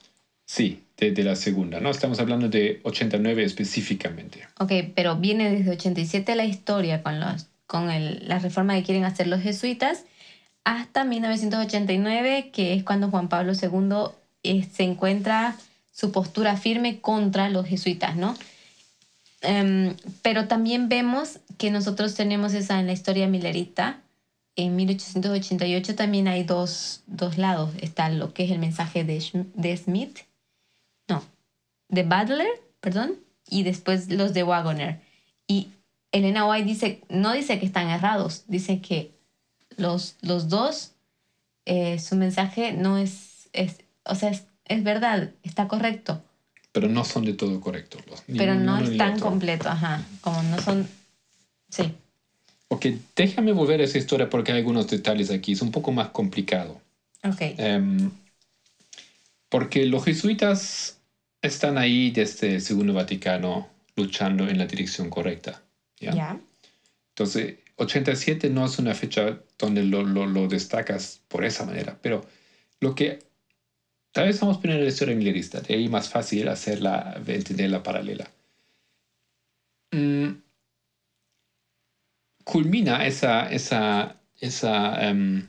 Sí, 0.44 0.82
de, 0.98 1.12
de 1.12 1.24
la 1.24 1.36
segunda, 1.36 1.80
¿no? 1.80 1.90
Estamos 1.90 2.20
hablando 2.20 2.50
de 2.50 2.80
89 2.82 3.44
específicamente. 3.44 4.46
Ok, 4.58 4.72
pero 4.94 5.16
viene 5.16 5.50
desde 5.50 5.70
87 5.70 6.36
la 6.36 6.44
historia 6.44 7.02
con, 7.02 7.18
los, 7.18 7.46
con 7.66 7.90
el- 7.90 8.26
la 8.28 8.38
reforma 8.38 8.74
que 8.74 8.82
quieren 8.82 9.04
hacer 9.04 9.26
los 9.26 9.40
jesuitas 9.40 10.04
hasta 10.64 11.04
1989, 11.04 12.50
que 12.52 12.74
es 12.74 12.82
cuando 12.84 13.10
Juan 13.10 13.28
Pablo 13.28 13.52
II 13.54 14.12
eh, 14.42 14.64
se 14.72 14.82
encuentra 14.84 15.56
su 15.92 16.12
postura 16.12 16.56
firme 16.56 17.00
contra 17.00 17.48
los 17.48 17.66
jesuitas, 17.66 18.16
¿no? 18.16 18.36
Em, 19.42 19.94
pero 20.22 20.48
también 20.48 20.88
vemos 20.88 21.38
que 21.58 21.70
nosotros 21.70 22.14
tenemos 22.14 22.52
esa 22.54 22.80
en 22.80 22.86
la 22.86 22.92
historia 22.92 23.28
milerita. 23.28 24.00
En 24.56 24.74
1888 24.76 25.94
también 25.94 26.28
hay 26.28 26.42
dos, 26.42 27.02
dos 27.06 27.38
lados. 27.38 27.70
Está 27.80 28.08
lo 28.08 28.32
que 28.34 28.44
es 28.44 28.50
el 28.50 28.58
mensaje 28.58 29.04
de, 29.04 29.22
de 29.54 29.76
Smith, 29.76 30.18
no, 31.08 31.22
de 31.88 32.02
Butler, 32.02 32.48
perdón, 32.80 33.14
y 33.48 33.62
después 33.62 34.10
los 34.10 34.32
de 34.34 34.42
Wagoner. 34.42 35.00
Y 35.46 35.68
Elena 36.18 36.48
White 36.48 36.66
dice, 36.66 37.00
no 37.08 37.32
dice 37.32 37.58
que 37.58 37.66
están 37.66 37.88
errados, 37.90 38.44
dice 38.48 38.80
que 38.80 39.12
los, 39.76 40.16
los 40.22 40.48
dos, 40.48 40.92
eh, 41.66 41.98
su 41.98 42.16
mensaje 42.16 42.72
no 42.72 42.98
es, 42.98 43.48
es 43.52 43.78
o 44.04 44.14
sea, 44.14 44.30
es, 44.30 44.44
es 44.66 44.82
verdad, 44.84 45.30
está 45.42 45.68
correcto, 45.68 46.22
Pero 46.72 46.88
no 46.88 47.04
son 47.04 47.24
de 47.24 47.32
todo 47.34 47.60
correctos. 47.60 48.02
los- 48.08 48.22
pero 48.26 48.54
no 48.54 48.78
es 48.78 48.96
tan 48.96 49.20
completo, 49.20 49.68
ajá, 49.68 50.00
como 50.20 50.42
no 50.44 50.58
son, 50.60 50.88
sí, 51.70 51.92
Ok, 52.68 52.86
déjame 53.16 53.52
volver 53.52 53.80
a 53.80 53.84
esa 53.84 53.98
historia 53.98 54.28
porque 54.30 54.52
hay 54.52 54.58
algunos 54.58 54.88
detalles 54.88 55.30
aquí. 55.30 55.52
Es 55.52 55.62
un 55.62 55.70
poco 55.72 55.92
más 55.92 56.08
complicado. 56.10 56.80
ok, 57.24 57.42
Em, 57.58 58.10
porque 59.48 59.86
los 59.86 60.04
jesuitas 60.04 61.00
están 61.42 61.78
ahí 61.78 62.10
desde 62.10 62.54
el 62.56 62.60
Segundo 62.60 62.92
Vaticano 62.94 63.68
luchando 63.96 64.48
en 64.48 64.58
la 64.58 64.66
dirección 64.66 65.10
correcta. 65.10 65.62
¿Ya? 66.00 66.24
Entonces, 67.10 67.56
87 67.76 68.50
no 68.50 68.66
es 68.66 68.78
una 68.78 68.94
fecha 68.94 69.40
donde 69.58 69.84
lo, 69.84 70.02
lo- 70.04 70.26
lo 70.26 70.48
destacas 70.48 71.22
por 71.28 71.44
esa 71.44 71.64
manera, 71.64 71.98
pero 72.02 72.22
lo 72.80 72.94
que 72.94 73.20
tal 74.12 74.26
vez 74.26 74.40
vamos 74.40 74.58
a 74.58 74.60
poner 74.62 74.80
la 74.82 74.88
historia 74.88 75.16
milerista, 75.16 75.60
de 75.60 75.74
ahí 75.74 75.88
más 75.88 76.08
fácil 76.10 76.48
hacerla, 76.48 77.22
entender 77.26 77.70
la 77.70 77.82
paralela. 77.82 78.30
Mm, 79.94 80.42
culmina 82.44 83.06
esa, 83.06 83.48
esa, 83.50 84.20
esa 84.40 85.08
em, 85.08 85.46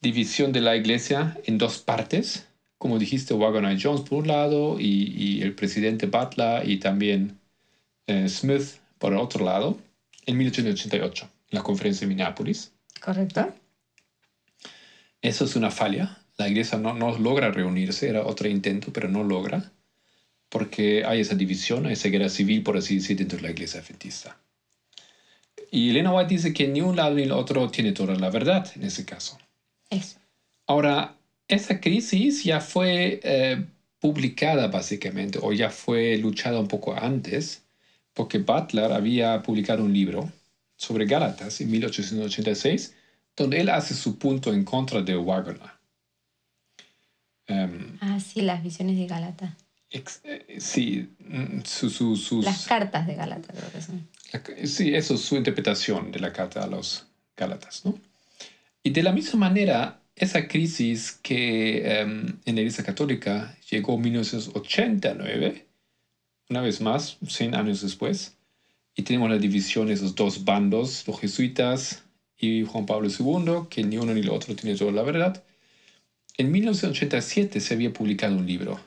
división 0.00 0.52
de 0.52 0.60
la 0.60 0.76
iglesia 0.76 1.38
en 1.44 1.58
dos 1.58 1.78
partes, 1.80 2.48
como 2.78 2.98
dijiste, 2.98 3.34
Wagoner 3.34 3.78
Jones 3.82 4.02
por 4.02 4.20
un 4.20 4.28
lado 4.28 4.80
y, 4.80 5.14
y 5.16 5.42
el 5.42 5.54
presidente 5.54 6.06
Butler 6.06 6.68
y 6.68 6.78
también 6.78 7.40
eh, 8.08 8.28
Smith 8.28 8.81
por 9.02 9.14
el 9.14 9.18
otro 9.18 9.44
lado, 9.44 9.80
en 10.26 10.38
1888, 10.38 11.24
en 11.50 11.58
la 11.58 11.64
conferencia 11.64 12.06
de 12.06 12.14
Minneapolis. 12.14 12.70
correcto, 13.00 13.52
Eso 15.20 15.44
es 15.44 15.56
una 15.56 15.72
falla. 15.72 16.18
La 16.36 16.48
iglesia 16.48 16.78
no, 16.78 16.94
no 16.94 17.18
logra 17.18 17.50
reunirse, 17.50 18.08
era 18.08 18.24
otro 18.24 18.48
intento, 18.48 18.92
pero 18.92 19.08
no 19.08 19.24
logra, 19.24 19.72
porque 20.48 21.04
hay 21.04 21.20
esa 21.20 21.34
división, 21.34 21.86
hay 21.86 21.94
esa 21.94 22.10
guerra 22.10 22.28
civil, 22.28 22.62
por 22.62 22.76
así 22.76 22.94
decir, 22.94 23.16
dentro 23.16 23.38
de 23.38 23.42
la 23.42 23.50
iglesia 23.50 23.80
adventista. 23.80 24.36
Y 25.72 25.90
Elena 25.90 26.12
White 26.12 26.34
dice 26.34 26.52
que 26.52 26.68
ni 26.68 26.80
un 26.80 26.94
lado 26.94 27.16
ni 27.16 27.24
el 27.24 27.32
otro 27.32 27.68
tiene 27.70 27.90
toda 27.90 28.14
la 28.14 28.30
verdad 28.30 28.70
en 28.76 28.84
ese 28.84 29.04
caso. 29.04 29.36
eso, 29.90 30.20
Ahora, 30.68 31.16
esa 31.48 31.80
crisis 31.80 32.44
ya 32.44 32.60
fue 32.60 33.18
eh, 33.24 33.64
publicada 33.98 34.68
básicamente, 34.68 35.40
o 35.42 35.52
ya 35.52 35.70
fue 35.70 36.16
luchada 36.18 36.60
un 36.60 36.68
poco 36.68 36.94
antes, 36.94 37.62
porque 38.14 38.38
Butler 38.38 38.92
había 38.92 39.42
publicado 39.42 39.84
un 39.84 39.92
libro 39.92 40.30
sobre 40.76 41.06
Gálatas 41.06 41.60
en 41.60 41.70
1886, 41.70 42.94
donde 43.36 43.60
él 43.60 43.68
hace 43.70 43.94
su 43.94 44.18
punto 44.18 44.52
en 44.52 44.64
contra 44.64 45.00
de 45.02 45.14
Wagner. 45.16 45.60
Em, 47.46 47.96
ah, 48.00 48.18
sí, 48.20 48.40
las 48.42 48.62
visiones 48.62 48.96
de 48.96 49.06
Galata, 49.06 49.56
ex- 49.90 50.20
eh, 50.24 50.56
sí, 50.58 51.08
mm, 51.18 51.60
su, 51.64 51.90
su- 51.90 52.16
sus- 52.16 52.44
las 52.44 52.66
cartas 52.66 53.06
de 53.06 53.14
Galata 53.14 53.52
creo 53.52 53.70
que 53.72 53.82
son, 53.82 54.08
la- 54.32 54.66
Sí, 54.66 54.94
eso 54.94 55.14
es 55.14 55.20
su 55.22 55.36
interpretación 55.36 56.12
de 56.12 56.20
la 56.20 56.32
carta 56.32 56.62
a 56.62 56.66
los 56.66 57.06
Gálatas, 57.36 57.84
¿no? 57.84 57.98
Y 58.82 58.90
de 58.90 59.02
la 59.02 59.12
misma 59.12 59.40
manera, 59.48 60.00
esa 60.16 60.46
crisis 60.48 61.18
que 61.22 62.00
em, 62.00 62.38
en 62.44 62.54
la 62.54 62.60
Iglesia 62.60 62.84
Católica 62.84 63.56
llegó 63.70 63.94
en 63.94 64.02
1989, 64.02 65.66
una 66.52 66.60
vez 66.60 66.80
más, 66.82 67.16
100 67.26 67.54
años 67.54 67.80
después, 67.80 68.36
y 68.94 69.02
tenemos 69.02 69.30
la 69.30 69.38
división 69.38 69.86
de 69.86 69.94
esos 69.94 70.14
dos 70.14 70.44
bandos, 70.44 71.02
los 71.06 71.18
jesuitas 71.18 72.02
y 72.36 72.62
Juan 72.64 72.84
Pablo 72.84 73.08
II, 73.08 73.68
que 73.70 73.82
ni 73.82 73.96
uno 73.96 74.12
ni 74.12 74.20
el 74.20 74.28
otro 74.28 74.54
tiene 74.54 74.76
toda 74.76 74.92
la 74.92 75.02
verdad. 75.02 75.42
En 76.36 76.50
1987 76.50 77.58
se 77.60 77.74
había 77.74 77.90
publicado 77.92 78.36
un 78.36 78.46
libro 78.46 78.78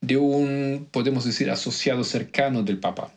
de 0.00 0.16
un, 0.16 0.86
podemos 0.90 1.24
decir, 1.24 1.50
asociado 1.50 2.04
cercano 2.04 2.62
del 2.62 2.78
Papa, 2.78 3.12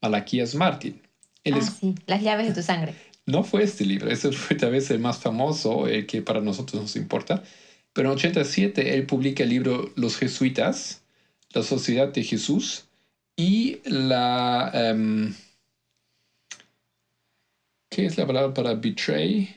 Malaquías 0.00 0.54
Martín. 0.54 1.00
Él 1.42 1.54
ah, 1.54 1.58
es- 1.58 1.72
sí, 1.80 1.94
las 2.06 2.22
llaves 2.22 2.46
de 2.46 2.54
tu 2.54 2.62
sangre, 2.62 2.94
no 3.26 3.42
fue 3.42 3.64
este 3.64 3.84
libro, 3.84 4.10
ese 4.10 4.30
fue 4.30 4.54
tal 4.56 4.70
vez 4.70 4.90
el 4.90 5.00
más 5.00 5.18
famoso, 5.18 5.88
el 5.88 6.06
que 6.06 6.22
para 6.22 6.40
nosotros 6.40 6.80
nos 6.80 6.94
importa. 6.94 7.42
Pero 7.92 8.10
en 8.10 8.14
87 8.16 8.94
él 8.94 9.06
publica 9.06 9.42
el 9.42 9.50
libro 9.50 9.90
Los 9.96 10.16
Jesuitas, 10.16 11.02
la 11.52 11.62
Sociedad 11.62 12.08
de 12.12 12.22
Jesús 12.22 12.83
y 13.36 13.78
la... 13.84 14.70
em, 14.72 15.32
¿Qué 17.90 18.06
es 18.06 18.16
la 18.18 18.26
palabra 18.26 18.52
para 18.52 18.74
betray? 18.74 19.48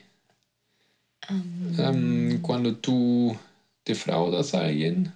Um, 1.28 1.74
Em, 1.78 2.40
cuando 2.40 2.74
tú 2.76 3.36
defraudas 3.84 4.54
a 4.54 4.64
alguien. 4.64 5.12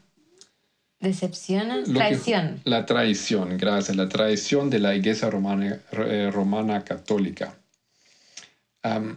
Decepciona, 1.01 1.79
Lo 1.79 1.85
que- 1.85 1.93
traición. 1.95 2.61
la 2.65 2.85
traición, 2.87 3.57
gracias, 3.59 3.97
la 3.97 4.09
traición 4.09 4.71
de 4.71 4.79
la 4.79 4.95
Iglesia 4.95 5.31
Romana, 5.31 5.81
eh, 5.93 6.31
romana 6.33 6.85
Católica. 6.85 7.57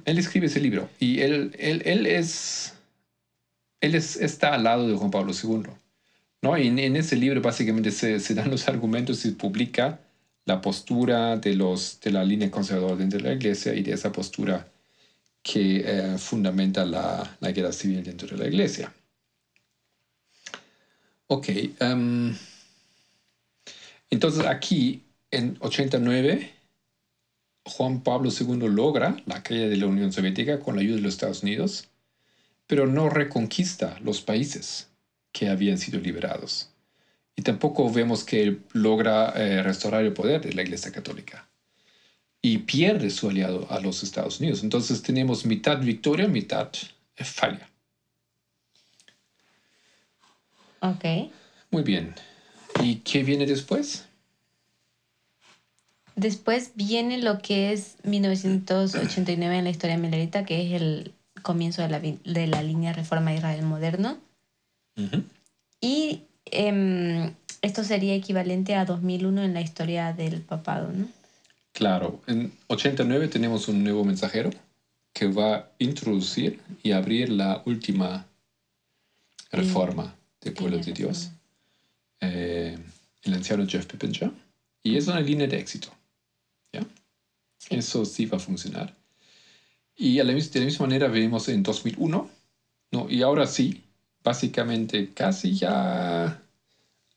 Él 0.05 0.17
escribe 0.19 0.45
ese 0.45 0.59
libro 0.59 0.87
y 0.99 1.21
él, 1.21 1.55
él, 1.57 1.81
él 1.85 2.05
es, 2.05 2.73
él 3.81 3.95
es, 3.95 4.15
está 4.15 4.53
al 4.53 4.63
lado 4.63 4.87
de 4.87 4.93
Juan 4.95 5.09
Pablo 5.09 5.33
II. 5.33 5.63
¿No? 6.41 6.55
En, 6.57 6.79
en 6.79 6.95
ese 6.95 7.15
libro 7.15 7.41
básicamente 7.41 7.91
se, 7.91 8.19
se 8.19 8.33
dan 8.33 8.51
los 8.51 8.67
argumentos 8.67 9.25
y 9.25 9.31
publica 9.31 9.99
la 10.45 10.61
postura 10.61 11.37
de, 11.37 11.55
los, 11.55 11.99
de 12.01 12.11
la 12.11 12.23
línea 12.23 12.51
conservadora 12.51 12.95
dentro 12.95 13.19
de 13.19 13.25
la 13.25 13.33
Iglesia 13.33 13.73
y 13.73 13.81
de 13.81 13.93
esa 13.93 14.11
postura 14.11 14.71
que 15.41 15.83
eh, 15.85 16.17
fundamenta 16.17 16.85
la, 16.85 17.37
la 17.39 17.51
guerra 17.51 17.71
civil 17.71 18.03
dentro 18.03 18.27
de 18.27 18.37
la 18.37 18.47
Iglesia. 18.47 18.93
Ok. 21.27 21.49
em, 21.79 22.35
entonces 24.09 24.45
aquí, 24.45 25.03
en 25.31 25.57
89, 25.59 26.51
Juan 27.65 28.03
Pablo 28.03 28.29
II 28.29 28.69
logra 28.69 29.17
la 29.25 29.41
caída 29.41 29.67
de 29.67 29.77
la 29.77 29.87
Unión 29.87 30.13
Soviética 30.13 30.59
con 30.59 30.75
la 30.75 30.81
ayuda 30.81 30.97
de 30.97 31.01
los 31.01 31.13
Estados 31.15 31.41
Unidos, 31.41 31.89
pero 32.67 32.85
no 32.85 33.09
reconquista 33.09 33.99
los 34.01 34.21
países 34.21 34.89
que 35.35 35.49
habían 35.49 35.77
sido 35.77 35.99
liberados. 35.99 36.69
Y 37.35 37.41
tampoco 37.41 37.91
vemos 37.91 38.23
que 38.23 38.41
él 38.41 38.63
logra 38.71 39.33
eh, 39.35 39.61
restaurar 39.61 40.05
el 40.05 40.13
poder 40.13 40.41
de 40.41 40.53
la 40.53 40.61
Iglesia 40.61 40.93
Católica. 40.93 41.45
Y 42.41 42.59
pierde 42.59 43.09
su 43.09 43.29
aliado 43.29 43.67
a 43.69 43.81
los 43.81 44.01
Estados 44.01 44.39
Unidos. 44.39 44.63
Entonces 44.63 45.01
tenemos 45.01 45.45
mitad 45.45 45.79
victoria, 45.79 46.29
mitad 46.29 46.69
eh, 47.17 47.25
falla. 47.25 47.69
Ok. 50.79 51.03
Muy 51.69 51.83
bien. 51.83 52.15
¿Y 52.81 52.97
qué 52.99 53.23
viene 53.23 53.45
después? 53.45 54.05
Después 56.15 56.71
viene 56.75 57.17
lo 57.17 57.39
que 57.39 57.73
es 57.73 57.97
1989 58.03 59.57
en 59.57 59.63
la 59.65 59.69
historia 59.69 59.97
milerita, 59.97 60.45
que 60.45 60.65
es 60.65 60.81
el 60.81 61.13
comienzo 61.41 61.81
de 61.81 61.89
la, 61.89 61.99
de 61.99 62.47
la 62.47 62.63
línea 62.63 62.93
Reforma 62.93 63.31
de 63.31 63.37
Israel 63.37 63.63
moderno. 63.63 64.17
Y 65.81 66.21
em, 66.45 67.33
esto 67.61 67.83
sería 67.83 68.15
equivalente 68.15 68.75
a 68.75 68.85
2001 68.85 69.43
en 69.43 69.53
la 69.53 69.61
historia 69.61 70.13
del 70.13 70.41
papado, 70.41 70.91
¿no? 70.91 71.07
Claro, 71.73 72.21
en 72.27 72.53
89 72.67 73.27
tenemos 73.27 73.67
un 73.67 73.83
nuevo 73.83 74.05
mensajero 74.05 74.49
que 75.11 75.27
va 75.27 75.55
a 75.55 75.69
introducir 75.79 76.59
y 76.83 76.91
abrir 76.91 77.29
la 77.29 77.61
última 77.65 78.25
reforma 79.51 80.15
del 80.41 80.53
pueblo 80.53 80.77
de 80.77 80.91
Dios, 80.91 81.31
eh, 82.19 82.77
el 83.23 83.33
anciano 83.33 83.65
Jeff 83.67 83.85
Pippinger, 83.85 84.31
y 84.83 84.97
es 84.97 85.07
una 85.07 85.19
línea 85.19 85.47
de 85.47 85.57
éxito. 85.57 85.89
¿ya? 86.71 86.81
Sí. 87.57 87.75
Eso 87.75 88.05
sí 88.05 88.25
va 88.25 88.37
a 88.37 88.41
funcionar. 88.41 88.93
Y 89.95 90.19
a 90.19 90.23
la 90.23 90.33
de 90.33 90.59
la 90.59 90.65
misma 90.65 90.85
manera 90.85 91.07
vemos 91.07 91.47
en 91.49 91.63
2001, 91.63 92.29
¿no? 92.91 93.09
y 93.09 93.21
ahora 93.21 93.47
sí, 93.47 93.84
básicamente 94.25 95.13
casi 95.13 95.53
ya 95.55 96.41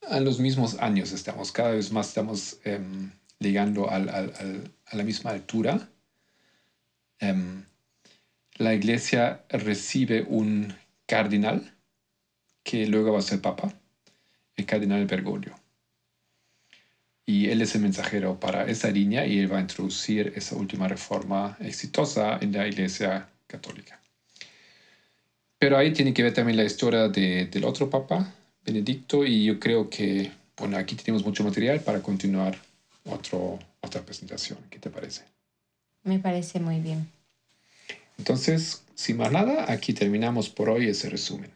a 0.09 0.21
los 0.21 0.39
mismos 0.39 0.79
años 0.79 1.11
estamos, 1.13 1.51
cada 1.51 1.71
vez 1.71 1.91
más 1.91 2.09
estamos 2.09 2.59
em, 2.65 3.11
llegando 3.41 3.91
a 3.91 3.99
la 3.99 5.03
misma 5.03 5.31
altura. 5.31 5.89
Em, 7.19 7.65
la 8.57 8.75
iglesia 8.75 9.43
recibe 9.49 10.27
un 10.29 10.75
cardinal 11.07 11.75
que 12.63 12.87
luego 12.87 13.13
va 13.13 13.21
a 13.21 13.23
ser 13.23 13.41
papa, 13.41 13.73
el 14.57 14.67
cardenal 14.67 15.07
Bergoglio. 15.07 15.55
Y 17.25 17.49
él 17.49 17.63
es 17.63 17.75
el 17.75 17.83
mensajero 17.83 18.39
para 18.39 18.67
esa 18.67 18.91
línea 18.91 19.27
y 19.27 19.39
él 19.39 19.51
va 19.51 19.59
a 19.59 19.63
introducir 19.63 20.33
esa 20.37 20.57
última 20.57 20.89
reforma 20.89 21.57
exitosa 21.61 22.39
en 22.41 22.53
la 22.53 22.67
iglesia 22.67 23.29
católica. 23.47 23.99
Pero 25.59 25.77
ahí 25.77 25.93
tiene 25.93 26.15
que 26.15 26.23
ver 26.23 26.35
también 26.35 26.57
la 26.57 26.65
historia 26.65 27.09
de- 27.09 27.47
del 27.47 27.65
otro 27.65 27.91
papa, 27.91 28.33
Benedicto, 28.65 29.25
y 29.25 29.45
yo 29.45 29.59
creo 29.59 29.89
que, 29.91 30.31
bueno, 30.57 30.77
aquí 30.77 30.95
tenemos 30.95 31.25
mucho 31.25 31.43
material 31.43 31.81
para 31.81 32.01
continuar 32.01 32.57
otro, 33.05 33.59
otra 33.81 34.03
presentación. 34.03 34.59
¿Qué 34.71 34.79
te 34.79 34.91
parece? 34.91 35.23
Me 36.05 36.19
parece 36.19 36.61
muy 36.61 36.81
bien. 36.81 37.09
Entonces, 38.19 38.83
sin 38.95 39.17
más 39.17 39.33
nada, 39.33 39.71
aquí 39.73 39.93
terminamos 39.95 40.49
por 40.49 40.69
hoy 40.71 40.89
ese 40.89 41.09
resumen. 41.09 41.51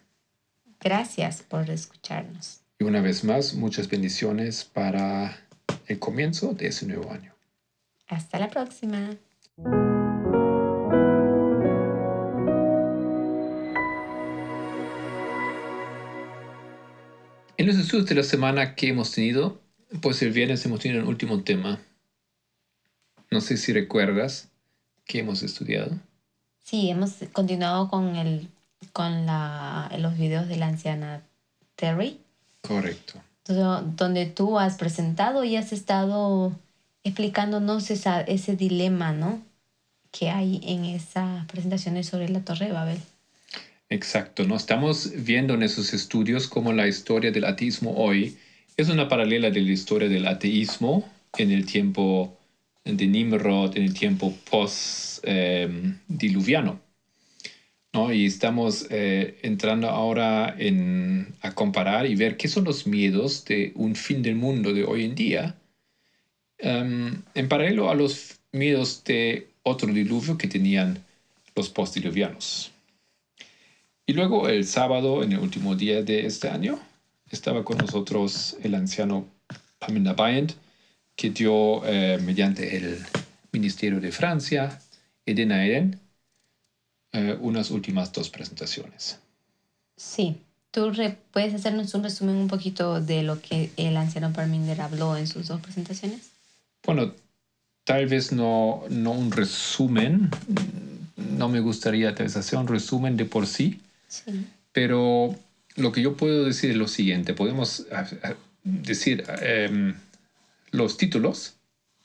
Gracias 0.81 1.43
por 1.43 1.71
escucharnos. 1.71 2.61
Y 2.79 2.85
una 2.85 3.01
vez 3.01 3.23
más, 3.25 3.55
muchas 3.55 3.89
bendiciones 3.89 4.65
para 4.65 5.39
el 5.87 5.99
comienzo 5.99 6.55
de 6.55 6.69
ese 6.69 6.87
nuevo 6.87 7.11
año. 7.13 7.33
Hasta 8.09 8.39
la 8.39 8.49
próxima. 8.51 9.17
Los 17.73 17.81
estudios 17.87 18.07
de 18.07 18.15
la 18.17 18.23
semana 18.23 18.75
que 18.75 18.89
hemos 18.89 19.13
tenido, 19.13 19.59
pues 20.03 20.21
el 20.21 20.31
viernes 20.31 20.63
hemos 20.67 20.81
tenido 20.81 21.01
un 21.03 21.09
último 21.09 21.41
tema. 21.43 21.81
No 23.31 23.41
sé 23.41 23.57
si 23.57 23.73
recuerdas 23.73 24.49
que 25.07 25.21
hemos 25.21 25.43
estudiado. 25.43 25.97
Sí, 26.63 26.91
hemos 26.91 27.13
continuado 27.33 27.89
con, 27.89 28.17
el, 28.17 28.49
con 28.93 29.25
la, 29.25 29.91
los 29.99 30.19
videos 30.19 30.49
de 30.49 30.57
la 30.57 30.67
anciana 30.67 31.23
Terry, 31.77 32.19
Correcto. 32.61 33.23
do- 33.47 33.81
donde 33.81 34.27
tú 34.27 34.59
has 34.59 34.77
presentado 34.77 35.43
y 35.43 35.57
has 35.57 35.73
estado 35.73 36.53
explicándonos 37.05 37.91
esa, 37.91 38.21
ese 38.21 38.55
dilema, 38.55 39.13
¿no? 39.13 39.41
Que 40.11 40.29
hay 40.29 40.61
en 40.63 40.85
esas 40.85 41.47
presentaciones 41.47 42.07
sobre 42.07 42.29
la 42.29 42.41
Torre 42.41 42.67
de 42.67 42.73
Babel. 42.73 43.01
Exacto, 43.93 44.45
¿no? 44.47 44.57
Estamos 44.57 45.13
viendo 45.15 45.53
en 45.53 45.63
esos 45.63 45.93
estudios 45.93 46.49
cómo 46.49 46.73
la 46.73 46.89
historia 46.89 47.31
del 47.31 47.45
ateísmo 47.45 47.93
hoy 47.95 48.39
es 48.79 48.89
una 48.89 49.07
paralela 49.07 49.51
de 49.51 49.61
la 49.61 49.71
historia 49.71 50.09
del 50.09 50.27
ateísmo 50.27 51.07
en 51.37 51.51
el 51.51 51.67
tiempo 51.67 52.35
de 52.87 53.07
Nimrod, 53.07 53.77
en 53.77 53.83
el 53.83 53.93
tiempo 53.93 54.33
post-diluviano. 54.51 56.81
¿no? 57.93 58.15
Y 58.15 58.25
estamos 58.25 58.87
eh, 58.89 59.39
entrando 59.43 59.91
ahora 59.91 60.57
a 61.43 61.53
comparar 61.53 62.07
y 62.07 62.15
ver 62.15 62.39
qué 62.39 62.49
son 62.49 62.65
los 62.65 62.87
miedos 62.87 63.45
de 63.45 63.73
un 63.75 63.95
fin 63.95 64.23
del 64.23 64.37
mundo 64.37 64.73
de 64.73 64.85
hoy 64.85 65.05
en 65.05 65.15
día, 65.15 65.55
em, 66.57 67.21
en 67.35 67.47
paralelo 67.47 67.91
a 67.91 67.95
los 67.95 68.41
miedos 68.53 69.05
de 69.05 69.49
otro 69.63 69.93
diluvio 69.93 70.39
que 70.39 70.49
tenían 70.49 70.99
los 71.55 71.69
postdiluvianos. 71.69 72.72
Y 74.07 74.15
luego 74.15 74.49
el 74.49 74.67
sábado, 74.67 75.23
en 75.23 75.33
el 75.33 75.39
último 75.39 75.77
día 75.77 76.03
de 76.03 76.27
este 76.27 76.49
año, 76.49 76.81
estaba 77.31 77.65
con 77.65 77.79
nosotros 77.79 78.57
el 78.63 78.75
anciano 78.75 79.27
Paminda 79.79 80.13
Bayent, 80.13 80.53
que 81.15 81.31
dio 81.31 81.85
eh, 81.87 82.19
mediante 82.23 82.77
el 82.77 82.99
Ministerio 83.53 84.01
de 84.01 84.11
Francia, 84.11 84.81
Eden 85.25 85.53
a 85.53 85.65
Eden, 85.65 86.01
eh, 87.13 87.37
unas 87.41 87.71
últimas 87.71 88.13
dos 88.13 88.29
presentaciones. 88.29 89.19
Sí, 89.97 90.37
tú 90.71 90.93
puedes 91.31 91.55
hacernos 91.55 91.95
un 91.95 92.03
resumen 92.03 92.37
un 92.37 92.49
poquito 92.49 93.01
de 93.01 93.23
lo 93.23 93.41
que 93.41 93.71
el 93.77 93.97
anciano 93.97 94.33
Parminder 94.33 94.81
habló 94.81 95.17
en 95.17 95.27
sus 95.27 95.49
dos 95.49 95.61
presentaciones. 95.61 96.31
Bueno, 96.85 97.13
tal 97.85 98.07
vez 98.07 98.33
no, 98.33 98.83
no 98.89 99.13
un 99.13 99.31
resumen, 99.31 100.31
no 101.17 101.49
me 101.49 101.61
gustaría 101.61 102.15
tal 102.15 102.27
vez 102.27 102.37
hacer 102.37 102.59
un 102.59 102.67
resumen 102.67 103.17
de 103.17 103.27
por 103.27 103.47
sí, 103.47 103.81
Sí. 104.13 104.45
Pero 104.73 105.35
lo 105.77 105.91
que 105.91 106.03
yo 106.03 106.17
puedo 106.17 106.45
decir 106.45 106.71
es 106.71 106.77
lo 106.77 106.87
siguiente, 106.87 107.33
podemos 107.33 107.87
ah, 107.91 108.07
ah, 108.23 108.35
decir 108.63 109.25
em, 109.41 109.95
los 110.71 110.99
títulos, 110.99 111.55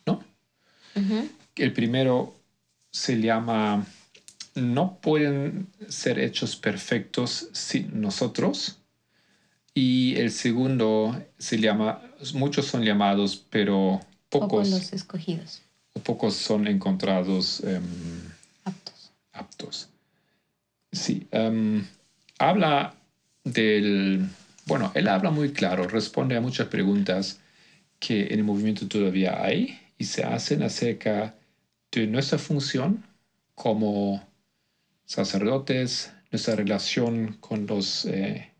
¿no? 0.05 0.23
El 1.55 1.73
primero 1.73 2.33
se 2.91 3.19
llama 3.19 3.85
No 4.55 4.99
pueden 5.01 5.67
ser 5.89 6.19
hechos 6.19 6.55
perfectos 6.55 7.49
sin 7.51 7.99
nosotros. 7.99 8.77
Y 9.73 10.15
el 10.15 10.31
segundo 10.31 11.21
se 11.37 11.59
llama 11.59 12.01
Muchos 12.33 12.65
son 12.67 12.83
llamados, 12.83 13.45
pero 13.49 13.99
Pocos 14.29 14.49
pocos, 14.49 14.69
los 14.69 14.93
escogidos, 14.93 15.61
o 15.93 15.99
pocos 15.99 16.35
son 16.35 16.67
encontrados 16.67 17.61
em, 17.63 17.83
aptos. 18.65 19.11
aptos. 19.31 19.89
Sí, 20.91 21.27
em, 21.31 21.85
habla 22.39 22.95
del, 23.43 24.27
bueno, 24.65 24.91
él 24.95 25.07
habla 25.07 25.31
muy 25.31 25.51
claro, 25.51 25.87
responde 25.87 26.35
a 26.35 26.41
muchas 26.41 26.67
preguntas 26.67 27.39
que 27.99 28.27
en 28.27 28.39
el 28.39 28.43
movimiento 28.43 28.87
todavía 28.87 29.43
hay 29.43 29.79
y 29.97 30.05
se 30.05 30.23
hacen 30.23 30.63
acerca 30.63 31.35
de 31.91 32.07
nuestra 32.07 32.37
función 32.37 33.03
como 33.55 34.23
sacerdotes, 35.05 36.11
nuestra 36.31 36.55
relación 36.55 37.37
con 37.39 37.65
los 37.65 38.05
eh, 38.05 38.51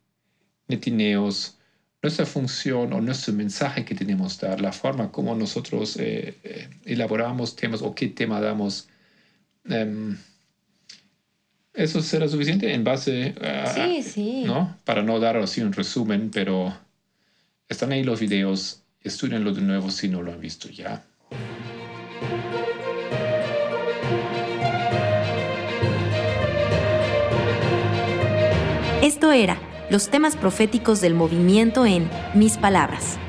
netineos, 0.68 1.58
nuestra 2.02 2.26
función 2.26 2.94
o 2.94 3.02
nuestro 3.02 3.34
mensaje 3.34 3.86
que 3.86 3.96
tenemos 3.96 4.38
que 4.38 4.48
dar, 4.48 4.62
la 4.62 4.72
forma 4.72 5.12
como 5.12 5.36
nosotros 5.36 5.98
eh, 5.98 6.38
eh, 6.44 6.70
elaboramos 6.86 7.56
temas 7.56 7.82
o 7.82 7.94
qué 7.94 8.08
tema 8.08 8.40
damos. 8.40 8.88
Em, 9.66 10.18
eso 11.78 12.02
será 12.02 12.28
suficiente 12.28 12.74
en 12.74 12.84
base 12.84 13.36
a... 13.40 13.68
Sí, 13.68 14.02
sí. 14.04 14.44
¿no? 14.46 14.76
Para 14.84 15.04
no 15.04 15.20
dar 15.20 15.38
así 15.38 15.62
un 15.62 15.72
resumen, 15.72 16.32
pero 16.34 16.76
están 17.70 17.92
ahí 17.92 18.04
los 18.04 18.20
videos, 18.20 18.82
estudienlo 19.02 19.54
de 19.54 19.62
nuevo 19.62 19.92
si 19.92 20.10
no 20.10 20.24
lo 20.24 20.34
han 20.34 20.42
visto 20.42 20.68
ya. 20.70 21.04
Esto 29.04 29.32
era 29.32 29.60
los 29.92 30.10
temas 30.10 30.36
proféticos 30.36 31.00
del 31.00 31.14
movimiento 31.14 31.86
en 31.86 32.10
Mis 32.34 32.58
Palabras. 32.58 33.20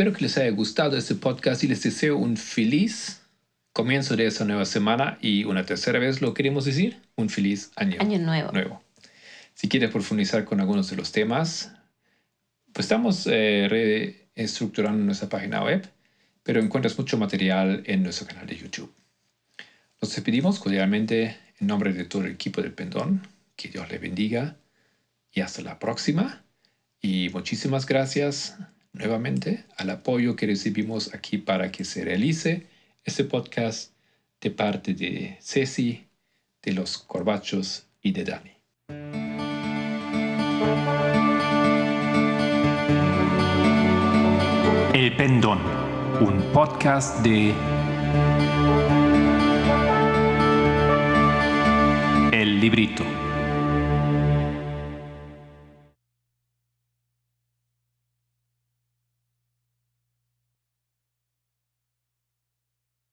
Espero 0.00 0.16
que 0.16 0.24
les 0.24 0.38
haya 0.38 0.50
gustado 0.52 0.96
este 0.96 1.14
podcast 1.14 1.62
y 1.62 1.66
les 1.66 1.82
deseo 1.82 2.16
un 2.16 2.38
feliz 2.38 3.20
comienzo 3.74 4.16
de 4.16 4.24
esa 4.24 4.46
nueva 4.46 4.64
semana 4.64 5.18
y 5.20 5.44
una 5.44 5.66
tercera 5.66 5.98
vez 5.98 6.22
lo 6.22 6.32
queremos 6.32 6.64
decir, 6.64 7.02
un 7.16 7.28
feliz 7.28 7.70
año, 7.76 7.98
Año 8.00 8.18
nuevo. 8.18 8.50
nuevo. 8.50 8.82
Si 9.52 9.68
quieres 9.68 9.90
profundizar 9.90 10.46
con 10.46 10.58
algunos 10.58 10.88
de 10.88 10.96
los 10.96 11.12
temas, 11.12 11.72
pues 12.72 12.86
estamos 12.86 13.26
eh, 13.30 13.66
reestructurando 14.34 15.04
nuestra 15.04 15.28
página 15.28 15.62
web, 15.62 15.86
pero 16.44 16.62
encuentras 16.62 16.98
mucho 16.98 17.18
material 17.18 17.82
en 17.84 18.02
nuestro 18.02 18.26
canal 18.26 18.46
de 18.46 18.56
YouTube. 18.56 18.90
Nos 20.00 20.14
despedimos 20.14 20.60
cordialmente 20.60 21.36
en 21.60 21.66
nombre 21.66 21.92
de 21.92 22.06
todo 22.06 22.24
el 22.24 22.30
equipo 22.32 22.62
del 22.62 22.72
Pendón. 22.72 23.28
Que 23.54 23.68
Dios 23.68 23.90
le 23.90 23.98
bendiga 23.98 24.56
y 25.30 25.42
hasta 25.42 25.60
la 25.60 25.78
próxima. 25.78 26.42
Y 27.02 27.28
muchísimas 27.34 27.84
gracias 27.84 28.56
nuevamente 28.92 29.64
al 29.76 29.90
apoyo 29.90 30.36
que 30.36 30.46
recibimos 30.46 31.14
aquí 31.14 31.38
para 31.38 31.70
que 31.70 31.84
se 31.84 32.04
realice 32.04 32.66
este 33.04 33.24
podcast 33.24 33.92
de 34.40 34.50
parte 34.50 34.94
de 34.94 35.38
Ceci, 35.40 36.06
de 36.62 36.72
los 36.72 36.98
Corbachos 36.98 37.86
y 38.02 38.12
de 38.12 38.24
Dani. 38.24 38.50
El 44.92 45.16
Pendón, 45.16 45.60
un 46.20 46.42
podcast 46.52 47.20
de 47.20 47.54
El 52.32 52.60
Librito. 52.60 53.19